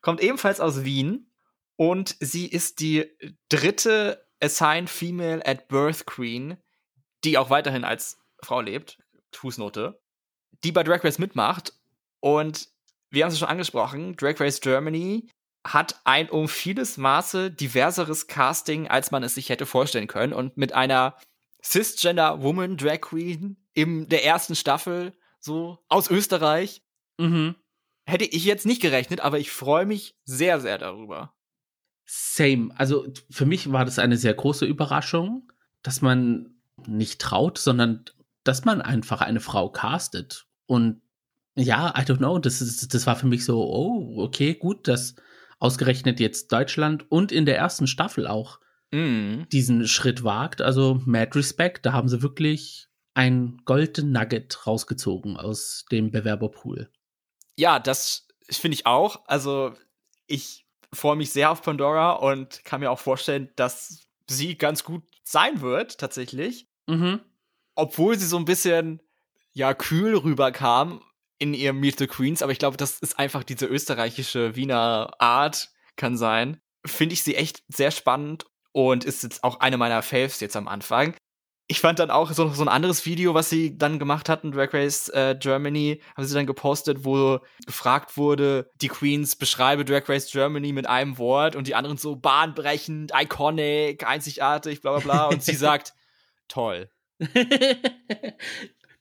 kommt 0.00 0.20
ebenfalls 0.20 0.60
aus 0.60 0.84
Wien 0.84 1.30
und 1.76 2.16
sie 2.20 2.46
ist 2.46 2.80
die 2.80 3.10
dritte 3.48 4.24
Assigned 4.40 4.90
Female 4.90 5.44
at 5.44 5.68
Birth 5.68 6.06
Queen, 6.06 6.56
die 7.24 7.38
auch 7.38 7.50
weiterhin 7.50 7.84
als 7.84 8.18
Frau 8.42 8.60
lebt. 8.60 8.98
Fußnote. 9.32 10.00
Die 10.62 10.72
bei 10.72 10.82
Drag 10.84 11.02
Race 11.02 11.18
mitmacht. 11.18 11.72
Und 12.20 12.68
wir 13.14 13.24
haben 13.24 13.32
es 13.32 13.38
schon 13.38 13.48
angesprochen, 13.48 14.16
Drag 14.16 14.38
Race 14.40 14.60
Germany 14.60 15.28
hat 15.66 16.00
ein 16.04 16.28
um 16.28 16.46
vieles 16.46 16.98
Maße 16.98 17.50
diverseres 17.50 18.26
Casting, 18.26 18.88
als 18.88 19.10
man 19.10 19.22
es 19.22 19.34
sich 19.34 19.48
hätte 19.48 19.64
vorstellen 19.64 20.08
können. 20.08 20.34
Und 20.34 20.56
mit 20.56 20.72
einer 20.74 21.16
Cisgender 21.62 22.42
Woman 22.42 22.76
Drag 22.76 23.00
Queen 23.00 23.56
in 23.72 24.08
der 24.08 24.24
ersten 24.24 24.54
Staffel, 24.54 25.14
so 25.40 25.78
aus 25.88 26.10
Österreich, 26.10 26.82
mhm. 27.18 27.54
hätte 28.04 28.26
ich 28.26 28.44
jetzt 28.44 28.66
nicht 28.66 28.82
gerechnet, 28.82 29.20
aber 29.20 29.38
ich 29.38 29.50
freue 29.50 29.86
mich 29.86 30.16
sehr, 30.24 30.60
sehr 30.60 30.76
darüber. 30.76 31.34
Same. 32.04 32.74
Also 32.76 33.06
für 33.30 33.46
mich 33.46 33.72
war 33.72 33.86
das 33.86 33.98
eine 33.98 34.18
sehr 34.18 34.34
große 34.34 34.66
Überraschung, 34.66 35.50
dass 35.82 36.02
man 36.02 36.54
nicht 36.86 37.20
traut, 37.20 37.56
sondern 37.56 38.04
dass 38.42 38.66
man 38.66 38.82
einfach 38.82 39.22
eine 39.22 39.40
Frau 39.40 39.70
castet. 39.70 40.46
Und 40.66 41.00
ja, 41.56 41.94
I 41.96 42.02
don't 42.02 42.18
know, 42.18 42.38
das, 42.38 42.60
ist, 42.60 42.94
das 42.94 43.06
war 43.06 43.16
für 43.16 43.26
mich 43.26 43.44
so, 43.44 43.62
oh, 43.62 44.22
okay, 44.22 44.54
gut, 44.54 44.88
dass 44.88 45.14
ausgerechnet 45.58 46.20
jetzt 46.20 46.52
Deutschland 46.52 47.10
und 47.10 47.32
in 47.32 47.46
der 47.46 47.56
ersten 47.56 47.86
Staffel 47.86 48.26
auch 48.26 48.60
mm. 48.90 49.44
diesen 49.52 49.86
Schritt 49.86 50.24
wagt. 50.24 50.60
Also 50.60 51.00
Mad 51.06 51.38
Respect, 51.38 51.86
da 51.86 51.92
haben 51.92 52.08
sie 52.08 52.22
wirklich 52.22 52.88
ein 53.14 53.62
Golden 53.64 54.12
Nugget 54.12 54.66
rausgezogen 54.66 55.36
aus 55.36 55.84
dem 55.90 56.10
Bewerberpool. 56.10 56.90
Ja, 57.56 57.78
das 57.78 58.28
finde 58.50 58.74
ich 58.74 58.86
auch. 58.86 59.22
Also 59.26 59.72
ich 60.26 60.66
freue 60.92 61.16
mich 61.16 61.32
sehr 61.32 61.50
auf 61.50 61.62
Pandora 61.62 62.12
und 62.12 62.64
kann 62.64 62.80
mir 62.80 62.90
auch 62.90 62.98
vorstellen, 62.98 63.50
dass 63.56 64.06
sie 64.28 64.56
ganz 64.58 64.84
gut 64.84 65.04
sein 65.22 65.60
wird, 65.60 65.98
tatsächlich. 65.98 66.68
Mhm. 66.86 67.20
Obwohl 67.76 68.18
sie 68.18 68.26
so 68.26 68.36
ein 68.36 68.44
bisschen, 68.44 69.00
ja, 69.52 69.74
kühl 69.74 70.16
rüberkam 70.16 71.00
in 71.44 71.54
ihrem 71.54 71.78
Meet 71.78 71.98
the 71.98 72.06
Queens, 72.06 72.42
aber 72.42 72.52
ich 72.52 72.58
glaube, 72.58 72.76
das 72.78 72.98
ist 73.00 73.18
einfach 73.18 73.44
diese 73.44 73.66
österreichische 73.66 74.56
Wiener 74.56 75.12
Art, 75.18 75.68
kann 75.96 76.16
sein. 76.16 76.60
Finde 76.86 77.12
ich 77.12 77.22
sie 77.22 77.36
echt 77.36 77.62
sehr 77.68 77.90
spannend 77.90 78.46
und 78.72 79.04
ist 79.04 79.22
jetzt 79.22 79.44
auch 79.44 79.60
eine 79.60 79.76
meiner 79.76 80.02
Faves 80.02 80.40
jetzt 80.40 80.56
am 80.56 80.68
Anfang. 80.68 81.14
Ich 81.66 81.80
fand 81.80 81.98
dann 81.98 82.10
auch 82.10 82.30
so, 82.32 82.48
so 82.48 82.62
ein 82.62 82.68
anderes 82.68 83.06
Video, 83.06 83.34
was 83.34 83.48
sie 83.48 83.76
dann 83.78 83.98
gemacht 83.98 84.28
hatten, 84.28 84.52
Drag 84.52 84.72
Race 84.74 85.08
äh, 85.10 85.36
Germany, 85.38 86.02
haben 86.16 86.24
sie 86.24 86.34
dann 86.34 86.46
gepostet, 86.46 87.04
wo 87.04 87.40
gefragt 87.66 88.16
wurde, 88.16 88.70
die 88.82 88.88
Queens 88.88 89.36
beschreibe 89.36 89.84
Drag 89.84 90.08
Race 90.08 90.30
Germany 90.30 90.72
mit 90.72 90.86
einem 90.86 91.16
Wort 91.18 91.56
und 91.56 91.66
die 91.66 91.74
anderen 91.74 91.96
so 91.96 92.16
bahnbrechend, 92.16 93.12
iconic, 93.14 94.06
einzigartig, 94.06 94.80
bla 94.82 94.98
bla 94.98 95.00
bla. 95.00 95.26
Und 95.26 95.42
sie 95.42 95.54
sagt, 95.56 95.94
toll. 96.48 96.90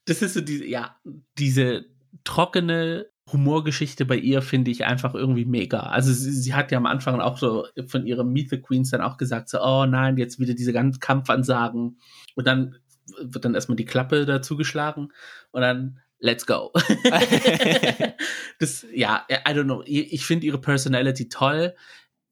das 0.05 0.21
ist 0.21 0.33
so 0.33 0.41
diese, 0.41 0.65
ja, 0.65 0.97
diese 1.37 1.92
trockene 2.23 3.07
Humorgeschichte 3.31 4.05
bei 4.05 4.17
ihr 4.17 4.41
finde 4.41 4.71
ich 4.71 4.85
einfach 4.85 5.13
irgendwie 5.13 5.45
mega. 5.45 5.79
Also 5.79 6.11
sie, 6.11 6.31
sie, 6.31 6.53
hat 6.53 6.71
ja 6.71 6.77
am 6.77 6.85
Anfang 6.85 7.21
auch 7.21 7.37
so 7.37 7.65
von 7.87 8.05
ihrem 8.05 8.33
Meet 8.33 8.49
the 8.49 8.61
Queens 8.61 8.91
dann 8.91 9.01
auch 9.01 9.17
gesagt, 9.17 9.49
so, 9.49 9.61
oh 9.61 9.85
nein, 9.85 10.17
jetzt 10.17 10.39
wieder 10.39 10.53
diese 10.53 10.73
ganzen 10.73 10.99
Kampfansagen. 10.99 11.99
Und 12.35 12.47
dann 12.47 12.75
wird 13.21 13.45
dann 13.45 13.55
erstmal 13.55 13.77
die 13.77 13.85
Klappe 13.85 14.25
dazu 14.25 14.57
geschlagen 14.57 15.09
und 15.51 15.61
dann 15.61 15.99
let's 16.19 16.45
go. 16.45 16.71
das, 18.59 18.85
ja, 18.93 19.25
I 19.29 19.51
don't 19.51 19.65
know. 19.65 19.83
Ich 19.85 20.25
finde 20.25 20.47
ihre 20.47 20.59
Personality 20.59 21.29
toll. 21.29 21.75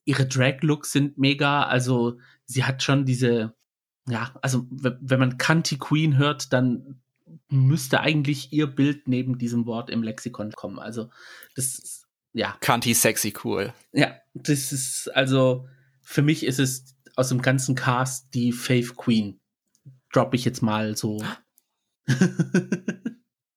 Ihre 0.06 0.26
Drag-Looks 0.26 0.92
sind 0.92 1.18
mega. 1.18 1.64
Also 1.64 2.18
sie 2.46 2.64
hat 2.64 2.84
schon 2.84 3.06
diese, 3.06 3.54
ja, 4.08 4.32
also 4.42 4.66
wenn 4.70 5.20
man 5.20 5.38
Canty 5.38 5.78
Queen 5.78 6.18
hört, 6.18 6.54
dann 6.54 7.01
müsste 7.52 8.00
eigentlich 8.00 8.54
ihr 8.54 8.68
Bild 8.68 9.08
neben 9.08 9.38
diesem 9.38 9.66
Wort 9.66 9.90
im 9.90 10.04
Lexikon 10.04 10.52
kommen. 10.54 10.80
Also, 10.80 11.10
das 11.56 11.78
ist, 11.78 12.08
ja. 12.34 12.56
Kanti 12.62 12.94
sexy 12.94 13.34
cool. 13.44 13.74
Ja, 13.92 14.16
das 14.34 14.72
ist, 14.72 15.10
also, 15.14 15.68
für 16.02 16.22
mich 16.22 16.46
ist 16.46 16.60
es 16.60 16.96
aus 17.16 17.30
dem 17.30 17.42
ganzen 17.42 17.76
Cast 17.76 18.34
die 18.34 18.54
Faith 18.54 18.96
Queen. 18.96 19.40
Drop 20.14 20.34
ich 20.34 20.46
jetzt 20.46 20.62
mal 20.62 20.96
so. 20.96 21.24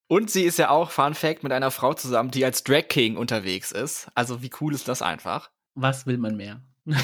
Und 0.08 0.30
sie 0.30 0.42
ist 0.42 0.58
ja 0.58 0.70
auch, 0.70 0.90
Fun 0.90 1.14
Fact, 1.14 1.42
mit 1.42 1.52
einer 1.52 1.70
Frau 1.70 1.94
zusammen, 1.94 2.30
die 2.30 2.44
als 2.44 2.62
Drag 2.62 2.88
King 2.88 3.16
unterwegs 3.16 3.72
ist. 3.72 4.08
Also, 4.14 4.42
wie 4.42 4.50
cool 4.60 4.74
ist 4.74 4.88
das 4.88 5.02
einfach? 5.02 5.50
Was 5.74 6.06
will 6.06 6.18
man 6.18 6.36
mehr? 6.36 6.62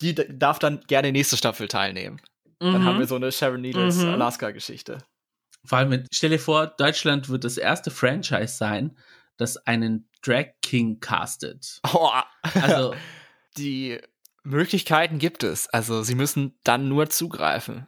die 0.00 0.14
darf 0.14 0.58
dann 0.58 0.80
gerne 0.86 1.10
nächste 1.10 1.36
Staffel 1.36 1.68
teilnehmen. 1.68 2.20
Dann 2.60 2.84
haben 2.84 2.98
wir 2.98 3.04
mhm. 3.04 3.08
so 3.08 3.16
eine 3.16 3.32
Sharon 3.32 3.60
Needles 3.60 3.96
mhm. 3.96 4.08
Alaska-Geschichte. 4.08 4.98
Vor 5.64 5.78
allem, 5.78 6.04
stell 6.12 6.30
dir 6.30 6.38
vor, 6.38 6.66
Deutschland 6.66 7.28
wird 7.28 7.44
das 7.44 7.56
erste 7.56 7.90
Franchise 7.90 8.56
sein, 8.56 8.96
das 9.36 9.56
einen 9.66 10.08
Drag 10.22 10.46
King 10.62 11.00
castet. 11.00 11.80
Oh. 11.92 12.10
Also, 12.54 12.94
die 13.56 13.98
Möglichkeiten 14.42 15.18
gibt 15.18 15.44
es. 15.44 15.68
Also, 15.68 16.02
sie 16.02 16.14
müssen 16.14 16.58
dann 16.64 16.88
nur 16.88 17.10
zugreifen. 17.10 17.86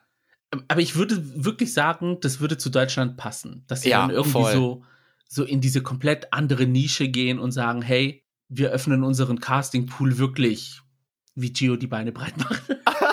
Aber 0.68 0.81
ich 0.81 0.97
würde 0.97 1.45
wirklich 1.45 1.73
sagen, 1.73 2.18
das 2.21 2.41
würde 2.41 2.59
zu 2.59 2.71
Deutschland 2.71 3.16
passen. 3.16 3.64
Dass 3.66 3.83
sie 3.83 3.91
ja, 3.91 4.01
dann 4.01 4.11
irgendwie 4.11 4.53
so, 4.53 4.85
so 5.29 5.45
in 5.45 5.61
diese 5.61 5.83
komplett 5.83 6.33
andere 6.33 6.66
Nische 6.66 7.09
gehen 7.09 7.39
und 7.39 7.53
sagen, 7.53 7.83
hey, 7.83 8.25
wir 8.49 8.71
öffnen 8.71 9.05
unseren 9.05 9.41
Castingpool 9.41 10.18
wirklich, 10.18 10.81
wie 11.35 11.53
Gio 11.53 11.77
die 11.77 11.87
Beine 11.87 12.12
breit 12.12 12.37
macht. 12.37 12.62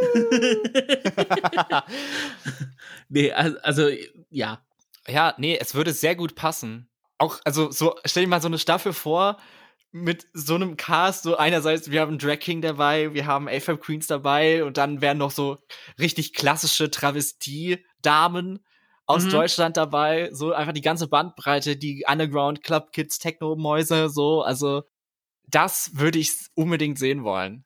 nee, 3.08 3.32
also, 3.32 3.88
ja. 4.30 4.62
Ja, 5.08 5.34
nee, 5.38 5.56
es 5.58 5.74
würde 5.74 5.92
sehr 5.92 6.14
gut 6.14 6.34
passen. 6.34 6.88
Auch, 7.18 7.40
also, 7.44 7.70
so, 7.70 7.96
stell 8.04 8.24
dir 8.24 8.28
mal 8.28 8.42
so 8.42 8.48
eine 8.48 8.58
Staffel 8.58 8.92
vor, 8.92 9.38
mit 9.92 10.26
so 10.32 10.54
einem 10.54 10.76
Cast, 10.76 11.24
so 11.24 11.36
einerseits, 11.36 11.90
wir 11.90 12.00
haben 12.00 12.18
Drag 12.18 12.38
King 12.38 12.62
dabei, 12.62 13.12
wir 13.12 13.26
haben 13.26 13.48
AFAB 13.48 13.80
Queens 13.80 14.06
dabei 14.06 14.64
und 14.64 14.76
dann 14.76 15.00
wären 15.00 15.18
noch 15.18 15.32
so 15.32 15.58
richtig 15.98 16.32
klassische 16.32 16.90
Travestie-Damen 16.90 18.60
aus 19.06 19.24
mhm. 19.24 19.30
Deutschland 19.30 19.76
dabei, 19.76 20.30
so 20.32 20.52
einfach 20.52 20.72
die 20.72 20.82
ganze 20.82 21.08
Bandbreite, 21.08 21.76
die 21.76 22.04
Underground 22.08 22.62
Club 22.62 22.92
Kids, 22.92 23.18
Techno-Mäuse, 23.18 24.08
so, 24.08 24.42
also 24.42 24.84
das 25.48 25.90
würde 25.94 26.20
ich 26.20 26.30
unbedingt 26.54 26.98
sehen 26.98 27.24
wollen. 27.24 27.64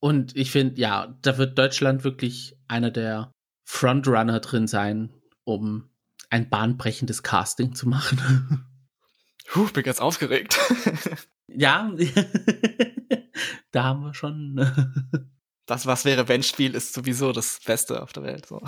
Und 0.00 0.36
ich 0.36 0.50
finde, 0.50 0.80
ja, 0.80 1.16
da 1.22 1.38
wird 1.38 1.58
Deutschland 1.58 2.04
wirklich 2.04 2.56
einer 2.68 2.90
der 2.90 3.32
Frontrunner 3.64 4.40
drin 4.40 4.66
sein, 4.66 5.12
um 5.44 5.90
ein 6.30 6.48
bahnbrechendes 6.48 7.22
Casting 7.22 7.74
zu 7.74 7.88
machen. 7.88 8.64
Puh, 9.48 9.68
bin 9.72 9.82
ganz 9.82 10.00
aufgeregt. 10.00 10.58
ja, 11.48 11.90
da 13.72 13.84
haben 13.84 14.02
wir 14.02 14.14
schon. 14.14 14.56
das 15.66 15.86
Was 15.86 16.04
wäre 16.04 16.28
wenn 16.28 16.42
Spiel 16.42 16.74
ist 16.74 16.92
sowieso 16.92 17.32
das 17.32 17.60
Beste 17.64 18.02
auf 18.02 18.12
der 18.12 18.24
Welt. 18.24 18.46
So. 18.46 18.62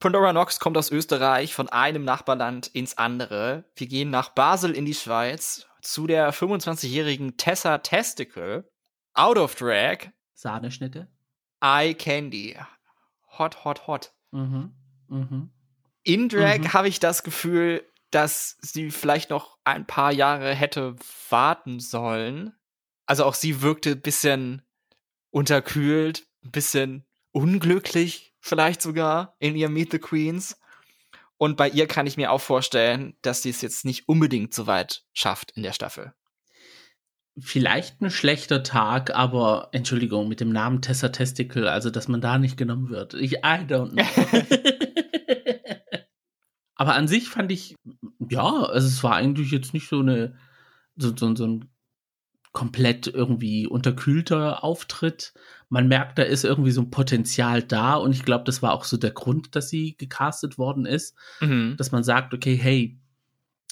Pandora 0.00 0.32
Nox 0.32 0.60
kommt 0.60 0.76
aus 0.76 0.90
Österreich 0.90 1.54
von 1.54 1.68
einem 1.68 2.04
Nachbarland 2.04 2.68
ins 2.68 2.98
andere. 2.98 3.64
Wir 3.76 3.86
gehen 3.86 4.10
nach 4.10 4.30
Basel 4.30 4.72
in 4.72 4.86
die 4.86 4.94
Schweiz 4.94 5.66
zu 5.82 6.06
der 6.06 6.32
25-jährigen 6.32 7.36
Tessa 7.36 7.78
Testicle. 7.78 8.68
Out 9.14 9.38
of 9.38 9.54
Drag. 9.54 10.10
Sahneschnitte. 10.36 11.08
Eye 11.60 11.94
Candy. 11.94 12.56
Hot, 13.38 13.64
hot, 13.64 13.86
hot. 13.86 14.12
Mhm. 14.30 14.72
Mhm. 15.08 15.50
In 16.02 16.28
Drag 16.28 16.58
mhm. 16.58 16.72
habe 16.74 16.88
ich 16.88 17.00
das 17.00 17.22
Gefühl, 17.22 17.84
dass 18.10 18.56
sie 18.60 18.90
vielleicht 18.90 19.30
noch 19.30 19.58
ein 19.64 19.86
paar 19.86 20.12
Jahre 20.12 20.54
hätte 20.54 20.94
warten 21.30 21.80
sollen. 21.80 22.54
Also 23.06 23.24
auch 23.24 23.34
sie 23.34 23.62
wirkte 23.62 23.92
ein 23.92 24.00
bisschen 24.00 24.62
unterkühlt, 25.30 26.26
ein 26.44 26.50
bisschen 26.50 27.06
unglücklich, 27.32 28.34
vielleicht 28.38 28.82
sogar 28.82 29.36
in 29.38 29.56
ihrem 29.56 29.72
Meet 29.72 29.92
the 29.92 29.98
Queens. 29.98 30.60
Und 31.38 31.56
bei 31.56 31.68
ihr 31.68 31.86
kann 31.86 32.06
ich 32.06 32.16
mir 32.16 32.30
auch 32.30 32.40
vorstellen, 32.40 33.16
dass 33.22 33.42
sie 33.42 33.50
es 33.50 33.60
jetzt 33.60 33.84
nicht 33.84 34.08
unbedingt 34.08 34.54
so 34.54 34.66
weit 34.66 35.04
schafft 35.12 35.50
in 35.52 35.62
der 35.62 35.72
Staffel. 35.72 36.14
Vielleicht 37.38 38.00
ein 38.00 38.10
schlechter 38.10 38.62
Tag, 38.62 39.14
aber 39.14 39.68
Entschuldigung, 39.72 40.26
mit 40.28 40.40
dem 40.40 40.50
Namen 40.50 40.80
Tessa 40.80 41.10
Testicle, 41.10 41.70
also 41.70 41.90
dass 41.90 42.08
man 42.08 42.20
da 42.22 42.38
nicht 42.38 42.56
genommen 42.56 42.88
wird. 42.88 43.12
Ich, 43.14 43.32
I 43.34 43.64
don't 43.66 43.90
know. 43.90 44.04
aber 46.76 46.94
an 46.94 47.08
sich 47.08 47.28
fand 47.28 47.52
ich 47.52 47.76
Ja, 48.30 48.62
also 48.64 48.86
es 48.86 49.02
war 49.02 49.14
eigentlich 49.16 49.50
jetzt 49.50 49.74
nicht 49.74 49.88
so 49.88 50.00
eine, 50.00 50.34
so, 50.96 51.14
so, 51.16 51.34
so 51.34 51.46
ein 51.46 51.68
komplett 52.52 53.06
irgendwie 53.06 53.66
unterkühlter 53.66 54.64
Auftritt. 54.64 55.34
Man 55.68 55.88
merkt, 55.88 56.18
da 56.18 56.22
ist 56.22 56.42
irgendwie 56.44 56.70
so 56.70 56.80
ein 56.80 56.90
Potenzial 56.90 57.62
da 57.62 57.96
und 57.96 58.12
ich 58.12 58.24
glaube, 58.24 58.44
das 58.44 58.62
war 58.62 58.72
auch 58.72 58.84
so 58.84 58.96
der 58.96 59.10
Grund, 59.10 59.54
dass 59.54 59.68
sie 59.68 59.94
gecastet 59.98 60.56
worden 60.56 60.86
ist, 60.86 61.14
Mhm. 61.42 61.74
dass 61.76 61.92
man 61.92 62.02
sagt, 62.02 62.32
okay, 62.32 62.56
hey, 62.56 62.98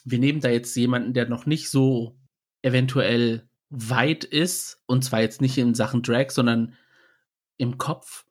wir 0.04 0.18
nehmen 0.18 0.40
da 0.40 0.50
jetzt 0.50 0.76
jemanden, 0.76 1.14
der 1.14 1.26
noch 1.30 1.46
nicht 1.46 1.70
so 1.70 2.18
eventuell 2.60 3.48
weit 3.74 4.24
ist 4.24 4.80
und 4.86 5.04
zwar 5.04 5.20
jetzt 5.20 5.40
nicht 5.40 5.58
in 5.58 5.74
Sachen 5.74 6.02
Drag, 6.02 6.30
sondern 6.30 6.74
im 7.56 7.78
Kopf 7.78 8.24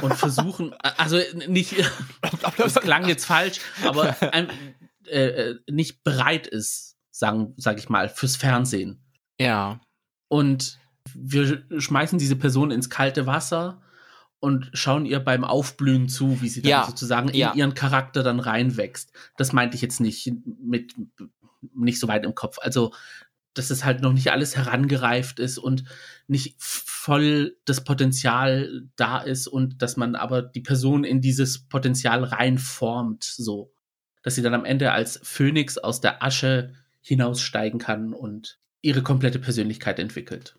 und 0.00 0.14
versuchen, 0.14 0.74
also 0.96 1.18
nicht, 1.46 1.74
das 2.56 2.74
klang 2.76 3.06
jetzt 3.06 3.26
falsch, 3.26 3.60
aber 3.84 4.16
ein, 4.32 4.48
äh, 5.06 5.50
äh, 5.50 5.60
nicht 5.70 6.02
bereit 6.04 6.46
ist, 6.46 6.96
sagen, 7.10 7.54
sag 7.56 7.78
ich 7.78 7.88
mal, 7.88 8.08
fürs 8.08 8.36
Fernsehen. 8.36 9.02
Ja. 9.40 9.80
Und 10.28 10.78
wir 11.14 11.64
schmeißen 11.78 12.18
diese 12.18 12.36
Person 12.36 12.70
ins 12.70 12.90
kalte 12.90 13.26
Wasser 13.26 13.82
und 14.40 14.70
schauen 14.72 15.04
ihr 15.04 15.20
beim 15.20 15.44
Aufblühen 15.44 16.08
zu, 16.08 16.40
wie 16.40 16.48
sie 16.48 16.62
dann 16.62 16.70
Ja, 16.70 16.84
sozusagen 16.86 17.32
ja. 17.34 17.50
in 17.50 17.58
ihren 17.58 17.74
Charakter 17.74 18.22
dann 18.22 18.40
reinwächst. 18.40 19.12
Das 19.36 19.52
meinte 19.52 19.76
ich 19.76 19.82
jetzt 19.82 20.00
nicht 20.00 20.30
mit 20.62 20.94
nicht 21.74 21.98
so 21.98 22.06
weit 22.06 22.24
im 22.24 22.34
Kopf. 22.34 22.58
Also, 22.60 22.92
dass 23.58 23.70
es 23.70 23.84
halt 23.84 24.00
noch 24.00 24.12
nicht 24.12 24.30
alles 24.30 24.56
herangereift 24.56 25.40
ist 25.40 25.58
und 25.58 25.84
nicht 26.28 26.54
voll 26.58 27.56
das 27.64 27.82
Potenzial 27.84 28.82
da 28.96 29.18
ist 29.18 29.48
und 29.48 29.82
dass 29.82 29.96
man 29.96 30.14
aber 30.14 30.42
die 30.42 30.60
Person 30.60 31.04
in 31.04 31.20
dieses 31.20 31.66
Potenzial 31.68 32.24
reinformt, 32.24 33.24
so. 33.24 33.72
Dass 34.22 34.34
sie 34.34 34.42
dann 34.42 34.54
am 34.54 34.64
Ende 34.64 34.92
als 34.92 35.20
Phönix 35.22 35.78
aus 35.78 36.00
der 36.00 36.22
Asche 36.22 36.74
hinaussteigen 37.00 37.80
kann 37.80 38.12
und 38.12 38.58
ihre 38.82 39.02
komplette 39.02 39.38
Persönlichkeit 39.38 39.98
entwickelt. 39.98 40.56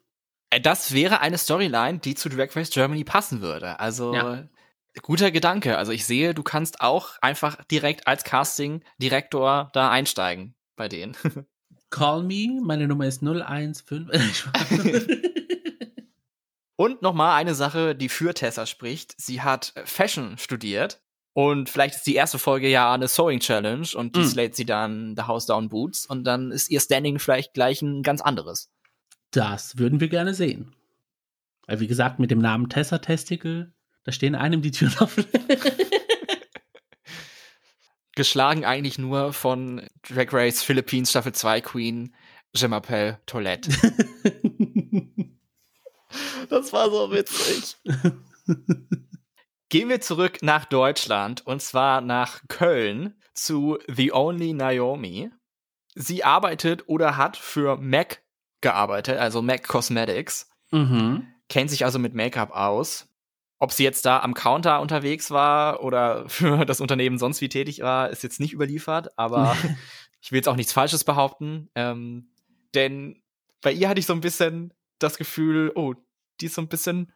Äh, 0.50 0.60
Das 0.62 0.94
wäre 0.94 1.22
eine 1.22 1.38
Storyline, 1.38 2.00
die 2.00 2.16
zu 2.16 2.30
Drag 2.30 2.56
Race 2.56 2.72
Germany 2.72 3.04
passen 3.04 3.42
würde. 3.42 3.80
Also 3.80 4.14
Ja. 4.14 4.48
guter 5.02 5.32
Gedanke. 5.32 5.78
Also 5.78 5.92
ich 5.92 6.06
sehe, 6.06 6.34
du 6.34 6.44
kannst 6.44 6.82
auch 6.82 7.18
einfach 7.22 7.64
direkt 7.66 8.08
als 8.08 8.24
Casting-Direktor 8.24 9.70
da 9.74 9.90
einsteigen 9.92 10.56
bei 10.76 10.88
denen. 10.90 11.16
Call 11.90 12.24
me, 12.24 12.60
meine 12.62 12.88
Nummer 12.88 13.08
ist 13.08 13.22
015. 13.22 14.10
Und 16.76 17.02
nochmal 17.02 17.36
eine 17.40 17.56
Sache, 17.56 17.94
die 17.96 18.10
für 18.10 18.34
Tessa 18.34 18.66
spricht. 18.66 19.14
Sie 19.20 19.42
hat 19.42 19.74
Fashion 19.86 20.38
studiert. 20.38 21.02
Und 21.34 21.70
vielleicht 21.70 21.96
ist 21.96 22.08
die 22.08 22.16
erste 22.16 22.40
Folge 22.40 22.70
ja 22.70 22.94
eine 22.94 23.08
Sewing 23.08 23.40
Challenge 23.40 23.88
und 23.96 24.16
die 24.16 24.22
Mm. 24.22 24.26
slayt 24.26 24.56
sie 24.56 24.66
dann 24.66 25.16
The 25.16 25.24
House 25.24 25.46
Down 25.46 25.70
Boots 25.70 26.06
und 26.06 26.24
dann 26.24 26.52
ist 26.52 26.70
ihr 26.70 26.80
Standing 26.80 27.20
vielleicht 27.20 27.54
gleich 27.54 27.82
ein 27.82 28.02
ganz 28.04 28.22
anderes. 28.22 28.70
das 29.32 29.78
würden 29.78 30.00
wir 30.00 30.08
gerne 30.10 30.34
sehen. 30.34 30.74
Weil, 31.68 31.80
wie 31.82 31.88
gesagt, 31.88 32.18
mit 32.20 32.32
dem 32.32 32.40
Namen 32.40 32.68
Tessa 32.68 32.98
Testicle, 32.98 33.72
da 34.04 34.12
stehen 34.12 34.34
einem 34.34 34.62
die 34.64 34.72
Türen 34.72 34.96
offen. 35.00 35.24
Geschlagen 38.20 38.66
eigentlich 38.66 38.98
nur 38.98 39.32
von 39.32 39.82
Drag 40.02 40.34
Race 40.34 40.62
Philippines 40.62 41.12
Staffel 41.12 41.32
2 41.32 41.62
Queen 41.62 42.14
Je 42.54 42.68
m'appelle 42.68 43.18
Toilette. 43.26 43.70
Das 46.50 46.74
war 46.74 46.90
so 46.90 47.12
witzig. 47.12 47.78
Gehen 49.70 49.88
wir 49.88 50.02
zurück 50.02 50.40
nach 50.42 50.66
Deutschland 50.66 51.46
und 51.46 51.62
zwar 51.62 52.02
nach 52.02 52.42
Köln 52.50 53.16
zu 53.36 53.78
The 53.88 54.12
Only 54.12 54.52
Naomi. 54.52 55.30
Sie 55.96 56.26
arbeitet 56.26 56.90
oder 56.90 57.16
hat 57.16 57.38
für 57.38 57.78
MAC 57.78 58.22
gearbeitet, 58.60 59.18
also 59.20 59.42
MAC 59.42 59.66
Cosmetics, 59.66 60.50
mhm. 60.72 61.28
kennt 61.48 61.70
sich 61.70 61.86
also 61.86 62.00
mit 62.00 62.16
Make-up 62.16 62.52
aus. 62.52 63.09
Ob 63.60 63.74
sie 63.74 63.84
jetzt 63.84 64.06
da 64.06 64.22
am 64.22 64.34
Counter 64.34 64.80
unterwegs 64.80 65.32
war 65.32 65.84
oder 65.84 66.28
für 66.30 66.66
das 66.66 66.82
Unternehmen 66.82 67.18
sonst 67.18 67.42
wie 67.42 67.50
tätig 67.50 67.82
war, 67.82 68.10
ist 68.10 68.24
jetzt 68.24 68.40
nicht 68.40 68.54
überliefert, 68.54 69.18
aber 69.18 69.56
ich 70.22 70.32
will 70.32 70.38
jetzt 70.38 70.48
auch 70.48 70.56
nichts 70.56 70.74
Falsches 70.74 71.04
behaupten. 71.04 71.70
Ähm, 71.76 72.32
denn 72.74 73.22
bei 73.62 73.72
ihr 73.72 73.90
hatte 73.90 74.00
ich 74.00 74.06
so 74.06 74.14
ein 74.14 74.22
bisschen 74.22 74.74
das 75.00 75.18
Gefühl, 75.18 75.72
oh, 75.76 75.94
die 76.40 76.46
ist 76.46 76.56
so 76.56 76.62
ein 76.62 76.70
bisschen 76.70 77.14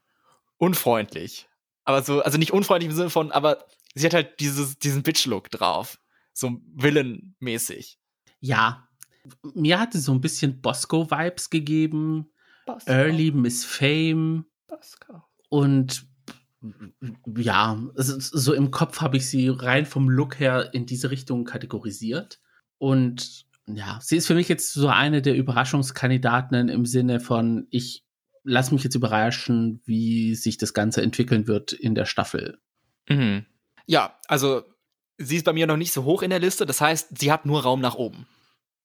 unfreundlich. 0.57 1.47
Aber 1.85 2.01
so, 2.01 2.21
also 2.21 2.37
nicht 2.37 2.53
unfreundlich 2.53 2.89
im 2.89 2.95
Sinne 2.95 3.09
von, 3.09 3.31
aber 3.31 3.65
sie 3.93 4.05
hat 4.05 4.13
halt 4.13 4.39
dieses, 4.39 4.77
diesen 4.79 5.03
Bitch-Look 5.03 5.49
drauf. 5.49 5.99
So 6.33 6.61
Villain-mäßig. 6.75 7.99
Ja, 8.39 8.87
mir 9.53 9.79
hat 9.79 9.95
es 9.95 10.05
so 10.05 10.13
ein 10.13 10.21
bisschen 10.21 10.61
Bosco-Vibes 10.61 11.49
gegeben. 11.49 12.31
Early 12.85 13.31
Miss 13.31 13.65
Fame. 13.65 14.45
Und 15.49 16.07
ja, 17.37 17.81
so 17.95 18.53
im 18.53 18.71
Kopf 18.71 19.01
habe 19.01 19.17
ich 19.17 19.29
sie 19.29 19.49
rein 19.49 19.85
vom 19.85 20.09
Look 20.09 20.39
her 20.39 20.73
in 20.73 20.85
diese 20.85 21.11
Richtung 21.11 21.43
kategorisiert. 21.43 22.39
Und 22.77 23.45
ja, 23.67 23.99
sie 24.01 24.17
ist 24.17 24.27
für 24.27 24.35
mich 24.35 24.49
jetzt 24.49 24.73
so 24.73 24.87
eine 24.87 25.21
der 25.21 25.35
Überraschungskandidatinnen 25.35 26.69
im 26.69 26.85
Sinne 26.85 27.19
von, 27.19 27.67
ich 27.69 28.03
lass 28.43 28.71
mich 28.71 28.83
jetzt 28.83 28.95
überraschen, 28.95 29.81
wie 29.85 30.35
sich 30.35 30.57
das 30.57 30.73
Ganze 30.73 31.01
entwickeln 31.01 31.47
wird 31.47 31.71
in 31.73 31.95
der 31.95 32.05
Staffel. 32.05 32.59
Mhm. 33.07 33.45
Ja, 33.85 34.19
also 34.27 34.63
sie 35.17 35.37
ist 35.37 35.45
bei 35.45 35.53
mir 35.53 35.67
noch 35.67 35.77
nicht 35.77 35.93
so 35.93 36.03
hoch 36.03 36.23
in 36.23 36.29
der 36.29 36.39
Liste. 36.39 36.65
Das 36.65 36.81
heißt, 36.81 37.17
sie 37.17 37.31
hat 37.31 37.45
nur 37.45 37.63
Raum 37.63 37.79
nach 37.79 37.95
oben. 37.95 38.27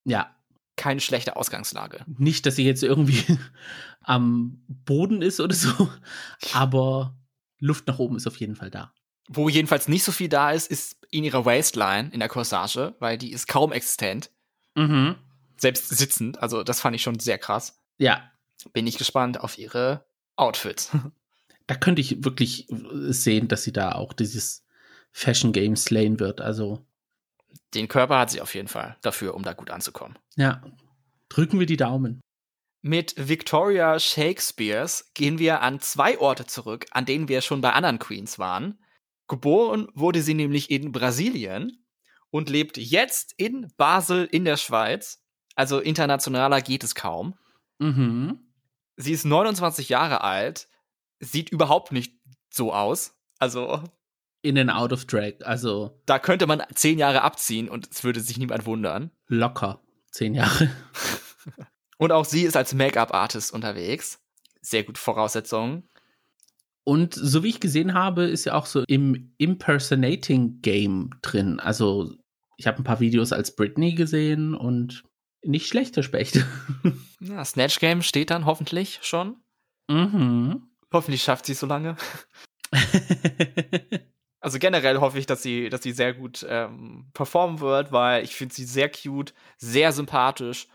Ja, 0.05 0.35
Keine 0.77 1.01
schlechte 1.01 1.35
Ausgangslage. 1.35 2.05
nicht, 2.07 2.47
dass 2.47 2.55
sie 2.57 2.65
jetzt 2.65 2.85
irgendwie 2.85 3.25
am 4.03 4.63
Boden 4.69 5.23
ist 5.23 5.41
oder 5.41 5.55
so, 5.55 5.89
aber 6.53 7.18
Luft 7.59 7.87
nach 7.87 7.99
oben 7.99 8.17
ist 8.17 8.27
auf 8.27 8.37
jeden 8.37 8.57
Fall 8.57 8.71
da. 8.71 8.93
Wo 9.29 9.49
jedenfalls 9.49 9.89
nicht 9.89 10.05
so 10.05 10.13
viel 10.13 10.29
da 10.29 10.53
ist, 10.53 10.71
ist 10.71 10.97
in 11.11 11.25
ihrer 11.25 11.45
Waistline, 11.45 12.11
in 12.13 12.21
der 12.21 12.29
Corsage, 12.29 12.95
weil 12.99 13.19
die 13.19 13.33
ist 13.33 13.47
kaum 13.47 13.73
existent. 13.73 14.31
Mhm. 14.75 15.17
Selbst 15.59 15.89
sitzend. 15.89 16.41
Also 16.41 16.63
das 16.63 16.81
fand 16.81 16.97
ich 16.97 17.03
schon 17.03 17.19
sehr 17.19 17.39
krass. 17.39 17.79
Ja, 17.99 18.31
Bin 18.73 18.87
ich 18.87 18.97
gespannt 18.97 19.41
auf 19.41 19.59
ihre 19.59 20.07
Outfits. 20.37 20.91
da 21.67 21.75
könnte 21.75 22.01
ich 22.01 22.25
wirklich 22.25 22.67
sehen, 22.71 23.49
dass 23.49 23.65
sie 23.65 23.73
da 23.73 23.93
auch 23.93 24.13
dieses 24.13 24.65
Fashion 25.13 25.53
Game 25.53 25.75
slayen 25.77 26.21
wird. 26.21 26.41
Also, 26.41 26.87
Den 27.75 27.89
Körper 27.89 28.19
hat 28.19 28.31
sie 28.31 28.41
auf 28.41 28.55
jeden 28.55 28.69
Fall 28.69 28.97
dafür, 29.03 29.35
um 29.35 29.43
da 29.43 29.53
gut 29.53 29.71
anzukommen. 29.71 30.17
ja, 30.37 30.63
drücken 31.29 31.59
wir 31.59 31.67
die 31.67 31.77
Daumen. 31.77 32.21
Mit 32.81 33.15
Victoria 33.17 33.99
Shakespeares 33.99 35.11
gehen 35.15 35.39
wir 35.39 35.63
an 35.63 35.81
zwei 35.81 36.19
Orte 36.19 36.47
zurück, 36.47 36.87
an 36.93 37.07
denen 37.07 37.29
wir 37.29 37.41
schon 37.41 37.61
bei 37.61 37.73
anderen 37.73 37.99
Queens 37.99 38.39
waren. 38.39 38.79
Geboren 39.27 39.89
wurde 39.95 40.23
sie 40.23 40.35
nämlich 40.35 40.71
in 40.71 40.93
Brasilien 40.93 41.85
und 42.31 42.49
lebt 42.49 42.77
jetzt 42.77 43.35
in 43.37 43.73
Basel 43.77 44.27
in 44.27 44.45
der 44.45 44.57
Schweiz. 44.57 45.25
Also 45.57 45.81
internationaler 45.81 46.61
geht 46.63 46.85
es 46.85 46.95
kaum. 46.95 47.35
Mhm. 47.79 48.39
Sie 48.97 49.13
ist 49.13 49.25
29 49.25 49.89
Jahre 49.89 50.23
alt, 50.23 50.69
sieht 51.21 51.51
überhaupt 51.51 51.93
nicht 51.93 52.15
so 52.49 52.73
aus. 52.73 53.15
Also 53.39 53.83
In 54.41 54.57
and 54.57 54.71
out 54.71 54.93
of 54.93 55.05
drag, 55.05 55.35
also 55.45 56.01
da 56.07 56.21
könnte 56.21 56.47
man 56.47 56.63
zehn 56.73 56.99
Jahre 56.99 57.23
abziehen 57.23 57.69
und 57.69 57.89
es 57.91 58.05
würde 58.05 58.21
sich 58.21 58.39
niemand 58.39 58.67
wundern. 58.67 59.11
locker. 59.27 59.81
Zehn 60.13 60.35
Jahre. 60.35 60.71
Und 61.99 62.13
auch 62.13 62.25
sie 62.25 62.43
ist 62.43 62.57
als 62.57 62.75
Make-up-Artist 62.75 63.53
unterwegs. 63.53 64.21
Sehr 64.61 64.85
gute 64.85 65.01
Voraussetzungen. 65.01 65.89
Und 66.85 67.15
so 67.15 67.43
wie 67.43 67.49
ich 67.49 67.61
gesehen 67.61 67.93
habe, 67.93 68.25
ist 68.25 68.47
ja 68.47 68.55
auch 68.55 68.67
so 68.67 68.83
im 68.89 69.35
Impersonating 69.37 70.63
Game 70.63 71.11
drin. 71.21 71.61
Also, 71.61 72.15
ich 72.57 72.67
habe 72.67 72.79
ein 72.79 72.85
paar 72.85 73.01
Videos 73.01 73.33
als 73.33 73.55
Britney 73.55 73.93
gesehen 73.95 74.55
und 74.55 75.05
nicht 75.43 75.69
schlechter 75.69 76.03
Specht. 76.03 76.45
Ja, 77.21 77.45
Snatch 77.45 77.81
Game 77.81 78.03
steht 78.03 78.31
dann 78.31 78.47
hoffentlich 78.47 79.01
schon. 79.03 79.43
mhm. 79.89 80.69
Hoffentlich 80.93 81.21
schafft 81.21 81.47
sie 81.47 81.53
es 81.53 81.61
so 81.61 81.67
lange. 81.67 81.97
Also 84.41 84.59
generell 84.59 84.99
hoffe 84.99 85.19
ich, 85.19 85.27
dass 85.27 85.43
sie, 85.43 85.69
dass 85.69 85.83
sie 85.83 85.93
sehr 85.93 86.15
gut 86.15 86.47
ähm, 86.49 87.11
performen 87.13 87.61
wird, 87.61 87.91
weil 87.91 88.23
ich 88.23 88.37
finde 88.37 88.55
sie 88.55 88.65
sehr 88.65 88.89
cute, 88.89 89.35
sehr 89.57 89.93
sympathisch 89.93 90.69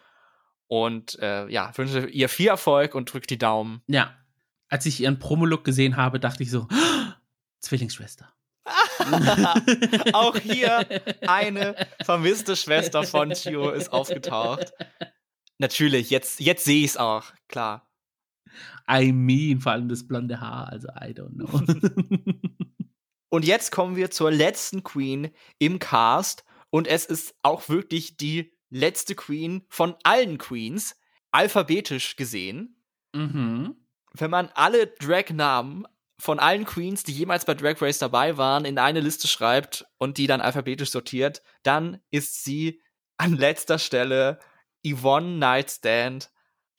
und 0.74 1.19
äh, 1.19 1.47
ja, 1.49 1.71
wünsche 1.78 2.07
ihr 2.07 2.28
viel 2.30 2.47
Erfolg 2.47 2.95
und 2.95 3.13
drückt 3.13 3.30
die 3.30 3.38
Daumen. 3.38 3.84
ja. 3.86 4.17
Als 4.69 4.88
ich 4.88 5.01
ihren 5.01 5.19
Promolook 5.19 5.63
gesehen 5.63 5.97
habe, 5.97 6.19
dachte 6.19 6.41
ich 6.41 6.49
so, 6.49 6.67
Zwillingsschwester. 7.59 8.34
Auch 10.13 10.36
hier 10.36 10.84
eine 11.28 11.76
vermisste 12.03 12.55
Schwester 12.55 13.03
von 13.03 13.30
Chio 13.34 13.69
ist 13.69 13.93
aufgetaucht. 13.93 14.74
Natürlich, 15.59 16.09
jetzt, 16.09 16.39
jetzt 16.39 16.65
sehe 16.65 16.84
ich 16.84 16.91
es 16.91 16.97
auch, 16.97 17.26
klar. 17.47 17.88
I 18.89 19.11
mean, 19.11 19.61
vor 19.61 19.74
allem 19.74 19.89
das 19.89 20.07
blonde 20.07 20.41
Haar, 20.41 20.69
also 20.69 20.88
I 20.88 21.13
don't 21.13 21.36
know. 21.36 21.51
Und 23.30 23.45
jetzt 23.45 23.71
kommen 23.71 23.95
wir 23.95 24.09
zur 24.09 24.32
letzten 24.32 24.82
Queen 24.82 25.30
im 25.59 25.78
Cast 25.78 26.45
Und 26.71 26.88
es 26.88 27.05
ist 27.05 27.36
auch 27.43 27.69
wirklich 27.69 28.17
die 28.17 28.52
letzte 28.74 29.15
Queen 29.15 29.63
von 29.69 29.95
allen 30.03 30.38
Queens, 30.38 30.95
alphabetisch 31.32 32.15
gesehen. 32.15 32.76
Mhm. 33.13 33.76
Wenn 34.13 34.32
man 34.32 34.49
alle 34.55 34.88
Drag-Namen 34.88 35.88
von 36.19 36.39
allen 36.39 36.65
Queens, 36.65 37.03
die 37.03 37.13
jemals 37.13 37.45
bei 37.45 37.53
Drag 37.53 37.82
Race 37.82 37.99
dabei 37.99 38.38
waren, 38.38 38.65
in 38.65 38.78
eine 38.78 38.99
Liste 38.99 39.28
schreibt 39.28 39.86
und 39.97 40.17
die 40.17 40.28
dann 40.28 40.41
alphabetisch 40.41 40.89
sortiert, 40.89 41.41
dann 41.63 41.99
ist 42.11 42.43
sie 42.43 42.82
an 43.17 43.34
letzter 43.34 43.80
Stelle 43.80 44.39
Yvonne 44.86 45.38
Nightstand, 45.38 46.32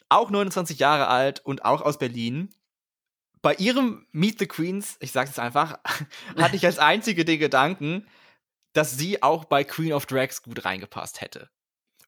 auch 0.08 0.30
29 0.30 0.78
Jahre 0.78 1.08
alt 1.08 1.40
und 1.44 1.64
auch 1.64 1.80
aus 1.80 1.98
Berlin. 1.98 2.50
Bei 3.40 3.54
ihrem 3.54 4.06
Meet 4.12 4.38
the 4.40 4.46
Queens, 4.46 4.96
ich 5.00 5.12
sag's 5.12 5.30
jetzt 5.30 5.38
einfach, 5.38 5.78
hatte 6.36 6.56
ich 6.56 6.66
als 6.66 6.78
einzige 6.80 7.24
den 7.24 7.38
Gedanken, 7.38 8.06
dass 8.72 8.96
sie 8.96 9.22
auch 9.22 9.44
bei 9.44 9.62
Queen 9.62 9.92
of 9.92 10.06
Drags 10.06 10.42
gut 10.42 10.64
reingepasst 10.64 11.20
hätte. 11.20 11.50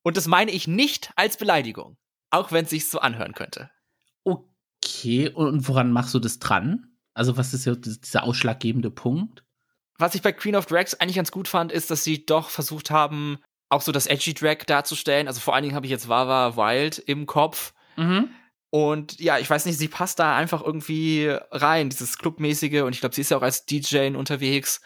Und 0.06 0.16
das 0.16 0.28
meine 0.28 0.52
ich 0.52 0.68
nicht 0.68 1.10
als 1.16 1.36
Beleidigung, 1.36 1.96
auch 2.30 2.52
wenn 2.52 2.62
es 2.62 2.70
sich 2.70 2.88
so 2.88 3.00
anhören 3.00 3.34
könnte. 3.34 3.72
Okay, 4.22 5.28
und 5.30 5.66
woran 5.66 5.90
machst 5.90 6.14
du 6.14 6.20
das 6.20 6.38
dran? 6.38 6.96
Also, 7.12 7.36
was 7.36 7.52
ist 7.52 7.64
ja 7.64 7.74
dieser 7.74 8.22
ausschlaggebende 8.22 8.92
Punkt? 8.92 9.42
Was 9.98 10.14
ich 10.14 10.22
bei 10.22 10.30
Queen 10.30 10.54
of 10.54 10.66
Drags 10.66 10.94
eigentlich 10.94 11.16
ganz 11.16 11.32
gut 11.32 11.48
fand, 11.48 11.72
ist, 11.72 11.90
dass 11.90 12.04
sie 12.04 12.24
doch 12.24 12.50
versucht 12.50 12.92
haben, 12.92 13.38
auch 13.68 13.82
so 13.82 13.90
das 13.90 14.06
Edgy 14.06 14.32
Drag 14.32 14.58
darzustellen. 14.58 15.26
Also 15.26 15.40
vor 15.40 15.56
allen 15.56 15.64
Dingen 15.64 15.74
habe 15.74 15.86
ich 15.86 15.90
jetzt 15.90 16.08
Wawa 16.08 16.56
Wild 16.56 16.98
im 17.00 17.26
Kopf. 17.26 17.74
Mhm. 17.96 18.30
Und 18.70 19.18
ja, 19.18 19.40
ich 19.40 19.50
weiß 19.50 19.66
nicht, 19.66 19.76
sie 19.76 19.88
passt 19.88 20.20
da 20.20 20.36
einfach 20.36 20.62
irgendwie 20.62 21.36
rein, 21.50 21.90
dieses 21.90 22.16
Clubmäßige. 22.16 22.82
Und 22.82 22.92
ich 22.92 23.00
glaube, 23.00 23.16
sie 23.16 23.22
ist 23.22 23.32
ja 23.32 23.38
auch 23.38 23.42
als 23.42 23.66
DJ 23.66 24.14
unterwegs. 24.14 24.82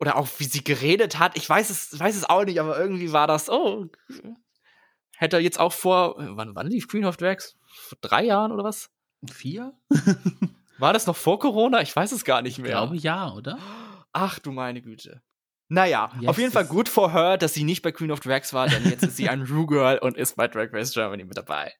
Oder 0.00 0.16
auch 0.16 0.26
wie 0.38 0.44
sie 0.44 0.64
geredet 0.64 1.20
hat. 1.20 1.36
Ich 1.36 1.48
weiß 1.48 1.70
es, 1.70 1.96
weiß 1.96 2.16
es 2.16 2.24
auch 2.24 2.44
nicht, 2.44 2.58
aber 2.58 2.76
irgendwie 2.76 3.12
war 3.12 3.28
das, 3.28 3.48
oh, 3.48 3.86
hätte 5.16 5.36
er 5.36 5.42
jetzt 5.42 5.58
auch 5.60 5.72
vor, 5.72 6.14
wann, 6.18 6.54
wann 6.54 6.66
lief 6.68 6.88
Queen 6.88 7.04
of 7.04 7.16
Drags? 7.16 7.56
Vor 7.66 7.98
drei 8.00 8.24
Jahren 8.24 8.52
oder 8.52 8.64
was? 8.64 8.90
Vier? 9.30 9.72
War 10.78 10.92
das 10.92 11.06
noch 11.06 11.16
vor 11.16 11.38
Corona? 11.38 11.80
Ich 11.80 11.94
weiß 11.94 12.12
es 12.12 12.24
gar 12.24 12.42
nicht 12.42 12.58
Ich 12.58 12.62
mehr. 12.62 12.72
glaube 12.72 12.96
ja, 12.96 13.32
oder? 13.32 13.58
Ach 14.12 14.38
du 14.38 14.52
meine 14.52 14.82
Güte. 14.82 15.22
Naja, 15.68 16.12
Yes, 16.20 16.28
auf 16.28 16.38
jeden 16.38 16.52
Fall 16.52 16.66
gut 16.66 16.88
for 16.88 17.12
her, 17.12 17.38
dass 17.38 17.54
sie 17.54 17.64
nicht 17.64 17.82
bei 17.82 17.90
Queen 17.92 18.12
of 18.12 18.20
Drags 18.20 18.52
war, 18.52 18.68
denn 18.68 18.84
jetzt 18.84 19.02
ist 19.02 19.16
sie 19.16 19.28
ein 19.28 19.42
Rue 19.50 19.66
Girl 19.66 19.98
und 19.98 20.16
ist 20.16 20.36
bei 20.36 20.46
Drag 20.46 20.72
Race 20.72 20.92
Germany 20.92 21.24
mit 21.24 21.36
dabei. 21.36 21.72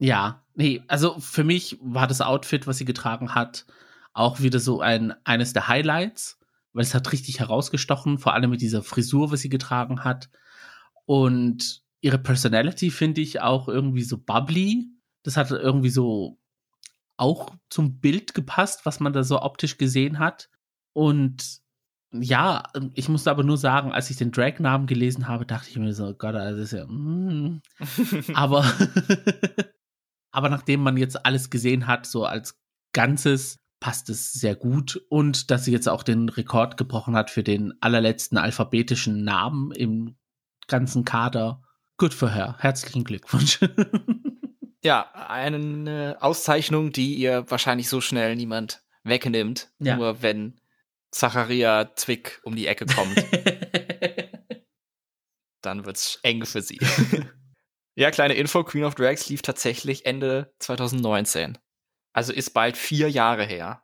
Ja, 0.00 0.44
nee, 0.54 0.82
also 0.88 1.18
für 1.20 1.44
mich 1.44 1.78
war 1.80 2.06
das 2.06 2.20
Outfit, 2.20 2.66
was 2.66 2.78
sie 2.78 2.84
getragen 2.84 3.34
hat, 3.34 3.66
auch 4.12 4.40
wieder 4.40 4.58
so 4.58 4.80
ein 4.80 5.14
eines 5.24 5.52
der 5.52 5.68
Highlights, 5.68 6.40
weil 6.72 6.82
es 6.82 6.94
hat 6.94 7.12
richtig 7.12 7.38
herausgestochen, 7.38 8.18
vor 8.18 8.34
allem 8.34 8.50
mit 8.50 8.60
dieser 8.60 8.82
Frisur, 8.82 9.30
was 9.30 9.40
sie 9.40 9.48
getragen 9.48 10.02
hat. 10.04 10.30
Und 11.04 11.82
ihre 12.00 12.18
Personality 12.18 12.90
finde 12.90 13.20
ich 13.20 13.40
auch 13.40 13.68
irgendwie 13.68 14.02
so 14.02 14.18
bubbly. 14.18 14.88
Das 15.22 15.36
hat 15.36 15.50
irgendwie 15.50 15.90
so 15.90 16.38
auch 17.16 17.54
zum 17.68 18.00
Bild 18.00 18.34
gepasst, 18.34 18.86
was 18.86 19.00
man 19.00 19.12
da 19.12 19.24
so 19.24 19.42
optisch 19.42 19.76
gesehen 19.78 20.18
hat. 20.18 20.48
Und 20.92 21.60
ja, 22.12 22.62
ich 22.94 23.08
musste 23.08 23.30
aber 23.30 23.42
nur 23.42 23.58
sagen, 23.58 23.92
als 23.92 24.08
ich 24.10 24.16
den 24.16 24.30
Drag-Namen 24.30 24.86
gelesen 24.86 25.28
habe, 25.28 25.44
dachte 25.44 25.68
ich 25.68 25.76
mir 25.76 25.92
so, 25.92 26.14
Gott, 26.14 26.34
das 26.34 26.56
ist 26.56 26.72
ja. 26.72 26.86
Mm, 26.86 27.60
aber, 28.34 28.64
aber 30.30 30.48
nachdem 30.48 30.82
man 30.82 30.96
jetzt 30.96 31.26
alles 31.26 31.50
gesehen 31.50 31.86
hat, 31.86 32.06
so 32.06 32.24
als 32.24 32.58
Ganzes, 32.92 33.58
passt 33.80 34.10
es 34.10 34.32
sehr 34.32 34.56
gut. 34.56 35.00
Und 35.08 35.50
dass 35.50 35.64
sie 35.64 35.72
jetzt 35.72 35.88
auch 35.88 36.02
den 36.02 36.28
Rekord 36.28 36.76
gebrochen 36.76 37.14
hat 37.14 37.30
für 37.30 37.42
den 37.42 37.74
allerletzten 37.80 38.38
alphabetischen 38.38 39.24
Namen 39.24 39.72
im 39.72 40.16
ganzen 40.66 41.04
Kader. 41.04 41.62
Good 41.98 42.14
for 42.14 42.30
her. 42.30 42.56
Herzlichen 42.60 43.04
Glückwunsch. 43.04 43.58
ja, 44.82 45.10
eine 45.12 46.16
Auszeichnung, 46.20 46.92
die 46.92 47.14
ihr 47.16 47.50
wahrscheinlich 47.50 47.88
so 47.88 48.00
schnell 48.00 48.36
niemand 48.36 48.82
wegnimmt, 49.02 49.70
Ja. 49.80 49.96
nur 49.96 50.22
wenn 50.22 50.60
Zacharia 51.10 51.94
Zwick 51.96 52.40
um 52.44 52.54
die 52.54 52.66
Ecke 52.66 52.86
kommt, 52.86 53.16
dann 55.62 55.84
wird's 55.86 56.20
eng 56.22 56.44
für 56.44 56.62
sie. 56.62 56.78
ja, 57.96 58.10
kleine 58.10 58.34
Info, 58.34 58.62
Queen 58.62 58.84
of 58.84 58.94
Drags 58.94 59.28
lief 59.28 59.42
tatsächlich 59.42 60.06
Ende 60.06 60.54
2019. 60.60 61.58
Also 62.12 62.32
ist 62.32 62.50
bald 62.50 62.76
vier 62.76 63.10
Jahre 63.10 63.44
her. 63.44 63.82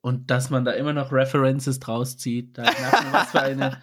Und 0.00 0.30
dass 0.30 0.50
man 0.50 0.64
da 0.64 0.72
immer 0.72 0.92
noch 0.92 1.12
References 1.12 1.78
draus 1.80 2.16
zieht, 2.18 2.56
da 2.58 2.62
merkt 2.62 3.04
man, 3.04 3.12
was 3.12 3.30
für 3.30 3.40
eine 3.40 3.82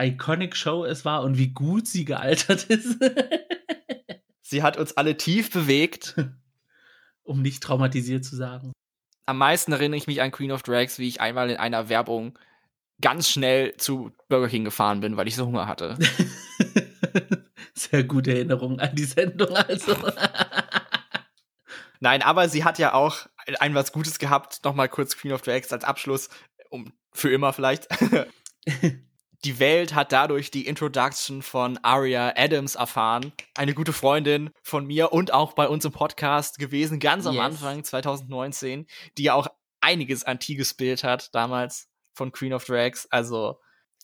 iconic 0.00 0.56
Show 0.56 0.84
es 0.84 1.04
war 1.04 1.22
und 1.22 1.38
wie 1.38 1.48
gut 1.48 1.86
sie 1.86 2.04
gealtert 2.04 2.64
ist. 2.64 2.96
Sie 4.40 4.62
hat 4.62 4.76
uns 4.76 4.96
alle 4.96 5.16
tief 5.16 5.50
bewegt. 5.50 6.16
um 7.30 7.42
nicht 7.42 7.62
traumatisiert 7.62 8.24
zu 8.24 8.34
sagen. 8.36 8.72
Am 9.26 9.38
meisten 9.38 9.72
erinnere 9.72 9.96
ich 9.96 10.08
mich 10.08 10.20
an 10.20 10.32
Queen 10.32 10.50
of 10.50 10.64
Drags, 10.64 10.98
wie 10.98 11.06
ich 11.06 11.20
einmal 11.20 11.48
in 11.48 11.58
einer 11.58 11.88
Werbung 11.88 12.36
ganz 13.00 13.28
schnell 13.28 13.76
zu 13.76 14.10
Burger 14.28 14.48
King 14.48 14.64
gefahren 14.64 15.00
bin, 15.00 15.16
weil 15.16 15.28
ich 15.28 15.36
so 15.36 15.46
Hunger 15.46 15.68
hatte. 15.68 15.96
Sehr 17.74 18.02
gute 18.02 18.32
Erinnerung 18.34 18.80
an 18.80 18.94
die 18.96 19.04
Sendung, 19.04 19.56
also. 19.56 19.96
Nein, 22.00 22.22
aber 22.22 22.48
sie 22.48 22.64
hat 22.64 22.78
ja 22.78 22.94
auch 22.94 23.28
ein 23.60 23.74
was 23.74 23.92
Gutes 23.92 24.18
gehabt. 24.18 24.64
Nochmal 24.64 24.88
kurz 24.88 25.16
Queen 25.16 25.32
of 25.32 25.42
Drags 25.42 25.72
als 25.72 25.84
Abschluss, 25.84 26.30
um 26.68 26.92
für 27.12 27.30
immer 27.30 27.52
vielleicht. 27.52 27.86
Die 29.44 29.58
Welt 29.58 29.94
hat 29.94 30.12
dadurch 30.12 30.50
die 30.50 30.66
Introduction 30.66 31.42
von 31.42 31.78
Aria 31.78 32.34
Adams 32.36 32.74
erfahren. 32.74 33.32
Eine 33.56 33.74
gute 33.74 33.92
Freundin 33.92 34.50
von 34.62 34.86
mir 34.86 35.12
und 35.12 35.32
auch 35.32 35.54
bei 35.54 35.66
uns 35.66 35.84
im 35.84 35.92
Podcast 35.92 36.58
gewesen, 36.58 37.00
ganz 37.00 37.26
am 37.26 37.34
Yes. 37.34 37.44
Anfang 37.44 37.84
2019, 37.84 38.86
die 39.16 39.24
ja 39.24 39.34
auch 39.34 39.48
einiges 39.80 40.24
antikes 40.24 40.74
Bild 40.74 41.04
hat 41.04 41.34
damals 41.34 41.88
von 42.12 42.32
Queen 42.32 42.52
of 42.52 42.64
Drags. 42.64 43.06
Also, 43.10 43.58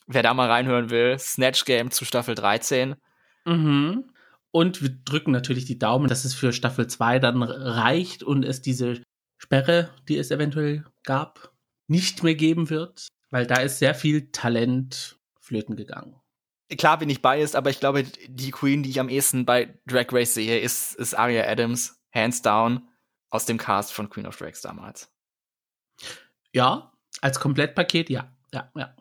wer 0.07 0.23
da 0.23 0.33
mal 0.33 0.49
reinhören 0.49 0.89
will, 0.89 1.19
Snatch 1.19 1.65
Game 1.67 1.91
zu 1.91 2.05
Staffel 2.07 2.35
13. 2.35 2.97
Mhm. 3.45 4.11
Und 4.51 4.81
wir 4.81 4.89
drücken 4.89 5.33
natürlich 5.33 5.67
die 5.67 5.79
Daumen, 5.79 6.09
dass 6.09 6.25
es 6.25 6.33
für 6.33 6.55
Staffel 6.55 6.87
2 6.87 7.19
dann 7.19 7.43
reicht 7.43 8.23
und 8.23 8.43
es 8.43 8.63
diese 8.63 9.03
Sperre, 9.37 9.91
die 10.09 10.17
es 10.17 10.31
eventuell 10.31 10.87
gab, 11.05 11.53
nicht 11.89 12.23
mehr 12.23 12.35
geben 12.35 12.71
wird, 12.71 13.07
weil 13.31 13.47
da 13.47 13.57
ist 13.57 13.79
sehr 13.79 13.95
viel 13.95 14.31
Talent 14.33 15.16
flöten 15.47 15.77
gegangen. 15.77 16.21
Klar 16.77 16.99
bin 16.99 17.09
ich 17.09 17.23
biased, 17.23 17.55
aber 17.55 17.71
ich 17.71 17.79
glaube, 17.79 18.03
die 18.03 18.51
Queen, 18.51 18.83
die 18.83 18.91
ich 18.91 18.99
am 18.99 19.09
ehesten 19.09 19.47
bei 19.47 19.79
Drag 19.87 20.07
Race 20.11 20.35
sehe, 20.35 20.59
ist, 20.59 20.95
ist 20.97 21.15
Aria 21.15 21.45
Adams, 21.45 22.01
hands 22.13 22.43
down, 22.43 22.89
aus 23.31 23.47
dem 23.47 23.57
Cast 23.57 23.93
von 23.93 24.11
Queen 24.11 24.27
of 24.27 24.37
Drags 24.37 24.63
damals. 24.63 25.13
Ja, 26.53 26.93
als 27.21 27.39
Komplettpaket, 27.39 28.11
ja. 28.11 28.33
Ja, 28.53 28.71
ja. 28.75 28.97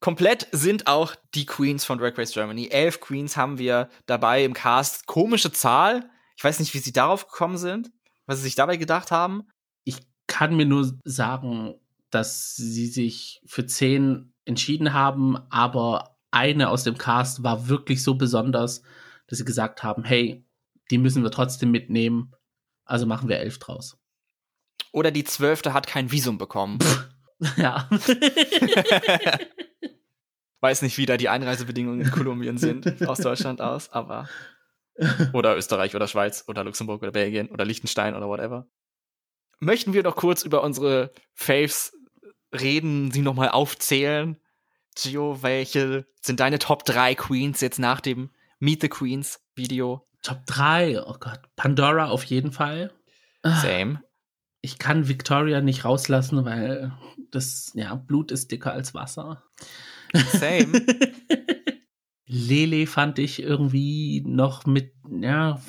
Komplett 0.00 0.48
sind 0.52 0.86
auch 0.86 1.14
die 1.34 1.46
Queens 1.46 1.86
von 1.86 1.98
Drag 1.98 2.18
Race 2.18 2.32
Germany. 2.32 2.68
Elf 2.68 3.00
Queens 3.00 3.38
haben 3.38 3.58
wir 3.58 3.88
dabei 4.04 4.44
im 4.44 4.52
Cast. 4.52 5.06
Komische 5.06 5.52
Zahl. 5.52 6.10
Ich 6.36 6.44
weiß 6.44 6.58
nicht, 6.58 6.74
wie 6.74 6.78
sie 6.78 6.92
darauf 6.92 7.28
gekommen 7.28 7.56
sind, 7.56 7.90
was 8.26 8.38
sie 8.38 8.44
sich 8.44 8.54
dabei 8.54 8.76
gedacht 8.76 9.10
haben. 9.10 9.48
Ich 9.84 9.96
kann 10.26 10.56
mir 10.56 10.66
nur 10.66 10.98
sagen, 11.04 11.74
dass 12.10 12.54
sie 12.56 12.86
sich 12.86 13.40
für 13.46 13.64
zehn 13.64 14.33
entschieden 14.44 14.92
haben, 14.92 15.38
aber 15.50 16.16
eine 16.30 16.68
aus 16.68 16.84
dem 16.84 16.98
Cast 16.98 17.42
war 17.42 17.68
wirklich 17.68 18.02
so 18.02 18.14
besonders, 18.14 18.82
dass 19.26 19.38
sie 19.38 19.44
gesagt 19.44 19.82
haben, 19.82 20.04
hey, 20.04 20.44
die 20.90 20.98
müssen 20.98 21.22
wir 21.22 21.30
trotzdem 21.30 21.70
mitnehmen, 21.70 22.32
also 22.84 23.06
machen 23.06 23.28
wir 23.28 23.38
elf 23.38 23.58
draus. 23.58 23.98
Oder 24.92 25.10
die 25.10 25.24
Zwölfte 25.24 25.72
hat 25.72 25.86
kein 25.86 26.10
Visum 26.10 26.38
bekommen. 26.38 26.78
ja. 27.56 27.88
Weiß 30.60 30.82
nicht, 30.82 30.98
wie 30.98 31.06
da 31.06 31.16
die 31.16 31.28
Einreisebedingungen 31.28 32.00
in 32.00 32.10
Kolumbien 32.10 32.58
sind, 32.58 33.06
aus 33.06 33.18
Deutschland 33.18 33.60
aus, 33.60 33.90
aber. 33.90 34.28
Oder 35.32 35.56
Österreich 35.56 35.96
oder 35.96 36.06
Schweiz 36.06 36.44
oder 36.46 36.62
Luxemburg 36.62 37.02
oder 37.02 37.10
Belgien 37.10 37.48
oder 37.48 37.64
Liechtenstein 37.64 38.14
oder 38.14 38.28
whatever. 38.28 38.68
Möchten 39.58 39.92
wir 39.92 40.04
noch 40.04 40.14
kurz 40.14 40.44
über 40.44 40.62
unsere 40.62 41.10
Faves 41.32 41.92
reden, 42.60 43.10
sie 43.10 43.22
nochmal 43.22 43.48
aufzählen? 43.48 44.36
Gio, 44.96 45.42
welche 45.42 46.06
sind 46.20 46.40
deine 46.40 46.58
Top 46.58 46.84
3 46.84 47.14
Queens 47.14 47.60
jetzt 47.60 47.78
nach 47.78 48.00
dem 48.00 48.30
Meet 48.60 48.82
the 48.82 48.88
Queens 48.88 49.40
Video? 49.54 50.06
Top 50.22 50.46
3, 50.46 51.02
oh 51.02 51.16
Gott. 51.18 51.40
Pandora 51.56 52.08
auf 52.08 52.24
jeden 52.24 52.52
Fall. 52.52 52.92
Same. 53.42 54.02
Ich 54.62 54.78
kann 54.78 55.08
Victoria 55.08 55.60
nicht 55.60 55.84
rauslassen, 55.84 56.44
weil 56.46 56.92
das, 57.30 57.72
ja, 57.74 57.94
Blut 57.94 58.32
ist 58.32 58.50
dicker 58.50 58.72
als 58.72 58.94
Wasser. 58.94 59.42
Same. 60.32 60.72
Lele 62.26 62.86
fand 62.86 63.18
ich 63.18 63.42
irgendwie 63.42 64.22
noch 64.26 64.64
mit, 64.64 64.94
ja, 65.10 65.60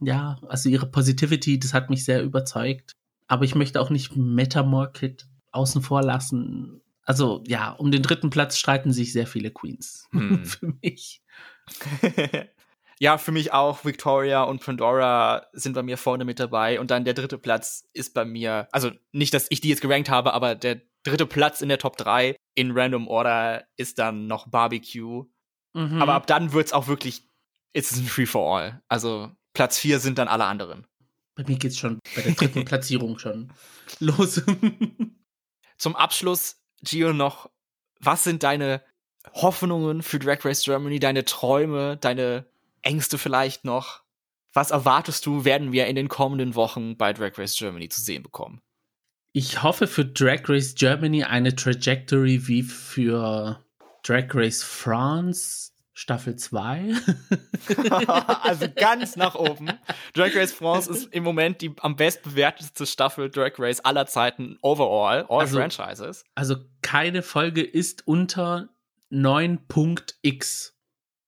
ja, 0.00 0.38
also 0.46 0.68
ihre 0.68 0.86
Positivity, 0.86 1.58
das 1.58 1.74
hat 1.74 1.90
mich 1.90 2.04
sehr 2.04 2.22
überzeugt. 2.22 2.92
Aber 3.26 3.44
ich 3.44 3.54
möchte 3.54 3.80
auch 3.80 3.90
nicht 3.90 4.14
Metamorkid 4.14 5.26
außen 5.52 5.82
vor 5.82 6.02
lassen. 6.02 6.80
Also 7.04 7.42
ja, 7.46 7.70
um 7.70 7.90
den 7.90 8.02
dritten 8.02 8.30
Platz 8.30 8.58
streiten 8.58 8.92
sich 8.92 9.12
sehr 9.12 9.26
viele 9.26 9.50
Queens 9.50 10.08
hm. 10.12 10.44
für 10.44 10.74
mich. 10.82 11.22
ja, 12.98 13.18
für 13.18 13.32
mich 13.32 13.52
auch. 13.52 13.84
Victoria 13.84 14.42
und 14.42 14.62
Pandora 14.62 15.46
sind 15.52 15.74
bei 15.74 15.82
mir 15.82 15.96
vorne 15.96 16.24
mit 16.24 16.40
dabei. 16.40 16.80
Und 16.80 16.90
dann 16.90 17.04
der 17.04 17.14
dritte 17.14 17.38
Platz 17.38 17.88
ist 17.92 18.14
bei 18.14 18.24
mir, 18.24 18.68
also 18.72 18.90
nicht, 19.12 19.34
dass 19.34 19.46
ich 19.50 19.60
die 19.60 19.68
jetzt 19.68 19.82
gerankt 19.82 20.10
habe, 20.10 20.32
aber 20.34 20.54
der 20.54 20.80
dritte 21.04 21.26
Platz 21.26 21.60
in 21.60 21.68
der 21.68 21.78
Top 21.78 21.96
3 21.96 22.36
in 22.54 22.72
Random 22.72 23.08
Order 23.08 23.64
ist 23.76 23.98
dann 23.98 24.26
noch 24.26 24.48
Barbecue. 24.48 25.24
Mhm. 25.74 26.02
Aber 26.02 26.14
ab 26.14 26.26
dann 26.26 26.52
wird's 26.52 26.72
auch 26.72 26.86
wirklich, 26.86 27.26
it's 27.72 27.96
ein 27.96 28.04
Free 28.04 28.26
for 28.26 28.56
All. 28.56 28.82
Also 28.88 29.30
Platz 29.54 29.78
4 29.78 29.98
sind 30.00 30.18
dann 30.18 30.28
alle 30.28 30.44
anderen. 30.44 30.86
Bei 31.34 31.44
mir 31.44 31.56
geht's 31.56 31.78
schon 31.78 31.98
bei 32.14 32.22
der 32.22 32.32
dritten 32.32 32.64
Platzierung 32.64 33.18
schon 33.18 33.52
los. 34.00 34.42
Zum 35.82 35.96
Abschluss, 35.96 36.62
Gio, 36.82 37.12
noch, 37.12 37.50
was 37.98 38.22
sind 38.22 38.44
deine 38.44 38.84
Hoffnungen 39.34 40.04
für 40.04 40.20
Drag 40.20 40.44
Race 40.44 40.62
Germany, 40.62 41.00
deine 41.00 41.24
Träume, 41.24 41.96
deine 41.96 42.46
Ängste 42.82 43.18
vielleicht 43.18 43.64
noch? 43.64 44.04
Was 44.52 44.70
erwartest 44.70 45.26
du, 45.26 45.44
werden 45.44 45.72
wir 45.72 45.88
in 45.88 45.96
den 45.96 46.06
kommenden 46.06 46.54
Wochen 46.54 46.96
bei 46.96 47.12
Drag 47.12 47.36
Race 47.36 47.56
Germany 47.56 47.88
zu 47.88 48.00
sehen 48.00 48.22
bekommen? 48.22 48.62
Ich 49.32 49.64
hoffe 49.64 49.88
für 49.88 50.04
Drag 50.04 50.48
Race 50.48 50.76
Germany 50.76 51.24
eine 51.24 51.56
Trajectory 51.56 52.46
wie 52.46 52.62
für 52.62 53.60
Drag 54.04 54.26
Race 54.34 54.62
France 54.62 55.71
Staffel 55.94 56.36
2. 56.36 56.94
also 58.42 58.66
ganz 58.74 59.16
nach 59.16 59.34
oben. 59.34 59.70
Drag 60.14 60.34
Race 60.34 60.52
France 60.52 60.90
ist 60.90 61.12
im 61.12 61.22
Moment 61.22 61.60
die 61.60 61.74
am 61.80 61.96
bestbewertete 61.96 62.86
Staffel 62.86 63.30
Drag 63.30 63.52
Race 63.58 63.80
aller 63.80 64.06
Zeiten 64.06 64.58
overall, 64.62 65.26
all 65.28 65.40
also, 65.40 65.58
Franchises. 65.58 66.24
Also 66.34 66.56
keine 66.80 67.22
Folge 67.22 67.62
ist 67.62 68.06
unter 68.06 68.70
9.x 69.10 70.78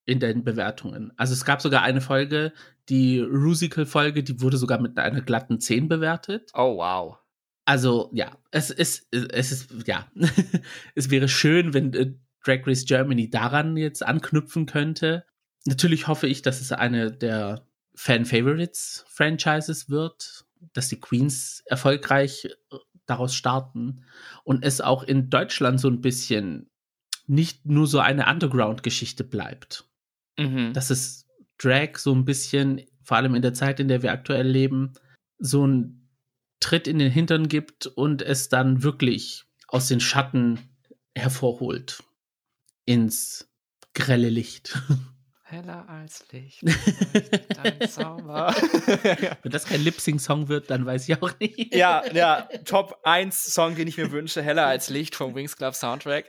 in 0.05 0.19
den 0.19 0.43
Bewertungen. 0.43 1.13
Also 1.17 1.33
es 1.33 1.45
gab 1.45 1.61
sogar 1.61 1.83
eine 1.83 2.01
Folge, 2.01 2.51
die 2.89 3.19
Rusical-Folge, 3.19 4.23
die 4.23 4.41
wurde 4.41 4.57
sogar 4.57 4.79
mit 4.79 4.97
einer 4.97 5.21
glatten 5.21 5.59
10 5.59 5.87
bewertet. 5.87 6.51
Oh, 6.53 6.77
wow. 6.77 7.17
Also, 7.65 8.11
ja, 8.13 8.37
es 8.51 8.69
ist, 8.69 9.07
es 9.11 9.51
ist, 9.51 9.87
ja, 9.87 10.07
es 10.95 11.09
wäre 11.09 11.27
schön, 11.27 11.73
wenn 11.73 11.93
äh, 11.93 12.13
Drag 12.45 12.65
Race 12.67 12.85
Germany 12.85 13.29
daran 13.29 13.75
jetzt 13.75 14.05
anknüpfen 14.05 14.65
könnte. 14.65 15.25
Natürlich 15.65 16.07
hoffe 16.07 16.27
ich, 16.27 16.41
dass 16.41 16.61
es 16.61 16.71
eine 16.71 17.11
der 17.11 17.67
Fan-Favorites-Franchises 17.95 19.89
wird, 19.89 20.45
dass 20.73 20.89
die 20.89 20.99
Queens 20.99 21.63
erfolgreich 21.65 22.45
äh, 22.45 22.77
daraus 23.05 23.35
starten 23.35 24.03
und 24.43 24.63
es 24.63 24.81
auch 24.81 25.03
in 25.03 25.29
Deutschland 25.29 25.79
so 25.79 25.87
ein 25.89 26.01
bisschen 26.01 26.69
nicht 27.27 27.65
nur 27.65 27.87
so 27.87 27.99
eine 27.99 28.27
Underground-Geschichte 28.27 29.23
bleibt. 29.23 29.85
Mhm. 30.37 30.73
Dass 30.73 30.89
es 30.89 31.27
Drag 31.57 31.97
so 31.97 32.13
ein 32.13 32.25
bisschen, 32.25 32.81
vor 33.01 33.17
allem 33.17 33.35
in 33.35 33.41
der 33.41 33.53
Zeit, 33.53 33.79
in 33.79 33.87
der 33.87 34.03
wir 34.03 34.11
aktuell 34.11 34.47
leben, 34.47 34.93
so 35.39 35.65
ein 35.65 36.09
Tritt 36.59 36.87
in 36.87 36.99
den 36.99 37.11
Hintern 37.11 37.47
gibt 37.47 37.87
und 37.87 38.21
es 38.21 38.49
dann 38.49 38.83
wirklich 38.83 39.45
aus 39.67 39.87
den 39.87 39.99
Schatten 39.99 40.59
hervorholt 41.15 42.03
ins 42.85 43.49
grelle 43.93 44.29
Licht. 44.29 44.77
Heller 45.47 45.87
als 45.87 46.25
Licht. 46.31 46.63
Dein 46.63 47.79
Zauber. 47.89 48.47
Wenn 49.43 49.51
das 49.51 49.65
kein 49.65 49.83
Lip-Sync-Song 49.83 50.47
wird, 50.47 50.71
dann 50.71 50.87
weiß 50.87 51.07
ich 51.07 51.21
auch 51.21 51.31
nicht. 51.39 51.73
Ja, 51.73 52.03
ja, 52.13 52.49
Top 52.65 52.99
1 53.03 53.53
Song, 53.53 53.75
den 53.75 53.87
ich 53.87 53.97
mir 53.97 54.11
wünsche, 54.11 54.41
Heller 54.41 54.65
als 54.65 54.89
Licht 54.89 55.13
vom 55.13 55.35
Wings 55.35 55.55
Club 55.55 55.75
Soundtrack. 55.75 56.25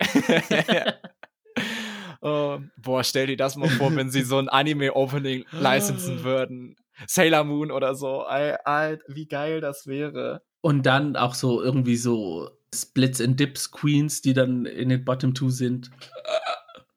oh, 2.20 2.58
boah, 2.76 3.02
stell 3.02 3.26
dir 3.26 3.38
das 3.38 3.56
mal 3.56 3.70
vor, 3.70 3.96
wenn 3.96 4.10
sie 4.10 4.20
so 4.20 4.36
ein 4.36 4.50
Anime-Opening 4.50 5.46
licensen 5.50 6.22
würden. 6.22 6.76
Sailor 7.06 7.44
Moon 7.44 7.70
oder 7.70 7.94
so. 7.94 8.20
Alt, 8.20 9.00
wie 9.08 9.26
geil 9.26 9.62
das 9.62 9.86
wäre. 9.86 10.42
Und 10.60 10.84
dann 10.84 11.16
auch 11.16 11.34
so 11.34 11.62
irgendwie 11.62 11.96
so 11.96 12.50
Splits 12.74 13.20
and 13.20 13.38
Dips 13.38 13.70
Queens, 13.70 14.20
die 14.20 14.34
dann 14.34 14.66
in 14.66 14.88
den 14.88 15.04
Bottom 15.04 15.34
Two 15.34 15.50
sind. 15.50 15.90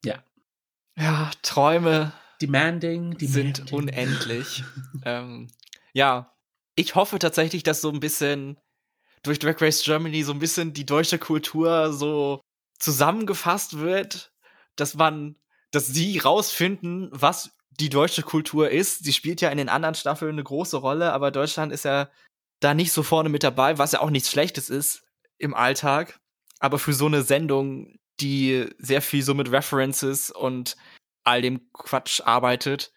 Ja. 0.04 0.24
Ja, 0.98 1.32
Träume 1.42 2.14
demanding, 2.42 3.18
demanding. 3.18 3.56
sind 3.56 3.74
unendlich. 3.74 4.64
ähm, 5.06 5.48
ja, 5.94 6.34
ich 6.76 6.96
hoffe 6.96 7.20
tatsächlich, 7.20 7.64
dass 7.64 7.82
so 7.82 7.90
ein 7.90 8.00
bisschen 8.00 8.58
durch 9.24 9.40
Drag 9.40 9.60
Race 9.62 9.84
Germany 9.84 10.24
so 10.24 10.32
ein 10.32 10.40
bisschen 10.40 10.74
die 10.74 10.86
deutsche 10.86 11.20
Kultur 11.20 11.92
so 11.92 12.42
zusammengefasst 12.80 13.80
wird, 13.80 14.32
dass 14.76 14.96
man, 14.96 15.36
dass 15.72 15.88
sie 15.88 16.18
rausfinden, 16.18 17.10
was 17.12 17.52
die 17.72 17.90
deutsche 17.90 18.24
Kultur 18.24 18.70
ist. 18.70 19.04
Sie 19.04 19.14
spielt 19.14 19.42
ja 19.42 19.50
in 19.50 19.58
den 19.58 19.70
anderen 19.70 19.96
Staffeln 19.96 20.32
eine 20.32 20.44
große 20.44 20.78
Rolle, 20.78 21.12
aber 21.14 21.32
Deutschland 21.32 21.72
ist 21.72 21.86
ja 21.86 22.10
da 22.60 22.74
nicht 22.74 22.92
so 22.92 23.04
vorne 23.04 23.30
mit 23.30 23.44
dabei, 23.44 23.78
was 23.78 23.94
ja 23.94 24.02
auch 24.02 24.10
nichts 24.10 24.30
Schlechtes 24.30 24.70
ist 24.70 25.04
im 25.38 25.54
Alltag. 25.54 26.20
Aber 26.60 26.78
für 26.80 26.94
so 26.94 27.06
eine 27.06 27.24
Sendung, 27.24 27.99
die 28.22 28.68
sehr 28.78 29.02
viel 29.02 29.24
so 29.24 29.34
mit 29.34 29.52
References 29.52 30.32
und 30.32 30.76
all 31.24 31.42
dem 31.42 31.72
Quatsch 31.74 32.22
arbeitet, 32.22 32.92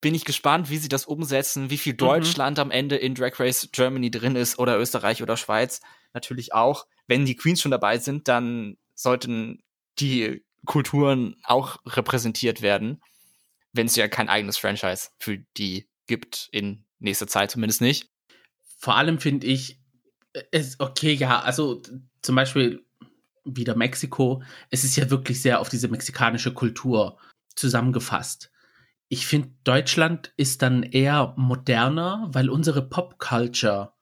bin 0.00 0.14
ich 0.14 0.24
gespannt, 0.24 0.70
wie 0.70 0.76
sie 0.76 0.88
das 0.88 1.04
umsetzen, 1.06 1.70
wie 1.70 1.78
viel 1.78 1.94
mhm. 1.94 1.98
Deutschland 1.98 2.58
am 2.58 2.70
Ende 2.70 2.96
in 2.96 3.14
Drag 3.14 3.38
Race 3.40 3.68
Germany 3.72 4.10
drin 4.10 4.36
ist 4.36 4.58
oder 4.58 4.78
Österreich 4.78 5.22
oder 5.22 5.36
Schweiz. 5.36 5.80
Natürlich 6.12 6.54
auch. 6.54 6.86
Wenn 7.06 7.24
die 7.24 7.36
Queens 7.36 7.60
schon 7.60 7.70
dabei 7.70 7.98
sind, 7.98 8.28
dann 8.28 8.76
sollten 8.94 9.62
die 9.98 10.44
Kulturen 10.64 11.36
auch 11.44 11.78
repräsentiert 11.86 12.62
werden, 12.62 13.02
wenn 13.72 13.86
es 13.86 13.96
ja 13.96 14.08
kein 14.08 14.28
eigenes 14.28 14.58
Franchise 14.58 15.08
für 15.18 15.38
die 15.56 15.88
gibt 16.06 16.48
in 16.52 16.84
nächster 16.98 17.26
Zeit 17.26 17.50
zumindest 17.50 17.80
nicht. 17.80 18.10
Vor 18.78 18.96
allem 18.96 19.18
finde 19.18 19.46
ich, 19.46 19.80
es, 20.50 20.78
okay, 20.80 21.12
ja, 21.12 21.40
also 21.40 21.82
zum 22.22 22.36
Beispiel 22.36 22.85
wieder 23.46 23.76
Mexiko. 23.76 24.42
Es 24.70 24.84
ist 24.84 24.96
ja 24.96 25.10
wirklich 25.10 25.40
sehr 25.40 25.60
auf 25.60 25.68
diese 25.68 25.88
mexikanische 25.88 26.52
Kultur 26.52 27.18
zusammengefasst. 27.54 28.50
Ich 29.08 29.26
finde, 29.26 29.50
Deutschland 29.64 30.32
ist 30.36 30.62
dann 30.62 30.82
eher 30.82 31.34
moderner, 31.36 32.28
weil 32.32 32.50
unsere 32.50 32.88
Pop-Culture 32.88 33.92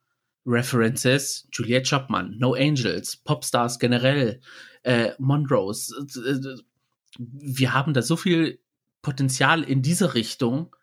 References, 0.47 1.49
Juliette 1.53 1.89
Chopman, 1.89 2.37
No 2.39 2.55
Angels, 2.55 3.17
Popstars 3.17 3.79
generell, 3.79 4.41
äh, 4.83 5.13
Monrose, 5.19 5.95
äh, 6.27 6.59
wir 7.19 7.73
haben 7.73 7.95
da 7.95 8.03
so 8.03 8.17
viel 8.17 8.61
Potenzial 9.03 9.63
in 9.63 9.83
diese 9.83 10.15
Richtung, 10.15 10.75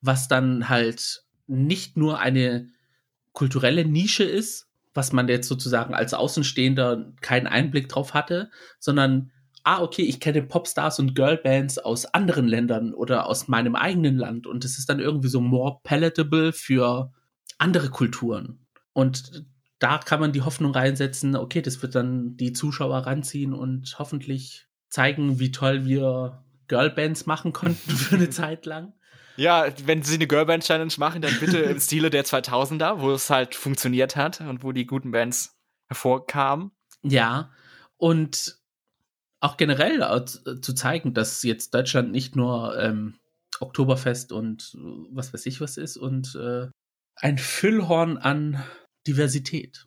was 0.00 0.28
dann 0.28 0.68
halt 0.68 1.24
nicht 1.46 1.96
nur 1.96 2.20
eine 2.20 2.68
kulturelle 3.32 3.84
Nische 3.84 4.24
ist, 4.24 4.68
was 4.94 5.12
man 5.12 5.28
jetzt 5.28 5.48
sozusagen 5.48 5.94
als 5.94 6.14
Außenstehender 6.14 7.12
keinen 7.20 7.46
Einblick 7.46 7.88
drauf 7.88 8.14
hatte, 8.14 8.50
sondern 8.78 9.30
ah, 9.64 9.80
okay, 9.80 10.02
ich 10.02 10.20
kenne 10.20 10.42
Popstars 10.42 10.98
und 10.98 11.14
Girlbands 11.14 11.78
aus 11.78 12.06
anderen 12.06 12.48
Ländern 12.48 12.94
oder 12.94 13.26
aus 13.26 13.48
meinem 13.48 13.76
eigenen 13.76 14.16
Land 14.16 14.46
und 14.46 14.64
es 14.64 14.78
ist 14.78 14.88
dann 14.88 14.98
irgendwie 14.98 15.28
so 15.28 15.40
more 15.40 15.78
palatable 15.84 16.52
für 16.52 17.12
andere 17.58 17.90
Kulturen. 17.90 18.66
Und 18.92 19.46
da 19.78 19.98
kann 19.98 20.20
man 20.20 20.32
die 20.32 20.42
Hoffnung 20.42 20.72
reinsetzen, 20.72 21.36
okay, 21.36 21.62
das 21.62 21.82
wird 21.82 21.94
dann 21.94 22.36
die 22.36 22.52
Zuschauer 22.52 22.98
ranziehen 22.98 23.52
und 23.52 23.98
hoffentlich 23.98 24.66
zeigen, 24.88 25.38
wie 25.38 25.50
toll 25.50 25.84
wir 25.84 26.44
Girlbands 26.68 27.26
machen 27.26 27.52
konnten 27.52 27.90
für 27.90 28.16
eine 28.16 28.30
Zeit 28.30 28.66
lang. 28.66 28.94
Ja, 29.36 29.66
wenn 29.84 30.02
sie 30.02 30.14
eine 30.14 30.26
Girlband 30.26 30.64
Challenge 30.64 30.92
machen, 30.98 31.22
dann 31.22 31.38
bitte 31.40 31.58
im 31.58 31.80
Stile 31.80 32.10
der 32.10 32.24
2000er, 32.24 33.00
wo 33.00 33.12
es 33.12 33.30
halt 33.30 33.54
funktioniert 33.54 34.16
hat 34.16 34.40
und 34.40 34.62
wo 34.62 34.72
die 34.72 34.86
guten 34.86 35.10
Bands 35.10 35.56
hervorkamen. 35.88 36.72
Ja, 37.02 37.50
und 37.96 38.58
auch 39.40 39.56
generell 39.56 40.02
äh, 40.02 40.60
zu 40.60 40.74
zeigen, 40.74 41.14
dass 41.14 41.42
jetzt 41.42 41.74
Deutschland 41.74 42.12
nicht 42.12 42.36
nur 42.36 42.78
ähm, 42.78 43.18
Oktoberfest 43.60 44.32
und 44.32 44.76
was 45.10 45.32
weiß 45.34 45.46
ich 45.46 45.60
was 45.60 45.76
ist 45.76 45.96
und 45.96 46.34
äh, 46.36 46.68
ein 47.16 47.38
Füllhorn 47.38 48.18
an 48.18 48.62
Diversität. 49.06 49.86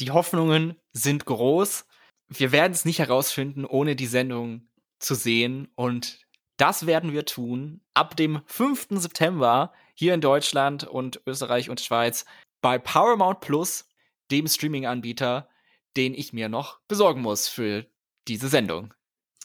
Die 0.00 0.10
Hoffnungen 0.10 0.76
sind 0.92 1.24
groß. 1.24 1.86
Wir 2.28 2.52
werden 2.52 2.72
es 2.72 2.84
nicht 2.84 2.98
herausfinden, 2.98 3.64
ohne 3.64 3.96
die 3.96 4.06
Sendung 4.06 4.68
zu 4.98 5.14
sehen 5.14 5.68
und 5.74 6.20
das 6.58 6.86
werden 6.86 7.12
wir 7.12 7.24
tun 7.24 7.80
ab 7.94 8.16
dem 8.16 8.42
5. 8.46 8.88
September 8.90 9.72
hier 9.94 10.12
in 10.12 10.20
Deutschland 10.20 10.84
und 10.84 11.20
Österreich 11.26 11.70
und 11.70 11.80
Schweiz 11.80 12.26
bei 12.60 12.78
Paramount 12.78 13.40
Plus, 13.40 13.88
dem 14.30 14.46
Streaming-Anbieter, 14.46 15.48
den 15.96 16.14
ich 16.14 16.32
mir 16.32 16.48
noch 16.48 16.80
besorgen 16.88 17.22
muss 17.22 17.48
für 17.48 17.86
diese 18.26 18.48
Sendung. 18.48 18.92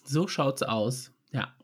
So 0.04 0.28
schaut's 0.28 0.64
aus, 0.64 1.12
ja. 1.32 1.56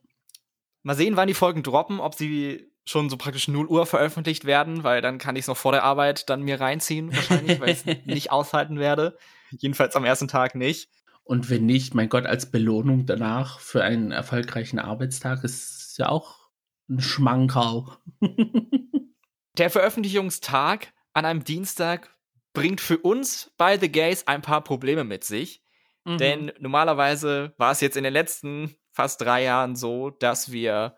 Mal 0.83 0.95
sehen, 0.95 1.17
wann 1.17 1.27
die 1.27 1.33
Folgen 1.33 1.63
droppen, 1.63 1.99
ob 1.99 2.15
sie 2.15 2.71
schon 2.85 3.09
so 3.09 3.17
praktisch 3.17 3.47
0 3.47 3.67
Uhr 3.67 3.85
veröffentlicht 3.85 4.45
werden, 4.45 4.83
weil 4.83 5.01
dann 5.01 5.17
kann 5.17 5.35
ich 5.35 5.41
es 5.41 5.47
noch 5.47 5.57
vor 5.57 5.71
der 5.71 5.83
Arbeit 5.83 6.29
dann 6.29 6.41
mir 6.41 6.59
reinziehen, 6.59 7.13
wahrscheinlich, 7.13 7.59
weil 7.59 7.69
ich 7.69 7.85
es 7.85 7.97
nicht 8.05 8.31
aushalten 8.31 8.79
werde. 8.79 9.17
Jedenfalls 9.51 9.95
am 9.95 10.05
ersten 10.05 10.27
Tag 10.27 10.55
nicht. 10.55 10.89
Und 11.29 11.51
wenn 11.51 11.67
nicht, 11.67 11.93
mein 11.93 12.09
Gott, 12.09 12.25
als 12.25 12.49
Belohnung 12.49 13.05
danach 13.05 13.59
für 13.59 13.83
einen 13.83 14.11
erfolgreichen 14.11 14.79
Arbeitstag 14.79 15.43
ist 15.43 15.95
ja 15.99 16.09
auch 16.09 16.49
ein 16.89 17.01
Schmankerl. 17.01 17.85
Der 19.59 19.69
Veröffentlichungstag 19.69 20.91
an 21.13 21.25
einem 21.25 21.43
Dienstag 21.43 22.17
bringt 22.53 22.81
für 22.81 22.97
uns 22.97 23.53
bei 23.57 23.77
The 23.77 23.91
Gays 23.91 24.25
ein 24.25 24.41
paar 24.41 24.63
Probleme 24.63 25.03
mit 25.03 25.23
sich. 25.23 25.61
Mhm. 26.03 26.17
Denn 26.17 26.51
normalerweise 26.57 27.53
war 27.57 27.73
es 27.73 27.81
jetzt 27.81 27.95
in 27.95 28.05
den 28.05 28.13
letzten 28.13 28.75
fast 28.91 29.21
drei 29.21 29.43
Jahren 29.43 29.75
so, 29.75 30.09
dass 30.09 30.51
wir 30.51 30.95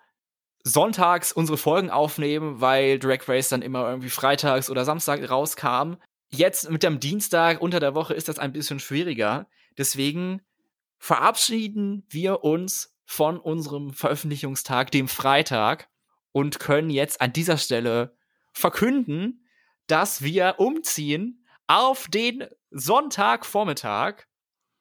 sonntags 0.64 1.34
unsere 1.34 1.58
Folgen 1.58 1.90
aufnehmen, 1.90 2.62
weil 2.62 3.00
Drag 3.00 3.28
Race 3.28 3.50
dann 3.50 3.62
immer 3.62 3.90
irgendwie 3.90 4.10
freitags 4.10 4.70
oder 4.70 4.86
Samstag 4.86 5.30
rauskam. 5.30 5.96
Jetzt 6.30 6.70
mit 6.70 6.84
dem 6.84 7.02
Dienstag 7.02 7.62
unter 7.62 7.82
der 7.82 7.96
Woche 7.96 8.14
ist 8.14 8.30
das 8.30 8.40
ein 8.40 8.54
bisschen 8.54 8.80
schwieriger. 8.80 9.50
Deswegen 9.82 10.44
verabschieden 11.00 12.06
wir 12.08 12.44
uns 12.44 12.96
von 13.04 13.40
unserem 13.40 13.94
Veröffentlichungstag, 13.94 14.92
dem 14.92 15.08
Freitag, 15.08 15.90
und 16.34 16.60
können 16.60 16.92
jetzt 16.92 17.20
an 17.20 17.34
dieser 17.34 17.58
Stelle 17.58 18.16
verkünden, 18.54 19.44
dass 19.88 20.22
wir 20.22 20.60
umziehen 20.60 21.44
auf 21.66 22.06
den 22.10 22.46
Sonntagvormittag. 22.70 24.28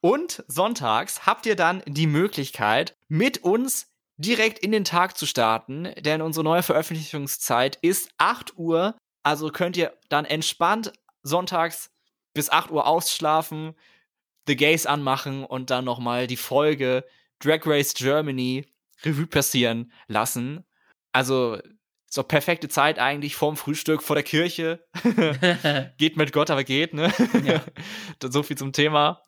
Und 0.03 0.45
sonntags 0.49 1.25
habt 1.25 1.47
ihr 1.47 1.57
dann 1.57 1.83
die 1.87 2.07
Möglichkeit, 2.07 2.95
mit 3.09 3.43
uns 3.43 3.95
direkt 4.19 4.59
in 4.59 4.71
den 4.71 4.85
Tag 4.85 5.17
zu 5.17 5.25
starten, 5.25 5.95
denn 6.01 6.21
unsere 6.21 6.45
neue 6.45 6.63
Veröffentlichungszeit 6.63 7.79
ist 7.81 8.11
8 8.19 8.59
Uhr. 8.59 8.99
Also 9.23 9.49
könnt 9.49 9.79
ihr 9.79 9.97
dann 10.11 10.27
entspannt 10.27 10.93
sonntags 11.23 11.91
bis 12.35 12.51
8 12.51 12.71
Uhr 12.71 12.87
ausschlafen, 12.87 13.75
The 14.51 14.57
Gays 14.57 14.85
anmachen 14.85 15.45
und 15.45 15.71
dann 15.71 15.85
nochmal 15.85 16.27
die 16.27 16.37
Folge 16.37 17.05
Drag 17.39 17.61
Race 17.67 17.95
Germany 17.95 18.67
Revue 19.05 19.29
passieren 19.29 19.93
lassen. 20.09 20.65
Also 21.13 21.59
so 22.09 22.25
perfekte 22.25 22.69
Zeit 22.69 22.99
eigentlich 22.99 23.37
vorm 23.37 23.57
Frühstück, 23.57 24.03
vor 24.03 24.17
der 24.17 24.25
Kirche. 24.25 24.85
geht 25.99 26.17
mit 26.17 26.33
Gott, 26.33 26.51
aber 26.51 26.65
geht, 26.65 26.95
ne? 26.95 27.13
Ja. 27.45 27.63
so 28.29 28.43
viel 28.43 28.59
zum 28.59 28.73
Thema. 28.73 29.23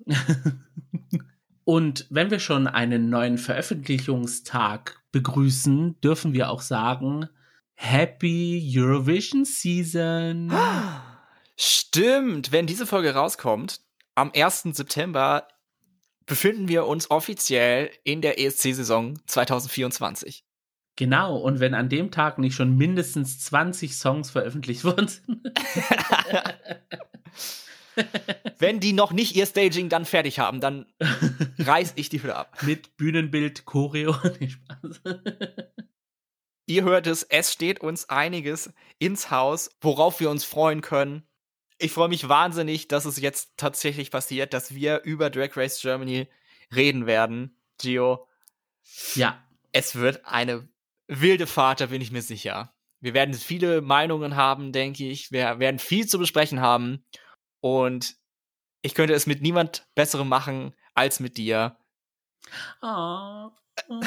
Und 1.62 2.08
wenn 2.10 2.32
wir 2.32 2.40
schon 2.40 2.66
einen 2.66 3.08
neuen 3.08 3.38
Veröffentlichungstag 3.38 5.00
begrüßen, 5.12 6.00
dürfen 6.00 6.32
wir 6.32 6.50
auch 6.50 6.62
sagen, 6.62 7.28
Happy 7.74 8.60
Eurovision 8.76 9.44
Season. 9.44 10.52
Stimmt, 11.56 12.50
wenn 12.50 12.66
diese 12.66 12.86
Folge 12.86 13.14
rauskommt, 13.14 13.82
am 14.14 14.32
1. 14.34 14.62
September 14.72 15.48
befinden 16.26 16.68
wir 16.68 16.86
uns 16.86 17.10
offiziell 17.10 17.90
in 18.04 18.22
der 18.22 18.38
ESC-Saison 18.38 19.18
2024. 19.26 20.44
Genau, 20.96 21.36
und 21.38 21.60
wenn 21.60 21.74
an 21.74 21.88
dem 21.88 22.10
Tag 22.10 22.38
nicht 22.38 22.54
schon 22.54 22.76
mindestens 22.76 23.40
20 23.40 23.96
Songs 23.96 24.30
veröffentlicht 24.30 24.84
worden 24.84 25.08
sind. 25.08 25.40
wenn 28.58 28.80
die 28.80 28.92
noch 28.92 29.12
nicht 29.12 29.34
ihr 29.34 29.46
Staging 29.46 29.88
dann 29.88 30.04
fertig 30.04 30.38
haben, 30.38 30.60
dann 30.60 30.86
reiß 31.58 31.94
ich 31.96 32.10
die 32.10 32.22
Hülle 32.22 32.36
ab. 32.36 32.58
Mit 32.62 32.96
Bühnenbild, 32.96 33.64
Choreo. 33.64 34.14
Ihr 36.66 36.84
hört 36.84 37.06
es, 37.06 37.24
es 37.24 37.52
steht 37.52 37.80
uns 37.80 38.08
einiges 38.08 38.72
ins 38.98 39.30
Haus, 39.30 39.70
worauf 39.80 40.20
wir 40.20 40.30
uns 40.30 40.44
freuen 40.44 40.80
können. 40.80 41.24
Ich 41.82 41.90
freue 41.90 42.08
mich 42.08 42.28
wahnsinnig, 42.28 42.86
dass 42.86 43.06
es 43.06 43.18
jetzt 43.18 43.54
tatsächlich 43.56 44.12
passiert, 44.12 44.54
dass 44.54 44.72
wir 44.72 45.02
über 45.02 45.30
Drag 45.30 45.56
Race 45.56 45.80
Germany 45.80 46.28
reden 46.72 47.06
werden. 47.06 47.56
Gio. 47.80 48.28
Ja. 49.16 49.42
Es 49.72 49.96
wird 49.96 50.24
eine 50.24 50.68
wilde 51.08 51.48
Fahrt, 51.48 51.80
da 51.80 51.86
bin 51.86 52.00
ich 52.00 52.12
mir 52.12 52.22
sicher. 52.22 52.72
Wir 53.00 53.14
werden 53.14 53.34
viele 53.34 53.80
Meinungen 53.80 54.36
haben, 54.36 54.70
denke 54.70 55.08
ich. 55.08 55.32
Wir 55.32 55.58
werden 55.58 55.80
viel 55.80 56.06
zu 56.06 56.20
besprechen 56.20 56.60
haben. 56.60 57.04
Und 57.58 58.14
ich 58.82 58.94
könnte 58.94 59.14
es 59.14 59.26
mit 59.26 59.42
niemand 59.42 59.84
Besserem 59.96 60.28
machen 60.28 60.76
als 60.94 61.18
mit 61.18 61.36
dir. 61.36 61.76
Oh. 62.80 63.48
oh. 63.88 64.00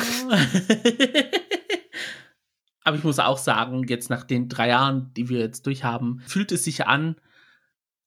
Aber 2.85 2.95
ich 2.95 3.03
muss 3.03 3.19
auch 3.19 3.37
sagen, 3.37 3.85
jetzt 3.89 4.09
nach 4.09 4.23
den 4.23 4.47
drei 4.47 4.69
Jahren, 4.69 5.13
die 5.13 5.27
wir 5.27 5.39
jetzt 5.39 5.65
durchhaben, 5.65 6.21
fühlt 6.25 6.53
es 6.53 6.63
sich 6.63 6.85
an, 6.85 7.17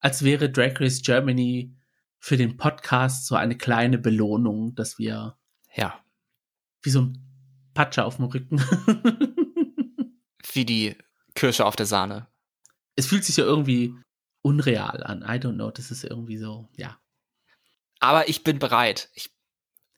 als 0.01 0.23
wäre 0.23 0.51
Drag 0.51 0.81
Race 0.81 1.03
Germany 1.03 1.75
für 2.19 2.37
den 2.37 2.57
Podcast 2.57 3.27
so 3.27 3.35
eine 3.35 3.57
kleine 3.57 3.99
Belohnung, 3.99 4.75
dass 4.75 4.99
wir 4.99 5.37
ja 5.75 6.03
wie 6.83 6.91
so 6.91 7.03
ein 7.03 7.19
Patsche 7.75 8.05
auf 8.05 8.17
dem 8.17 8.27
Rücken. 8.27 8.59
wie 10.53 10.65
die 10.65 10.97
Kirsche 11.35 11.65
auf 11.65 11.77
der 11.77 11.87
Sahne. 11.87 12.27
Es 12.97 13.07
fühlt 13.07 13.25
sich 13.25 13.37
ja 13.37 13.45
irgendwie 13.45 13.95
unreal 14.43 15.03
an. 15.05 15.23
I 15.23 15.39
don't 15.39 15.55
know. 15.55 15.71
Das 15.71 15.91
ist 15.91 16.05
irgendwie 16.05 16.39
so, 16.39 16.69
ja. 16.77 16.99
Aber 18.01 18.29
ich 18.29 18.45
bin 18.45 18.59
bereit. 18.59 19.11
Ich, 19.15 19.33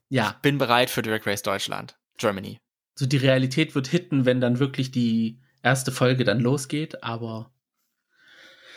ja. 0.08 0.30
ich 0.30 0.42
bin 0.42 0.58
bereit 0.58 0.90
für 0.90 1.02
Drag 1.02 1.24
Race 1.26 1.42
Deutschland, 1.42 1.98
Germany. 2.18 2.60
So 2.94 3.06
die 3.06 3.16
Realität 3.16 3.74
wird 3.74 3.88
hitten, 3.88 4.26
wenn 4.26 4.40
dann 4.40 4.58
wirklich 4.58 4.90
die 4.90 5.40
erste 5.62 5.92
Folge 5.92 6.24
dann 6.24 6.40
losgeht, 6.40 7.02
aber 7.02 7.52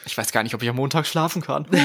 ich 0.06 0.18
weiß 0.18 0.32
gar 0.32 0.44
nicht, 0.44 0.56
ob 0.56 0.64
ich 0.64 0.70
am 0.70 0.76
Montag 0.76 1.06
schlafen 1.06 1.42
kann. 1.42 1.66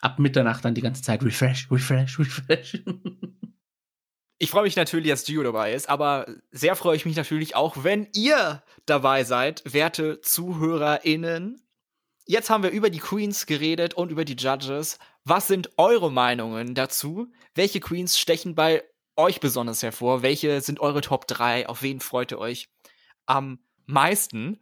Ab 0.00 0.18
Mitternacht 0.18 0.64
dann 0.64 0.74
die 0.74 0.80
ganze 0.80 1.02
Zeit 1.02 1.22
Refresh, 1.22 1.70
Refresh, 1.70 2.18
Refresh. 2.18 2.82
Ich 4.38 4.50
freue 4.50 4.62
mich 4.62 4.76
natürlich, 4.76 5.10
dass 5.10 5.24
Gio 5.24 5.42
dabei 5.42 5.74
ist, 5.74 5.90
aber 5.90 6.26
sehr 6.50 6.74
freue 6.74 6.96
ich 6.96 7.04
mich 7.04 7.16
natürlich 7.16 7.54
auch, 7.56 7.84
wenn 7.84 8.08
ihr 8.14 8.62
dabei 8.86 9.24
seid, 9.24 9.62
werte 9.70 10.22
ZuhörerInnen. 10.22 11.62
Jetzt 12.24 12.48
haben 12.48 12.62
wir 12.62 12.70
über 12.70 12.88
die 12.88 13.00
Queens 13.00 13.44
geredet 13.44 13.92
und 13.92 14.10
über 14.10 14.24
die 14.24 14.36
Judges. 14.36 14.98
Was 15.24 15.46
sind 15.46 15.70
eure 15.76 16.10
Meinungen 16.10 16.74
dazu? 16.74 17.30
Welche 17.54 17.80
Queens 17.80 18.18
stechen 18.18 18.54
bei 18.54 18.82
euch 19.16 19.40
besonders 19.40 19.82
hervor? 19.82 20.22
Welche 20.22 20.62
sind 20.62 20.80
eure 20.80 21.02
Top 21.02 21.26
3? 21.26 21.68
Auf 21.68 21.82
wen 21.82 22.00
freut 22.00 22.32
ihr 22.32 22.38
euch 22.38 22.70
am 23.26 23.58
meisten? 23.84 24.58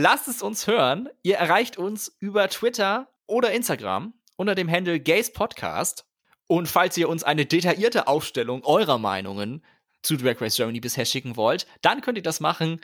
Lasst 0.00 0.28
es 0.28 0.42
uns 0.42 0.68
hören. 0.68 1.08
Ihr 1.24 1.38
erreicht 1.38 1.76
uns 1.76 2.16
über 2.20 2.48
Twitter 2.48 3.08
oder 3.26 3.50
Instagram 3.50 4.14
unter 4.36 4.54
dem 4.54 4.70
Handle 4.70 5.00
Gays 5.00 5.32
Podcast. 5.32 6.06
Und 6.46 6.68
falls 6.68 6.96
ihr 6.96 7.08
uns 7.08 7.24
eine 7.24 7.46
detaillierte 7.46 8.06
Aufstellung 8.06 8.62
eurer 8.64 8.98
Meinungen 8.98 9.64
zu 10.02 10.16
Drag 10.16 10.40
Race 10.40 10.54
Germany 10.54 10.78
bisher 10.78 11.04
schicken 11.04 11.34
wollt, 11.34 11.66
dann 11.82 12.00
könnt 12.00 12.16
ihr 12.16 12.22
das 12.22 12.38
machen 12.38 12.80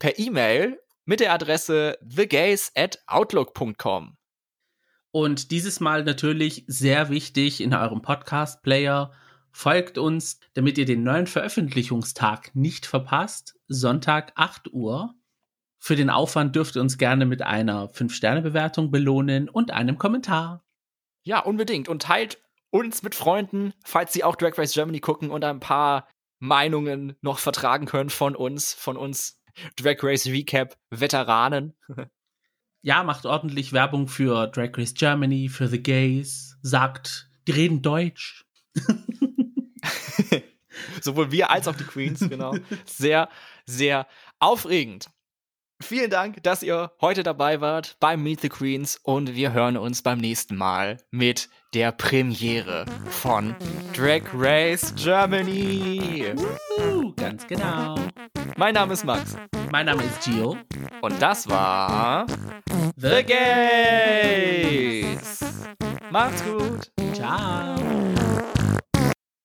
per 0.00 0.18
E-Mail 0.18 0.82
mit 1.04 1.20
der 1.20 1.32
Adresse 1.32 1.96
thegays 2.12 2.72
at 2.74 2.98
outlook.com. 3.06 4.16
Und 5.12 5.52
dieses 5.52 5.78
Mal 5.78 6.02
natürlich 6.02 6.64
sehr 6.66 7.08
wichtig 7.08 7.60
in 7.60 7.72
eurem 7.72 8.02
Podcast-Player. 8.02 9.12
Folgt 9.52 9.96
uns, 9.96 10.40
damit 10.54 10.76
ihr 10.76 10.86
den 10.86 11.04
neuen 11.04 11.28
Veröffentlichungstag 11.28 12.50
nicht 12.56 12.84
verpasst. 12.84 13.54
Sonntag 13.68 14.32
8 14.34 14.72
Uhr. 14.72 15.14
Für 15.78 15.96
den 15.96 16.10
Aufwand 16.10 16.56
dürft 16.56 16.76
ihr 16.76 16.82
uns 16.82 16.98
gerne 16.98 17.24
mit 17.24 17.42
einer 17.42 17.88
5-Sterne-Bewertung 17.90 18.90
belohnen 18.90 19.48
und 19.48 19.70
einem 19.70 19.98
Kommentar. 19.98 20.64
Ja, 21.22 21.40
unbedingt. 21.40 21.88
Und 21.88 22.02
teilt 22.02 22.38
uns 22.70 23.02
mit 23.02 23.14
Freunden, 23.14 23.72
falls 23.84 24.12
sie 24.12 24.24
auch 24.24 24.36
Drag 24.36 24.58
Race 24.58 24.74
Germany 24.74 25.00
gucken 25.00 25.30
und 25.30 25.44
ein 25.44 25.60
paar 25.60 26.08
Meinungen 26.40 27.16
noch 27.20 27.38
vertragen 27.38 27.86
können 27.86 28.10
von 28.10 28.36
uns, 28.36 28.74
von 28.74 28.96
uns 28.96 29.40
Drag 29.76 30.02
Race 30.02 30.26
Recap 30.26 30.76
Veteranen. 30.90 31.74
ja, 32.82 33.02
macht 33.02 33.26
ordentlich 33.26 33.72
Werbung 33.72 34.08
für 34.08 34.46
Drag 34.48 34.70
Race 34.76 34.94
Germany, 34.94 35.48
für 35.48 35.68
The 35.68 35.82
Gays, 35.82 36.56
sagt, 36.62 37.28
die 37.46 37.52
reden 37.52 37.82
Deutsch. 37.82 38.44
Sowohl 41.00 41.32
wir 41.32 41.50
als 41.50 41.66
auch 41.68 41.76
die 41.76 41.84
Queens, 41.84 42.20
genau. 42.20 42.54
Sehr, 42.84 43.28
sehr 43.66 44.06
aufregend. 44.38 45.10
Vielen 45.80 46.10
Dank, 46.10 46.42
dass 46.42 46.64
ihr 46.64 46.90
heute 47.00 47.22
dabei 47.22 47.60
wart 47.60 47.96
beim 48.00 48.22
Meet 48.22 48.40
the 48.40 48.48
Queens 48.48 48.98
und 49.02 49.36
wir 49.36 49.52
hören 49.52 49.76
uns 49.76 50.02
beim 50.02 50.18
nächsten 50.18 50.56
Mal 50.56 50.96
mit 51.12 51.48
der 51.72 51.92
Premiere 51.92 52.84
von 53.08 53.54
Drag 53.96 54.22
Race 54.34 54.92
Germany. 54.96 56.34
Uh, 56.78 57.12
ganz 57.14 57.46
genau. 57.46 57.94
Mein 58.56 58.74
Name 58.74 58.94
ist 58.94 59.04
Max. 59.04 59.36
Mein 59.70 59.86
Name 59.86 60.02
ist 60.02 60.24
Gio. 60.24 60.56
Und 61.00 61.22
das 61.22 61.48
war 61.48 62.26
The 62.96 63.22
Gays. 63.22 64.58
Macht's 66.10 66.42
gut. 66.42 66.90
Ciao. 67.14 67.76